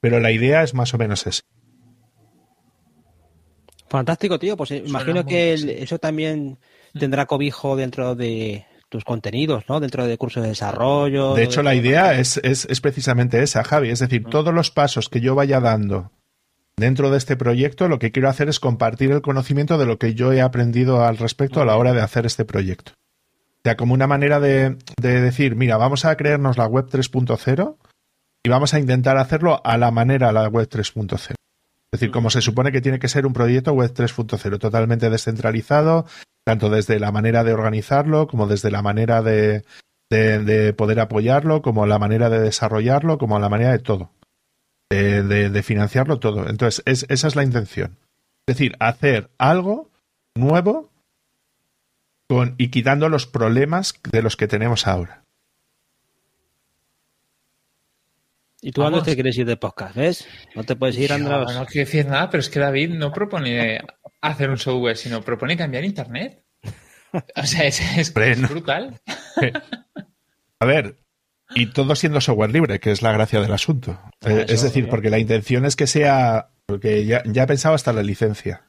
Pero 0.00 0.18
la 0.18 0.32
idea 0.32 0.62
es 0.62 0.72
más 0.72 0.94
o 0.94 0.98
menos 0.98 1.26
esa. 1.26 1.42
Fantástico, 3.90 4.38
tío. 4.38 4.56
Pues 4.56 4.70
Suena 4.70 4.88
imagino 4.88 5.26
que 5.26 5.52
el, 5.52 5.68
eso 5.68 5.98
también 5.98 6.56
tendrá 6.98 7.26
cobijo 7.26 7.76
dentro 7.76 8.14
de 8.14 8.64
tus 8.88 9.04
contenidos, 9.04 9.64
¿no? 9.68 9.80
Dentro 9.80 10.06
de 10.06 10.16
cursos 10.16 10.42
de 10.42 10.50
desarrollo. 10.50 11.34
De 11.34 11.44
hecho, 11.44 11.60
de... 11.60 11.64
la 11.64 11.74
idea 11.74 12.18
es, 12.18 12.38
es, 12.42 12.66
es, 12.66 12.80
precisamente 12.80 13.42
esa, 13.42 13.64
Javi. 13.64 13.90
Es 13.90 13.98
decir, 13.98 14.24
todos 14.24 14.54
los 14.54 14.70
pasos 14.70 15.08
que 15.08 15.20
yo 15.20 15.34
vaya 15.34 15.60
dando 15.60 16.12
dentro 16.76 17.10
de 17.10 17.18
este 17.18 17.36
proyecto, 17.36 17.88
lo 17.88 17.98
que 17.98 18.12
quiero 18.12 18.28
hacer 18.28 18.48
es 18.48 18.60
compartir 18.60 19.10
el 19.10 19.22
conocimiento 19.22 19.78
de 19.78 19.86
lo 19.86 19.98
que 19.98 20.14
yo 20.14 20.32
he 20.32 20.40
aprendido 20.40 21.04
al 21.04 21.16
respecto 21.16 21.60
a 21.60 21.64
la 21.64 21.76
hora 21.76 21.92
de 21.92 22.02
hacer 22.02 22.26
este 22.26 22.44
proyecto. 22.44 22.92
O 22.92 23.60
sea, 23.64 23.76
como 23.76 23.94
una 23.94 24.06
manera 24.06 24.38
de, 24.38 24.76
de 25.00 25.20
decir, 25.20 25.56
mira, 25.56 25.76
vamos 25.76 26.04
a 26.04 26.16
creernos 26.16 26.56
la 26.56 26.66
web 26.66 26.86
3.0 26.88 27.76
y 28.44 28.48
vamos 28.48 28.74
a 28.74 28.78
intentar 28.78 29.16
hacerlo 29.16 29.60
a 29.64 29.76
la 29.76 29.90
manera 29.90 30.30
la 30.30 30.48
web 30.48 30.68
3.0. 30.68 31.34
Es 31.96 32.00
decir, 32.00 32.10
como 32.10 32.30
se 32.30 32.42
supone 32.42 32.70
que 32.70 32.80
tiene 32.80 32.98
que 32.98 33.08
ser 33.08 33.26
un 33.26 33.32
proyecto 33.32 33.72
web 33.72 33.92
3.0, 33.92 34.58
totalmente 34.58 35.10
descentralizado, 35.10 36.06
tanto 36.46 36.70
desde 36.70 37.00
la 37.00 37.10
manera 37.10 37.42
de 37.42 37.52
organizarlo, 37.52 38.28
como 38.28 38.46
desde 38.46 38.70
la 38.70 38.80
manera 38.80 39.20
de, 39.20 39.64
de, 40.08 40.38
de, 40.38 40.72
poder 40.72 41.00
apoyarlo, 41.00 41.60
como 41.60 41.86
la 41.86 41.98
manera 41.98 42.30
de 42.30 42.38
desarrollarlo, 42.38 43.18
como 43.18 43.40
la 43.40 43.48
manera 43.48 43.72
de 43.72 43.80
todo. 43.80 44.12
De, 44.88 45.24
de, 45.24 45.50
de 45.50 45.62
financiarlo 45.64 46.20
todo. 46.20 46.48
Entonces, 46.48 46.84
es, 46.86 47.04
esa 47.08 47.26
es 47.26 47.34
la 47.34 47.42
intención. 47.42 47.98
Es 48.46 48.54
decir, 48.54 48.76
hacer 48.78 49.28
algo 49.38 49.90
nuevo 50.36 50.88
con, 52.28 52.54
y 52.58 52.68
quitando 52.68 53.08
los 53.08 53.26
problemas 53.26 53.94
de 54.12 54.22
los 54.22 54.36
que 54.36 54.46
tenemos 54.46 54.86
ahora. 54.86 55.24
¿Y 58.62 58.70
tú 58.70 58.82
a 58.82 58.90
dónde 58.90 59.02
te 59.02 59.14
quieres 59.14 59.36
ir 59.36 59.46
de 59.46 59.56
podcast? 59.56 59.96
¿Ves? 59.96 60.28
No 60.54 60.62
te 60.62 60.76
puedes 60.76 60.96
ir, 60.96 61.12
Andrés. 61.12 61.38
No, 61.38 61.52
no 61.52 61.66
quiero 61.66 61.86
decir 61.86 62.06
nada, 62.06 62.30
pero 62.30 62.40
es 62.40 62.48
que 62.48 62.60
David 62.60 62.90
no 62.90 63.12
propone 63.12 63.80
hacer 64.20 64.50
un 64.50 64.58
software, 64.58 64.96
sino 64.96 65.22
propone 65.22 65.56
cambiar 65.56 65.84
Internet. 65.84 66.42
O 67.36 67.46
sea, 67.46 67.64
es, 67.64 67.80
es, 67.96 68.14
es 68.14 68.48
brutal. 68.48 69.00
A 70.58 70.66
ver, 70.66 70.96
y 71.54 71.66
todo 71.66 71.94
siendo 71.94 72.20
software 72.20 72.50
libre, 72.50 72.80
que 72.80 72.90
es 72.90 73.02
la 73.02 73.12
gracia 73.12 73.40
del 73.40 73.52
asunto. 73.52 73.98
Ah, 74.22 74.30
eh, 74.30 74.46
es 74.48 74.62
decir, 74.62 74.88
porque 74.88 75.10
la 75.10 75.18
intención 75.18 75.64
es 75.64 75.76
que 75.76 75.86
sea, 75.86 76.50
porque 76.66 77.04
ya, 77.06 77.22
ya, 77.24 77.44
he 77.44 77.46
pensado 77.46 77.74
hasta 77.74 77.92
la 77.92 78.02
licencia. 78.02 78.66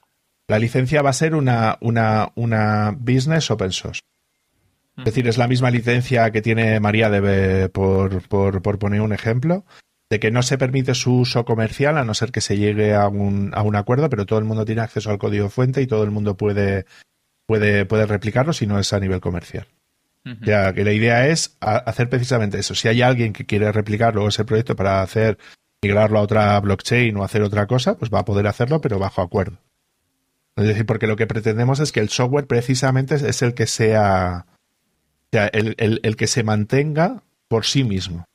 La 0.47 0.59
licencia 0.59 1.01
va 1.01 1.09
a 1.09 1.13
ser 1.13 1.35
una, 1.35 1.77
una, 1.81 2.31
una 2.35 2.95
business 2.97 3.51
open 3.51 3.71
source. 3.71 4.01
Es 4.97 5.05
decir, 5.05 5.27
es 5.27 5.37
la 5.37 5.47
misma 5.47 5.69
licencia 5.69 6.31
que 6.31 6.41
tiene 6.41 6.79
MariaDB, 6.79 7.69
por, 7.69 8.27
por, 8.27 8.61
por 8.61 8.79
poner 8.79 9.01
un 9.01 9.13
ejemplo, 9.13 9.63
de 10.09 10.19
que 10.19 10.31
no 10.31 10.41
se 10.41 10.57
permite 10.57 10.95
su 10.95 11.13
uso 11.19 11.43
comercial 11.43 11.97
a 11.97 12.05
no 12.05 12.13
ser 12.13 12.31
que 12.31 12.41
se 12.41 12.57
llegue 12.57 12.95
a 12.95 13.07
un, 13.07 13.51
a 13.53 13.61
un 13.61 13.75
acuerdo, 13.75 14.09
pero 14.09 14.25
todo 14.25 14.39
el 14.39 14.45
mundo 14.45 14.65
tiene 14.65 14.81
acceso 14.81 15.09
al 15.09 15.17
código 15.17 15.49
fuente 15.49 15.81
y 15.81 15.87
todo 15.87 16.03
el 16.03 16.11
mundo 16.11 16.37
puede, 16.37 16.85
puede, 17.45 17.85
puede 17.85 18.05
replicarlo 18.05 18.53
si 18.53 18.67
no 18.67 18.79
es 18.79 18.93
a 18.93 18.99
nivel 18.99 19.19
comercial. 19.19 19.67
Uh 20.25 20.29
-huh. 20.29 20.45
Ya 20.45 20.73
que 20.73 20.83
la 20.83 20.93
idea 20.93 21.27
es 21.27 21.57
hacer 21.59 22.09
precisamente 22.09 22.59
eso. 22.59 22.73
Si 22.73 22.87
hay 22.87 23.01
alguien 23.01 23.33
que 23.33 23.45
quiere 23.45 23.71
replicarlo 23.71 24.27
ese 24.27 24.45
proyecto 24.45 24.75
para 24.75 25.01
hacer 25.01 25.37
migrarlo 25.81 26.19
a 26.19 26.21
otra 26.21 26.59
blockchain 26.59 27.15
o 27.17 27.23
hacer 27.23 27.41
otra 27.41 27.67
cosa, 27.67 27.97
pues 27.97 28.11
va 28.11 28.19
a 28.19 28.25
poder 28.25 28.47
hacerlo, 28.47 28.79
pero 28.81 28.99
bajo 28.99 29.21
acuerdo. 29.21 29.59
Es 30.55 30.65
decir, 30.65 30.85
porque 30.85 31.05
lo 31.07 31.17
que 31.17 31.27
pretendemos 31.27 31.79
es 31.79 31.91
que 31.91 31.99
el 31.99 32.09
software 32.09 32.47
precisamente 32.47 33.15
es 33.15 33.41
el 33.41 33.53
que 33.53 33.67
sea, 33.67 34.47
sea 35.31 35.47
el, 35.47 35.75
el, 35.77 35.99
el 36.01 36.15
que 36.15 36.27
se 36.27 36.43
mantenga 36.43 37.21
por 37.47 37.65
sí 37.65 37.83
mismo. 37.83 38.25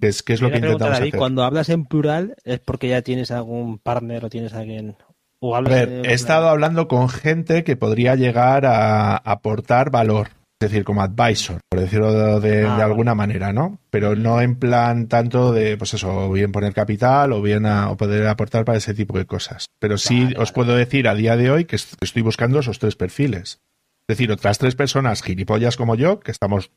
Que 0.00 0.08
es, 0.08 0.22
que 0.22 0.32
es 0.32 0.40
lo 0.40 0.50
que 0.50 0.56
intentamos 0.56 0.94
David, 0.94 1.08
hacer. 1.08 1.18
Cuando 1.18 1.44
hablas 1.44 1.68
en 1.68 1.84
plural 1.84 2.34
es 2.44 2.58
porque 2.58 2.88
ya 2.88 3.02
tienes 3.02 3.30
algún 3.30 3.78
partner 3.78 4.24
o 4.24 4.30
tienes 4.30 4.52
alguien. 4.52 4.96
O 5.38 5.56
a 5.56 5.60
ver, 5.60 6.02
he 6.04 6.12
estado 6.12 6.48
hablando 6.48 6.88
con 6.88 7.08
gente 7.08 7.64
que 7.64 7.76
podría 7.76 8.14
llegar 8.14 8.66
a 8.66 9.16
aportar 9.16 9.90
valor, 9.90 10.28
es 10.60 10.68
decir, 10.70 10.84
como 10.84 11.00
advisor, 11.00 11.60
por 11.70 11.80
decirlo 11.80 12.12
de, 12.12 12.40
de, 12.40 12.66
ah, 12.66 12.76
de 12.76 12.82
alguna 12.82 13.14
manera, 13.14 13.50
¿no? 13.52 13.78
Pero 13.88 14.14
no 14.14 14.42
en 14.42 14.56
plan 14.56 15.08
tanto 15.08 15.52
de, 15.52 15.78
pues 15.78 15.94
eso, 15.94 16.26
o 16.26 16.32
bien 16.32 16.52
poner 16.52 16.74
capital 16.74 17.32
o 17.32 17.40
bien 17.40 17.64
a, 17.64 17.90
o 17.90 17.96
poder 17.96 18.26
aportar 18.26 18.66
para 18.66 18.76
ese 18.76 18.92
tipo 18.92 19.16
de 19.16 19.24
cosas. 19.24 19.66
Pero 19.78 19.96
sí 19.96 20.24
vale, 20.24 20.36
os 20.36 20.50
vale. 20.50 20.52
puedo 20.52 20.76
decir 20.76 21.08
a 21.08 21.14
día 21.14 21.36
de 21.36 21.50
hoy 21.50 21.64
que 21.64 21.76
estoy 21.76 22.20
buscando 22.20 22.58
esos 22.58 22.78
tres 22.78 22.96
perfiles. 22.96 23.60
Es 24.02 24.18
decir, 24.18 24.30
otras 24.32 24.58
tres 24.58 24.74
personas 24.74 25.22
gilipollas 25.22 25.78
como 25.78 25.94
yo, 25.94 26.20
que 26.20 26.32
estamos 26.32 26.70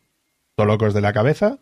todo 0.56 0.68
locos 0.68 0.94
de 0.94 1.02
la 1.02 1.12
cabeza, 1.12 1.58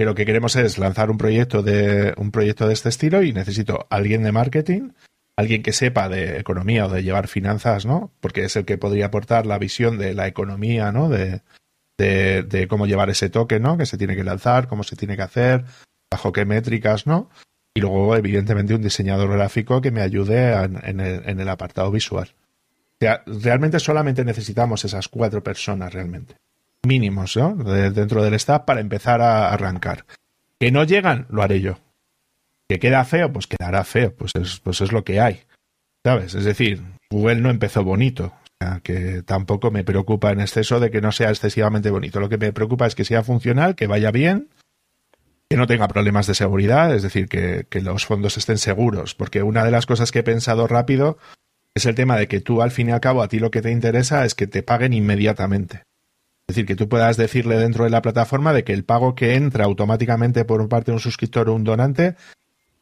que 0.00 0.06
lo 0.06 0.14
que 0.14 0.24
queremos 0.24 0.56
es 0.56 0.78
lanzar 0.78 1.10
un 1.10 1.18
proyecto 1.18 1.62
de 1.62 2.14
un 2.16 2.30
proyecto 2.30 2.66
de 2.66 2.72
este 2.72 2.88
estilo 2.88 3.22
y 3.22 3.34
necesito 3.34 3.86
alguien 3.90 4.22
de 4.22 4.32
marketing, 4.32 4.92
alguien 5.36 5.62
que 5.62 5.74
sepa 5.74 6.08
de 6.08 6.38
economía 6.38 6.86
o 6.86 6.88
de 6.88 7.02
llevar 7.02 7.28
finanzas, 7.28 7.84
¿no? 7.84 8.10
Porque 8.20 8.44
es 8.44 8.56
el 8.56 8.64
que 8.64 8.78
podría 8.78 9.04
aportar 9.04 9.44
la 9.44 9.58
visión 9.58 9.98
de 9.98 10.14
la 10.14 10.26
economía, 10.26 10.90
¿no? 10.90 11.10
De, 11.10 11.42
de, 11.98 12.66
cómo 12.66 12.86
llevar 12.86 13.10
ese 13.10 13.28
toque, 13.28 13.60
¿no? 13.60 13.76
Que 13.76 13.84
se 13.84 13.98
tiene 13.98 14.16
que 14.16 14.24
lanzar, 14.24 14.68
cómo 14.68 14.84
se 14.84 14.96
tiene 14.96 15.16
que 15.16 15.22
hacer, 15.22 15.66
bajo 16.10 16.32
qué 16.32 16.46
métricas, 16.46 17.06
¿no? 17.06 17.28
Y 17.74 17.82
luego, 17.82 18.16
evidentemente, 18.16 18.74
un 18.74 18.80
diseñador 18.80 19.30
gráfico 19.30 19.82
que 19.82 19.90
me 19.90 20.00
ayude 20.00 20.54
en, 20.54 21.00
el, 21.00 21.28
en 21.28 21.40
el 21.40 21.48
apartado 21.50 21.90
visual. 21.90 22.34
O 22.92 22.96
sea, 23.00 23.22
realmente 23.26 23.78
solamente 23.80 24.24
necesitamos 24.24 24.82
esas 24.82 25.08
cuatro 25.08 25.42
personas 25.42 25.92
realmente 25.92 26.36
mínimos. 26.86 27.34
De, 27.34 27.90
dentro 27.90 28.22
del 28.22 28.34
staff 28.34 28.62
para 28.64 28.80
empezar 28.80 29.20
a 29.20 29.52
arrancar. 29.52 30.04
Que 30.58 30.70
no 30.70 30.84
llegan, 30.84 31.26
lo 31.30 31.42
haré 31.42 31.60
yo. 31.60 31.78
Que 32.68 32.78
queda 32.78 33.04
feo, 33.04 33.32
pues 33.32 33.46
quedará 33.46 33.84
feo, 33.84 34.14
pues 34.14 34.32
es, 34.34 34.60
pues 34.60 34.80
es 34.80 34.92
lo 34.92 35.04
que 35.04 35.20
hay. 35.20 35.42
¿Sabes? 36.04 36.34
Es 36.34 36.44
decir, 36.44 36.82
Google 37.10 37.36
no 37.36 37.50
empezó 37.50 37.84
bonito. 37.84 38.32
Que 38.82 39.22
tampoco 39.22 39.70
me 39.70 39.84
preocupa 39.84 40.30
en 40.32 40.40
exceso 40.40 40.80
de 40.80 40.90
que 40.90 41.00
no 41.00 41.12
sea 41.12 41.30
excesivamente 41.30 41.90
bonito. 41.90 42.20
Lo 42.20 42.28
que 42.28 42.36
me 42.36 42.52
preocupa 42.52 42.86
es 42.86 42.94
que 42.94 43.06
sea 43.06 43.24
funcional, 43.24 43.74
que 43.74 43.86
vaya 43.86 44.10
bien, 44.10 44.50
que 45.48 45.56
no 45.56 45.66
tenga 45.66 45.88
problemas 45.88 46.26
de 46.26 46.34
seguridad, 46.34 46.94
es 46.94 47.02
decir, 47.02 47.26
que, 47.26 47.66
que 47.70 47.80
los 47.80 48.04
fondos 48.04 48.36
estén 48.36 48.58
seguros. 48.58 49.14
Porque 49.14 49.42
una 49.42 49.64
de 49.64 49.70
las 49.70 49.86
cosas 49.86 50.12
que 50.12 50.18
he 50.18 50.22
pensado 50.22 50.66
rápido 50.66 51.16
es 51.74 51.86
el 51.86 51.94
tema 51.94 52.16
de 52.18 52.28
que 52.28 52.40
tú, 52.40 52.60
al 52.60 52.70
fin 52.70 52.90
y 52.90 52.92
al 52.92 53.00
cabo, 53.00 53.22
a 53.22 53.28
ti 53.28 53.38
lo 53.38 53.50
que 53.50 53.62
te 53.62 53.70
interesa 53.70 54.26
es 54.26 54.34
que 54.34 54.46
te 54.46 54.62
paguen 54.62 54.92
inmediatamente. 54.92 55.84
Es 56.50 56.56
decir, 56.56 56.66
que 56.66 56.74
tú 56.74 56.88
puedas 56.88 57.16
decirle 57.16 57.56
dentro 57.56 57.84
de 57.84 57.90
la 57.90 58.02
plataforma 58.02 58.52
de 58.52 58.64
que 58.64 58.72
el 58.72 58.82
pago 58.82 59.14
que 59.14 59.36
entra 59.36 59.66
automáticamente 59.66 60.44
por 60.44 60.68
parte 60.68 60.90
de 60.90 60.96
un 60.96 61.00
suscriptor 61.00 61.48
o 61.48 61.54
un 61.54 61.62
donante 61.62 62.16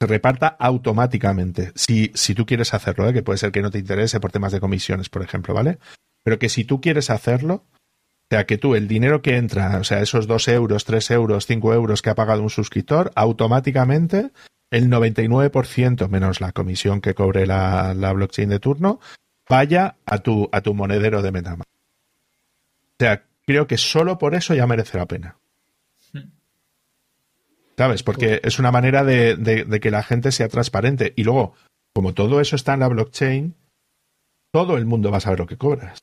se 0.01 0.07
reparta 0.07 0.47
automáticamente. 0.47 1.73
Si, 1.75 2.11
si 2.15 2.35
tú 2.35 2.47
quieres 2.47 2.73
hacerlo, 2.73 3.07
¿eh? 3.07 3.13
que 3.13 3.23
puede 3.23 3.37
ser 3.37 3.53
que 3.53 3.61
no 3.61 3.71
te 3.71 3.79
interese 3.79 4.21
por 4.21 4.33
temas 4.33 4.53
de 4.53 4.61
comisiones, 4.61 5.11
por 5.11 5.21
ejemplo, 5.21 5.53
¿vale? 5.53 5.77
Pero 6.23 6.39
que 6.39 6.49
si 6.49 6.65
tú 6.65 6.81
quieres 6.81 7.11
hacerlo, 7.11 7.57
o 7.57 8.29
sea, 8.31 8.47
que 8.47 8.57
tú 8.57 8.75
el 8.75 8.89
dinero 8.89 9.21
que 9.21 9.37
entra, 9.37 9.77
o 9.79 9.85
sea, 9.85 10.01
esos 10.01 10.27
2 10.27 10.49
euros, 10.49 10.87
3 10.87 11.11
euros, 11.11 11.45
5 11.45 11.75
euros 11.75 12.01
que 12.01 12.09
ha 12.09 12.15
pagado 12.15 12.43
un 12.43 12.49
suscriptor, 12.49 13.13
automáticamente 13.17 14.31
el 14.71 14.89
99% 14.89 16.09
menos 16.09 16.41
la 16.41 16.53
comisión 16.53 17.03
que 17.03 17.13
cobre 17.13 17.47
la, 17.47 17.93
la 17.93 18.15
blockchain 18.15 18.49
de 18.49 18.61
turno, 18.61 18.99
vaya 19.47 19.97
a 20.07 20.21
tu, 20.21 20.49
a 20.53 20.63
tu 20.63 20.73
monedero 20.73 21.21
de 21.21 21.33
MetaMask. 21.33 21.69
O 23.01 23.05
sea, 23.05 23.28
creo 23.49 23.67
que 23.67 23.79
solo 23.79 24.19
por 24.19 24.35
eso 24.35 24.55
ya 24.55 24.67
merece 24.67 24.99
la 24.99 25.07
pena. 25.07 25.39
¿Sabes? 27.79 28.03
Porque 28.03 28.43
es 28.45 28.59
una 28.59 28.71
manera 28.71 29.05
de, 29.05 29.37
de, 29.37 29.65
de, 29.65 29.81
que 29.81 29.91
la 29.91 30.03
gente 30.03 30.33
sea 30.33 30.49
transparente. 30.49 31.15
Y 31.17 31.25
luego, 31.25 31.55
como 31.95 32.13
todo 32.13 32.43
eso 32.43 32.57
está 32.57 32.75
en 32.75 32.81
la 32.81 32.89
blockchain, 32.89 33.55
todo 34.53 34.77
el 34.77 34.85
mundo 34.85 35.11
va 35.11 35.17
a 35.17 35.21
saber 35.21 35.39
lo 35.39 35.47
que 35.47 35.57
cobras. 35.57 36.01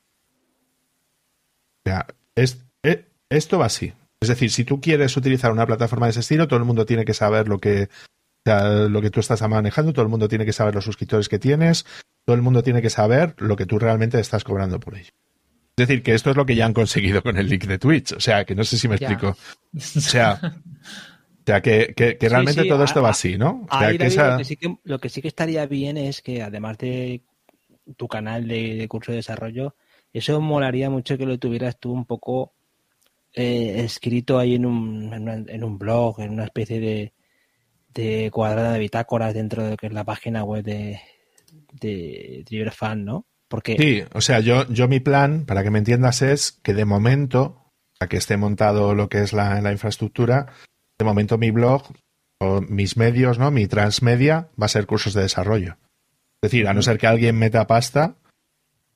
O 1.86 1.90
sea, 1.90 2.08
es, 2.34 2.66
es, 2.82 3.02
esto 3.30 3.60
va 3.60 3.68
así. 3.68 3.94
Es 4.22 4.30
decir, 4.30 4.50
si 4.50 4.64
tú 4.64 4.82
quieres 4.82 5.16
utilizar 5.16 5.52
una 5.52 5.68
plataforma 5.68 6.08
de 6.08 6.12
ese 6.12 6.22
estilo, 6.22 6.48
todo 6.48 6.58
el 6.58 6.66
mundo 6.66 6.88
tiene 6.88 7.06
que 7.06 7.14
saber 7.14 7.48
lo 7.48 7.60
que, 7.60 7.84
o 7.84 8.42
sea, 8.44 8.70
lo 8.88 9.02
que 9.04 9.12
tú 9.12 9.20
estás 9.20 9.48
manejando, 9.48 9.94
todo 9.94 10.04
el 10.04 10.10
mundo 10.10 10.28
tiene 10.28 10.46
que 10.46 10.54
saber 10.54 10.74
los 10.74 10.86
suscriptores 10.86 11.30
que 11.30 11.38
tienes, 11.38 11.86
todo 12.26 12.36
el 12.36 12.42
mundo 12.42 12.64
tiene 12.64 12.82
que 12.82 12.90
saber 12.90 13.36
lo 13.38 13.56
que 13.56 13.68
tú 13.68 13.78
realmente 13.78 14.20
estás 14.20 14.44
cobrando 14.44 14.80
por 14.80 14.98
ello. 14.98 15.12
Es 15.78 15.88
decir, 15.88 16.04
que 16.04 16.14
esto 16.14 16.30
es 16.32 16.38
lo 16.38 16.46
que 16.46 16.56
ya 16.56 16.66
han 16.66 16.74
conseguido 16.74 17.22
con 17.22 17.36
el 17.38 17.50
link 17.50 17.66
de 17.66 17.78
Twitch. 17.78 18.14
O 18.14 18.20
sea, 18.22 18.46
que 18.46 18.56
no 18.56 18.64
sé 18.64 18.78
si 18.78 18.88
me 18.88 18.98
Ya. 18.98 19.08
explico. 19.10 19.38
O 19.98 20.00
sea, 20.00 20.40
o 20.42 21.44
sea 21.46 21.62
que, 21.62 21.94
que- 21.96 22.18
realmente 22.30 22.62
sí, 22.64 22.70
todo 22.70 22.82
a- 22.82 22.86
esto 22.86 23.02
va 23.02 23.10
a- 23.10 23.12
así, 23.12 23.38
¿no? 23.38 23.68
O 23.70 23.78
sea, 23.78 23.88
Ahí, 23.90 23.98
que 23.98 24.06
David, 24.06 24.14
esa- 24.14 24.32
lo, 24.32 24.38
que 24.38 24.44
sí 24.46 24.56
que, 24.56 24.78
lo 24.84 25.00
que 25.00 25.10
sí 25.10 25.22
que 25.22 25.28
estaría 25.28 25.66
bien 25.66 25.98
es 25.98 26.22
que 26.22 26.42
además 26.42 26.78
de 26.78 27.22
tu 27.98 28.08
canal 28.08 28.48
de, 28.48 28.76
de 28.76 28.88
curso 28.88 29.12
de 29.12 29.18
desarrollo, 29.18 29.76
eso 30.14 30.40
molaría 30.40 30.90
mucho 30.90 31.18
que 31.18 31.26
lo 31.26 31.38
tuvieras 31.38 31.78
tú 31.78 31.92
un 31.92 32.06
poco 32.06 32.54
eh, 33.34 33.82
escrito 33.84 34.40
ahí 34.40 34.56
en 34.56 34.66
un, 34.66 35.14
en, 35.14 35.24
una- 35.24 35.52
en 35.52 35.64
un 35.64 35.78
blog, 35.78 36.22
en 36.22 36.32
una 36.32 36.46
especie 36.46 36.80
de, 36.80 37.14
de 37.94 38.32
cuadrada 38.32 38.72
de 38.72 38.80
bitácoras 38.80 39.34
dentro 39.34 39.62
de 39.62 39.72
lo 39.72 39.78
que 39.78 39.88
es 39.88 39.94
la 39.94 40.06
página 40.06 40.46
web 40.46 40.64
de, 40.64 41.02
de 41.74 42.44
DriverFan, 42.46 43.04
¿no? 43.04 43.26
Porque 43.56 43.78
Sí, 43.80 44.04
o 44.14 44.22
sea, 44.22 44.40
yo, 44.42 44.68
yo 44.68 44.88
mi 44.88 45.00
plan, 45.00 45.46
para 45.46 45.64
que 45.64 45.72
me 45.72 45.80
entiendas, 45.80 46.22
es 46.22 46.52
que 46.64 46.74
de 46.74 46.84
momento, 46.86 47.72
a 48.00 48.08
que 48.08 48.18
esté 48.18 48.36
montado 48.38 48.94
lo 48.94 49.08
que 49.08 49.20
es 49.22 49.32
la, 49.34 49.62
la 49.62 49.72
infraestructura, 49.72 50.48
de 51.00 51.06
momento 51.06 51.38
mi 51.38 51.52
blog 51.52 51.84
o 52.40 52.60
mis 52.62 52.98
medios, 52.98 53.40
¿no? 53.40 53.50
Mi 53.52 53.68
transmedia 53.68 54.50
va 54.62 54.66
a 54.66 54.70
ser 54.70 54.86
cursos 54.86 55.14
de 55.14 55.22
desarrollo. 55.22 55.78
Es 56.42 56.52
decir, 56.52 56.68
a 56.68 56.74
no 56.74 56.82
ser 56.82 56.98
que 56.98 57.08
alguien 57.08 57.38
meta 57.38 57.66
pasta, 57.66 58.16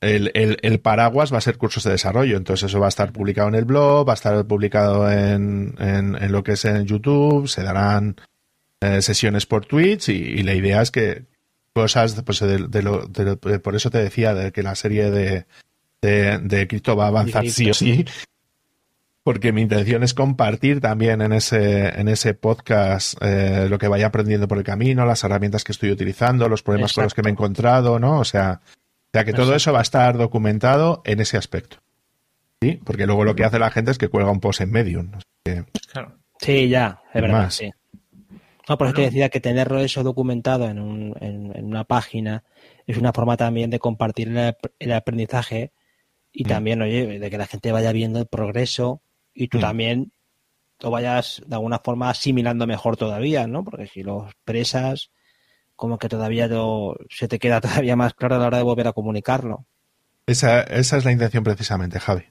el, 0.01 0.31
el- 0.33 0.57
el 0.61 0.79
paraguas 0.81 1.31
va 1.33 1.37
a 1.37 1.41
ser 1.41 1.57
cursos 1.57 1.83
de 1.83 1.91
desarrollo. 1.91 2.37
Entonces 2.37 2.69
eso 2.69 2.79
va 2.79 2.87
a 2.87 2.89
estar 2.89 3.11
publicado 3.13 3.47
en 3.49 3.55
el 3.55 3.65
blog, 3.65 4.07
va 4.07 4.13
a 4.13 4.15
estar 4.15 4.45
publicado 4.45 5.09
en, 5.11 5.75
en- 5.79 6.15
en 6.15 6.31
lo 6.31 6.43
que 6.43 6.53
es 6.53 6.65
en 6.65 6.85
YouTube, 6.85 7.47
se 7.47 7.63
darán 7.63 8.17
eh, 8.81 9.01
sesiones 9.01 9.45
por 9.45 9.65
Twitch 9.65 10.09
y, 10.09 10.13
y 10.13 10.43
la 10.43 10.53
idea 10.53 10.81
es 10.81 10.91
que 10.91 11.25
cosas, 11.81 12.21
pues 12.25 12.39
de, 12.39 12.67
de 12.67 12.81
lo, 12.81 13.05
de 13.07 13.23
lo- 13.25 13.37
por 13.39 13.75
eso 13.75 13.89
te 13.89 13.97
decía 13.99 14.33
de 14.33 14.51
que 14.51 14.63
la 14.63 14.75
serie 14.75 15.09
de, 15.11 15.45
de, 16.01 16.67
cripto 16.67 16.95
va 16.95 17.05
a 17.05 17.07
avanzar 17.09 17.47
sí 17.49 17.69
o 17.69 17.73
sí. 17.73 18.05
Porque 19.23 19.51
mi 19.51 19.61
intención 19.61 20.01
es 20.01 20.13
compartir 20.13 20.79
también 20.81 21.21
en 21.21 21.33
ese, 21.33 21.89
en 21.99 22.07
ese 22.07 22.33
podcast 22.33 23.15
eh, 23.21 23.67
lo 23.69 23.77
que 23.77 23.87
vaya 23.87 24.07
aprendiendo 24.07 24.47
por 24.47 24.57
el 24.57 24.63
camino, 24.63 25.05
las 25.05 25.23
herramientas 25.23 25.63
que 25.63 25.71
estoy 25.73 25.91
utilizando, 25.91 26.47
los 26.49 26.63
problemas 26.63 26.93
con 26.93 27.03
los 27.03 27.13
que 27.13 27.21
me 27.21 27.29
he 27.29 27.33
encontrado, 27.33 27.99
¿no? 27.99 28.19
O 28.19 28.23
sea, 28.25 28.61
o 28.63 29.09
sea 29.13 29.25
que 29.25 29.31
todo 29.33 29.41
Exacto. 29.53 29.55
eso 29.57 29.73
va 29.73 29.79
a 29.79 29.83
estar 29.83 30.17
documentado 30.17 31.01
en 31.05 31.19
ese 31.19 31.37
aspecto. 31.37 31.77
¿Sí? 32.61 32.79
Porque 32.83 33.05
luego 33.05 33.23
lo 33.23 33.35
que 33.35 33.43
hace 33.45 33.59
la 33.59 33.71
gente 33.71 33.91
es 33.91 33.97
que 33.97 34.07
cuelga 34.09 34.31
un 34.31 34.39
post 34.39 34.61
en 34.61 34.71
Medium. 34.71 35.11
¿no? 35.11 35.19
Que- 35.43 35.63
Claro. 35.91 36.17
Sí, 36.39 36.69
ya, 36.69 37.01
es 37.13 37.21
verdad, 37.21 37.41
Más. 37.43 37.55
sí. 37.55 37.69
No, 38.69 38.77
por 38.77 38.87
eso 38.87 38.93
te 38.95 39.01
Bueno. 39.01 39.11
decía 39.11 39.29
que 39.29 39.39
tenerlo 39.41 39.79
eso 39.79 40.03
documentado 40.03 40.65
en, 40.69 40.79
un- 40.79 41.15
en- 41.19 41.55
en 41.57 41.65
una 41.65 41.83
página 41.85 42.43
es 42.87 42.97
una 42.97 43.11
forma 43.13 43.35
también 43.35 43.69
de 43.71 43.79
compartir 43.79 44.27
el, 44.29 44.37
ap- 44.39 44.71
el 44.79 44.91
aprendizaje 44.93 45.71
y 46.31 46.45
Mm. 46.45 46.47
también, 46.47 46.81
oye, 46.81 47.19
de 47.19 47.29
que 47.31 47.37
la 47.37 47.47
gente 47.47 47.71
vaya 47.71 47.91
viendo 47.91 48.19
el 48.19 48.27
progreso 48.27 49.01
y 49.33 49.47
tú 49.49 49.57
Mm. 49.57 49.61
también 49.61 50.11
lo 50.81 50.91
vayas 50.91 51.41
de 51.47 51.55
alguna 51.55 51.79
forma 51.79 52.09
asimilando 52.09 52.67
mejor 52.67 52.97
todavía, 52.97 53.47
¿no? 53.47 53.63
Porque 53.63 53.87
si 53.87 54.03
lo 54.03 54.25
expresas, 54.27 55.11
como 55.75 55.97
que 55.97 56.09
todavía 56.09 56.47
lo- 56.47 56.95
se 57.09 57.27
te 57.27 57.39
queda 57.39 57.61
todavía 57.85 57.95
más 57.95 58.13
claro 58.13 58.35
a 58.35 58.39
la 58.39 58.47
hora 58.47 58.57
de 58.57 58.63
volver 58.63 58.87
a 58.87 58.93
comunicarlo. 58.93 59.65
esa, 60.27 60.61
esa 60.61 60.97
es 60.97 61.05
la 61.05 61.11
intención 61.11 61.43
precisamente, 61.43 61.99
Javi. 61.99 62.23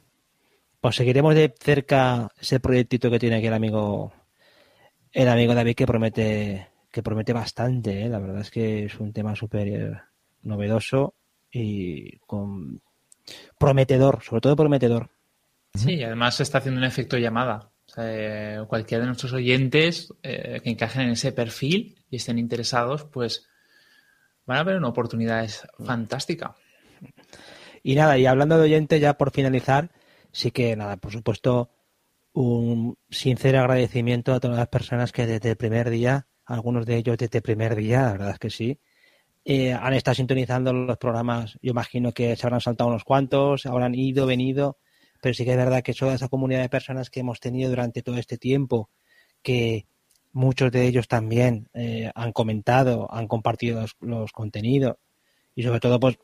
Pues 0.81 0.97
seguiremos 0.97 1.35
de 1.35 1.53
cerca 1.59 2.29
ese 2.41 2.61
proyectito 2.61 3.11
que 3.11 3.19
tiene 3.19 3.37
aquí 3.37 3.47
el 3.49 3.55
amigo 3.55 4.13
el 5.13 5.29
amigo 5.29 5.55
David 5.55 5.75
que 5.75 5.87
promete 5.87 6.69
que 6.91 7.03
promete 7.03 7.33
bastante, 7.33 8.03
¿eh? 8.03 8.09
la 8.09 8.19
verdad 8.19 8.41
es 8.41 8.51
que 8.51 8.87
es 8.87 8.99
un 8.99 9.13
tema 9.13 9.37
súper 9.37 10.03
novedoso 10.43 11.15
y 11.51 12.17
con 12.19 12.81
prometedor, 13.59 14.23
sobre 14.23 14.41
todo 14.41 14.57
prometedor. 14.57 15.11
Sí, 15.75 15.95
y 15.97 16.03
además 16.03 16.37
se 16.37 16.43
está 16.43 16.59
haciendo 16.59 16.79
un 16.79 16.87
efecto 16.87 17.19
llamada. 17.19 17.71
O 17.87 17.91
sea, 17.91 18.05
eh, 18.07 18.65
cualquiera 18.67 19.03
de 19.03 19.09
nuestros 19.09 19.33
oyentes 19.33 20.13
eh, 20.23 20.61
que 20.63 20.71
encajen 20.71 21.03
en 21.03 21.11
ese 21.11 21.33
perfil 21.33 21.97
y 22.11 22.17
estén 22.17 22.39
interesados, 22.39 23.05
pues 23.05 23.47
van 24.47 24.59
a 24.59 24.65
ver 24.65 24.77
una 24.77 24.89
oportunidad 24.89 25.45
es 25.45 25.67
fantástica. 25.85 26.55
Y 27.83 27.95
nada, 27.95 28.19
y 28.19 28.27
hablando 28.27 28.57
de 28.57 28.65
oyente, 28.65 28.99
ya 28.99 29.15
por 29.15 29.31
finalizar, 29.31 29.91
sí 30.33 30.51
que 30.51 30.75
nada, 30.75 30.97
por 30.97 31.13
supuesto, 31.13 31.71
un 32.41 32.97
sincero 33.11 33.59
agradecimiento 33.59 34.33
a 34.33 34.39
todas 34.39 34.59
las 34.59 34.69
personas 34.69 35.11
que 35.11 35.27
desde 35.27 35.51
el 35.51 35.57
primer 35.57 35.91
día, 35.91 36.29
algunos 36.45 36.87
de 36.87 36.97
ellos 36.97 37.19
desde 37.19 37.39
el 37.39 37.43
primer 37.43 37.75
día, 37.75 38.03
la 38.03 38.13
verdad 38.13 38.31
es 38.31 38.39
que 38.39 38.51
sí, 38.51 38.81
eh, 39.45 39.73
han 39.73 39.93
estado 39.95 40.15
sintonizando 40.15 40.73
los 40.73 40.99
programas. 40.99 41.59
Yo 41.61 41.73
imagino 41.73 42.13
que 42.13 42.37
se 42.37 42.47
habrán 42.47 42.61
saltado 42.61 42.91
unos 42.91 43.03
cuantos, 43.03 43.67
habrán 43.67 43.97
ido, 43.97 44.25
venido, 44.25 44.79
pero 45.21 45.35
sí 45.35 45.45
que 45.45 45.51
es 45.51 45.57
verdad 45.57 45.83
que 45.83 45.95
toda 45.95 46.15
esa 46.15 46.29
comunidad 46.29 46.61
de 46.61 46.69
personas 46.69 47.11
que 47.11 47.21
hemos 47.21 47.41
tenido 47.41 47.71
durante 47.71 48.03
todo 48.03 48.19
este 48.19 48.39
tiempo, 48.39 48.89
que 49.43 49.89
muchos 50.31 50.71
de 50.71 50.87
ellos 50.87 51.09
también 51.09 51.69
eh, 51.75 52.09
han 52.15 52.33
comentado, 52.33 53.13
han 53.13 53.27
compartido 53.27 53.81
los, 53.81 53.97
los 54.01 54.31
contenidos 54.31 54.97
y 55.57 55.65
sobre 55.65 55.81
todo 55.81 55.99
pues 55.99 56.19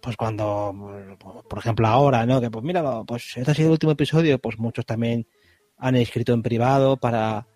pues 0.00 0.16
cuando, 0.16 1.16
por 1.48 1.58
ejemplo, 1.58 1.86
ahora, 1.86 2.26
¿no? 2.26 2.40
Que 2.40 2.50
pues 2.50 2.64
mira, 2.64 3.02
pues 3.04 3.36
este 3.36 3.50
ha 3.50 3.54
sido 3.54 3.68
el 3.68 3.72
último 3.72 3.92
episodio, 3.92 4.38
pues 4.38 4.58
muchos 4.58 4.86
también 4.86 5.26
han 5.76 5.96
escrito 5.96 6.32
en 6.32 6.42
privado 6.42 6.96
para, 6.96 7.46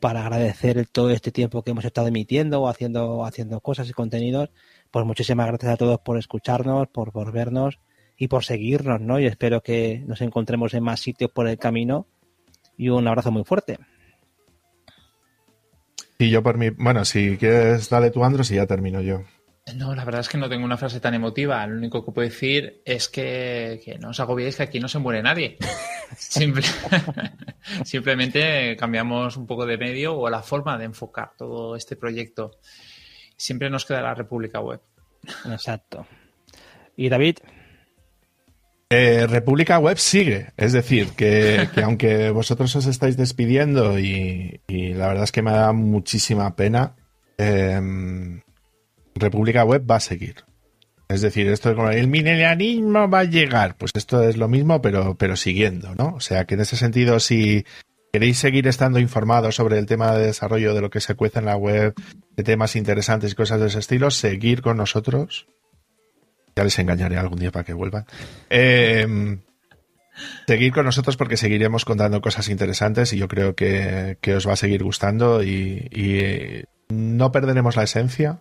para 0.00 0.22
agradecer 0.22 0.86
todo 0.86 1.10
este 1.10 1.32
tiempo 1.32 1.62
que 1.62 1.72
hemos 1.72 1.84
estado 1.84 2.08
emitiendo 2.08 2.62
o 2.62 2.68
haciendo, 2.68 3.24
haciendo 3.24 3.60
cosas 3.60 3.88
y 3.88 3.92
contenidos. 3.92 4.50
Pues 4.90 5.04
muchísimas 5.04 5.46
gracias 5.46 5.72
a 5.72 5.76
todos 5.76 6.00
por 6.00 6.18
escucharnos, 6.18 6.88
por, 6.88 7.12
por 7.12 7.32
vernos 7.32 7.80
y 8.16 8.28
por 8.28 8.44
seguirnos, 8.44 9.00
¿no? 9.00 9.18
Y 9.18 9.26
espero 9.26 9.62
que 9.62 10.02
nos 10.06 10.20
encontremos 10.20 10.74
en 10.74 10.84
más 10.84 11.00
sitios 11.00 11.30
por 11.30 11.48
el 11.48 11.58
camino. 11.58 12.06
Y 12.76 12.88
un 12.88 13.06
abrazo 13.06 13.30
muy 13.30 13.44
fuerte. 13.44 13.78
Y 16.18 16.30
yo 16.30 16.42
por 16.42 16.56
mi... 16.56 16.70
Bueno, 16.70 17.04
si 17.04 17.36
quieres, 17.36 17.88
dale 17.90 18.10
tú, 18.10 18.24
Andros, 18.24 18.50
y 18.50 18.56
ya 18.56 18.66
termino 18.66 19.00
yo. 19.00 19.22
No, 19.76 19.94
la 19.94 20.04
verdad 20.04 20.22
es 20.22 20.28
que 20.28 20.38
no 20.38 20.48
tengo 20.48 20.64
una 20.64 20.76
frase 20.76 20.98
tan 21.00 21.14
emotiva. 21.14 21.64
Lo 21.66 21.76
único 21.76 22.04
que 22.04 22.10
puedo 22.12 22.28
decir 22.28 22.82
es 22.84 23.08
que, 23.08 23.80
que 23.84 23.96
no 23.98 24.10
os 24.10 24.18
agobiéis 24.20 24.56
que 24.56 24.64
aquí 24.64 24.80
no 24.80 24.88
se 24.88 24.98
muere 24.98 25.22
nadie. 25.22 25.56
Simple- 26.18 26.62
simplemente 27.84 28.76
cambiamos 28.76 29.36
un 29.36 29.46
poco 29.46 29.64
de 29.64 29.78
medio 29.78 30.16
o 30.18 30.28
la 30.28 30.42
forma 30.42 30.76
de 30.78 30.84
enfocar 30.86 31.32
todo 31.38 31.76
este 31.76 31.96
proyecto. 31.96 32.58
Siempre 33.36 33.70
nos 33.70 33.84
queda 33.86 34.02
la 34.02 34.14
República 34.14 34.60
Web. 34.60 34.80
Exacto. 35.50 36.06
Y 36.96 37.08
David, 37.08 37.38
Eh, 38.90 39.26
República 39.26 39.78
Web 39.78 39.96
sigue, 39.96 40.52
es 40.56 40.72
decir, 40.74 41.10
que, 41.16 41.68
que 41.74 41.82
aunque 41.84 42.30
vosotros 42.30 42.74
os 42.76 42.84
estáis 42.86 43.16
despidiendo 43.16 43.98
y, 43.98 44.60
y 44.66 44.92
la 44.92 45.06
verdad 45.08 45.24
es 45.24 45.32
que 45.32 45.40
me 45.40 45.52
da 45.52 45.72
muchísima 45.72 46.54
pena, 46.56 46.94
eh, 47.38 47.80
República 49.14 49.64
Web 49.64 49.90
va 49.90 49.96
a 49.96 50.00
seguir. 50.00 50.44
Es 51.08 51.20
decir, 51.20 51.46
esto 51.48 51.70
es 51.70 51.76
como 51.76 51.90
el 51.90 52.08
milenialismo 52.08 53.08
va 53.08 53.20
a 53.20 53.24
llegar, 53.24 53.76
pues 53.76 53.92
esto 53.94 54.22
es 54.22 54.36
lo 54.38 54.48
mismo, 54.48 54.80
pero, 54.80 55.14
pero 55.16 55.36
siguiendo, 55.36 55.94
¿no? 55.94 56.14
O 56.14 56.20
sea, 56.20 56.46
que 56.46 56.54
en 56.54 56.60
ese 56.60 56.76
sentido, 56.76 57.20
si 57.20 57.66
queréis 58.12 58.38
seguir 58.38 58.66
estando 58.66 58.98
informados 58.98 59.56
sobre 59.56 59.78
el 59.78 59.86
tema 59.86 60.12
de 60.12 60.26
desarrollo 60.26 60.74
de 60.74 60.80
lo 60.80 60.90
que 60.90 61.00
se 61.00 61.14
cuece 61.14 61.40
en 61.40 61.46
la 61.46 61.56
web, 61.56 61.94
de 62.36 62.42
temas 62.42 62.76
interesantes 62.76 63.32
y 63.32 63.34
cosas 63.34 63.60
de 63.60 63.66
ese 63.66 63.78
estilo, 63.78 64.10
seguir 64.10 64.62
con 64.62 64.78
nosotros. 64.78 65.46
Ya 66.56 66.64
les 66.64 66.78
engañaré 66.78 67.18
algún 67.18 67.38
día 67.38 67.50
para 67.50 67.64
que 67.64 67.74
vuelvan. 67.74 68.06
Eh, 68.48 69.38
seguir 70.46 70.72
con 70.72 70.84
nosotros 70.84 71.16
porque 71.16 71.36
seguiremos 71.36 71.84
contando 71.84 72.20
cosas 72.20 72.48
interesantes 72.48 73.12
y 73.12 73.18
yo 73.18 73.28
creo 73.28 73.54
que, 73.54 74.18
que 74.20 74.34
os 74.34 74.46
va 74.46 74.52
a 74.52 74.56
seguir 74.56 74.82
gustando 74.82 75.42
y, 75.42 75.88
y, 75.90 76.18
eh, 76.20 76.64
no 76.88 77.32
perderemos 77.32 77.76
la 77.76 77.84
esencia 77.84 78.40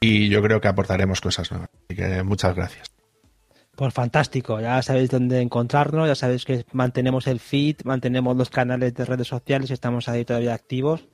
y 0.00 0.28
yo 0.28 0.42
creo 0.42 0.60
que 0.60 0.68
aportaremos 0.68 1.20
cosas 1.20 1.50
nuevas. 1.50 1.70
Así 1.88 1.96
que 1.96 2.22
muchas 2.22 2.54
gracias. 2.54 2.90
Pues 3.76 3.94
fantástico, 3.94 4.60
ya 4.60 4.82
sabéis 4.82 5.08
dónde 5.08 5.40
encontrarnos, 5.40 6.08
ya 6.08 6.16
sabéis 6.16 6.44
que 6.44 6.64
mantenemos 6.72 7.28
el 7.28 7.38
feed, 7.38 7.76
mantenemos 7.84 8.36
los 8.36 8.50
canales 8.50 8.92
de 8.92 9.04
redes 9.04 9.28
sociales, 9.28 9.70
estamos 9.70 10.08
ahí 10.08 10.24
todavía 10.24 10.52
activos. 10.52 11.06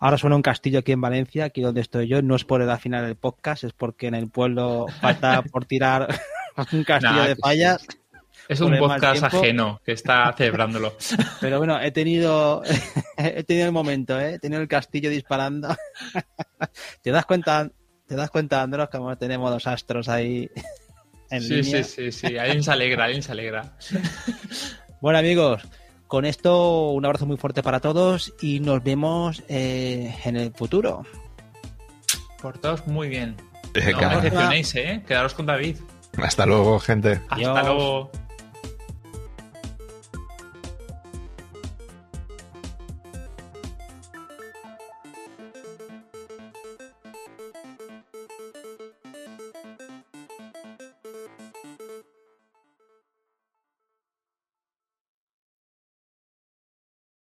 Ahora 0.00 0.18
suena 0.18 0.34
un 0.34 0.42
castillo 0.42 0.80
aquí 0.80 0.90
en 0.90 1.00
Valencia, 1.00 1.44
aquí 1.44 1.60
donde 1.60 1.80
estoy 1.80 2.08
yo, 2.08 2.20
no 2.20 2.34
es 2.34 2.44
por 2.44 2.60
el 2.60 2.78
final 2.78 3.06
del 3.06 3.14
podcast, 3.14 3.62
es 3.62 3.72
porque 3.72 4.08
en 4.08 4.16
el 4.16 4.30
pueblo 4.30 4.86
falta 5.00 5.42
por 5.52 5.64
tirar 5.64 6.08
un 6.72 6.82
castillo 6.82 7.14
Nah, 7.14 7.28
de 7.28 7.36
fallas, 7.36 7.86
Es 8.48 8.60
un 8.60 8.76
podcast 8.78 9.22
ajeno 9.22 9.80
que 9.84 9.92
está 9.92 10.32
celebrándolo. 10.36 10.96
pero 11.40 11.58
bueno, 11.58 11.80
he 11.80 11.92
tenido 11.92 12.62
he 13.16 13.44
tenido 13.44 13.66
el 13.66 13.72
momento, 13.72 14.18
¿eh? 14.18 14.34
he 14.34 14.38
tenido 14.40 14.60
el 14.60 14.66
castillo 14.66 15.08
disparando. 15.08 15.68
¿Te 17.02 17.12
das 17.12 17.26
cuenta, 17.26 17.70
te 18.08 18.16
das 18.16 18.30
cuenta, 18.30 18.62
Andros, 18.62 18.88
como 18.90 19.16
tenemos 19.16 19.50
los 19.50 19.66
astros 19.66 20.08
ahí 20.08 20.50
en 21.30 21.42
Sí, 21.42 21.62
línea? 21.62 21.84
sí, 21.84 22.10
sí, 22.10 22.28
sí. 22.28 22.38
Alguien 22.38 22.62
se 22.62 22.72
alegra, 22.72 23.04
alguien 23.04 23.22
se 23.22 23.32
alegra. 23.32 23.76
Bueno 25.00 25.20
amigos, 25.20 25.62
con 26.08 26.24
esto 26.24 26.90
un 26.90 27.04
abrazo 27.04 27.24
muy 27.24 27.36
fuerte 27.36 27.62
para 27.62 27.78
todos 27.78 28.34
y 28.42 28.58
nos 28.58 28.82
vemos 28.82 29.44
eh, 29.48 30.12
en 30.24 30.36
el 30.36 30.52
futuro. 30.52 31.04
Portaos 32.42 32.84
muy 32.88 33.08
bien. 33.08 33.36
Eh, 33.74 33.92
No 33.92 34.08
os 34.08 34.22
decepcionéis, 34.22 34.74
¿eh? 34.74 35.04
Quedaros 35.06 35.34
con 35.34 35.46
David. 35.46 35.76
Hasta 36.20 36.46
luego, 36.46 36.80
gente. 36.80 37.20
Hasta 37.28 37.34
Adiós. 37.36 37.62
luego. 37.64 38.10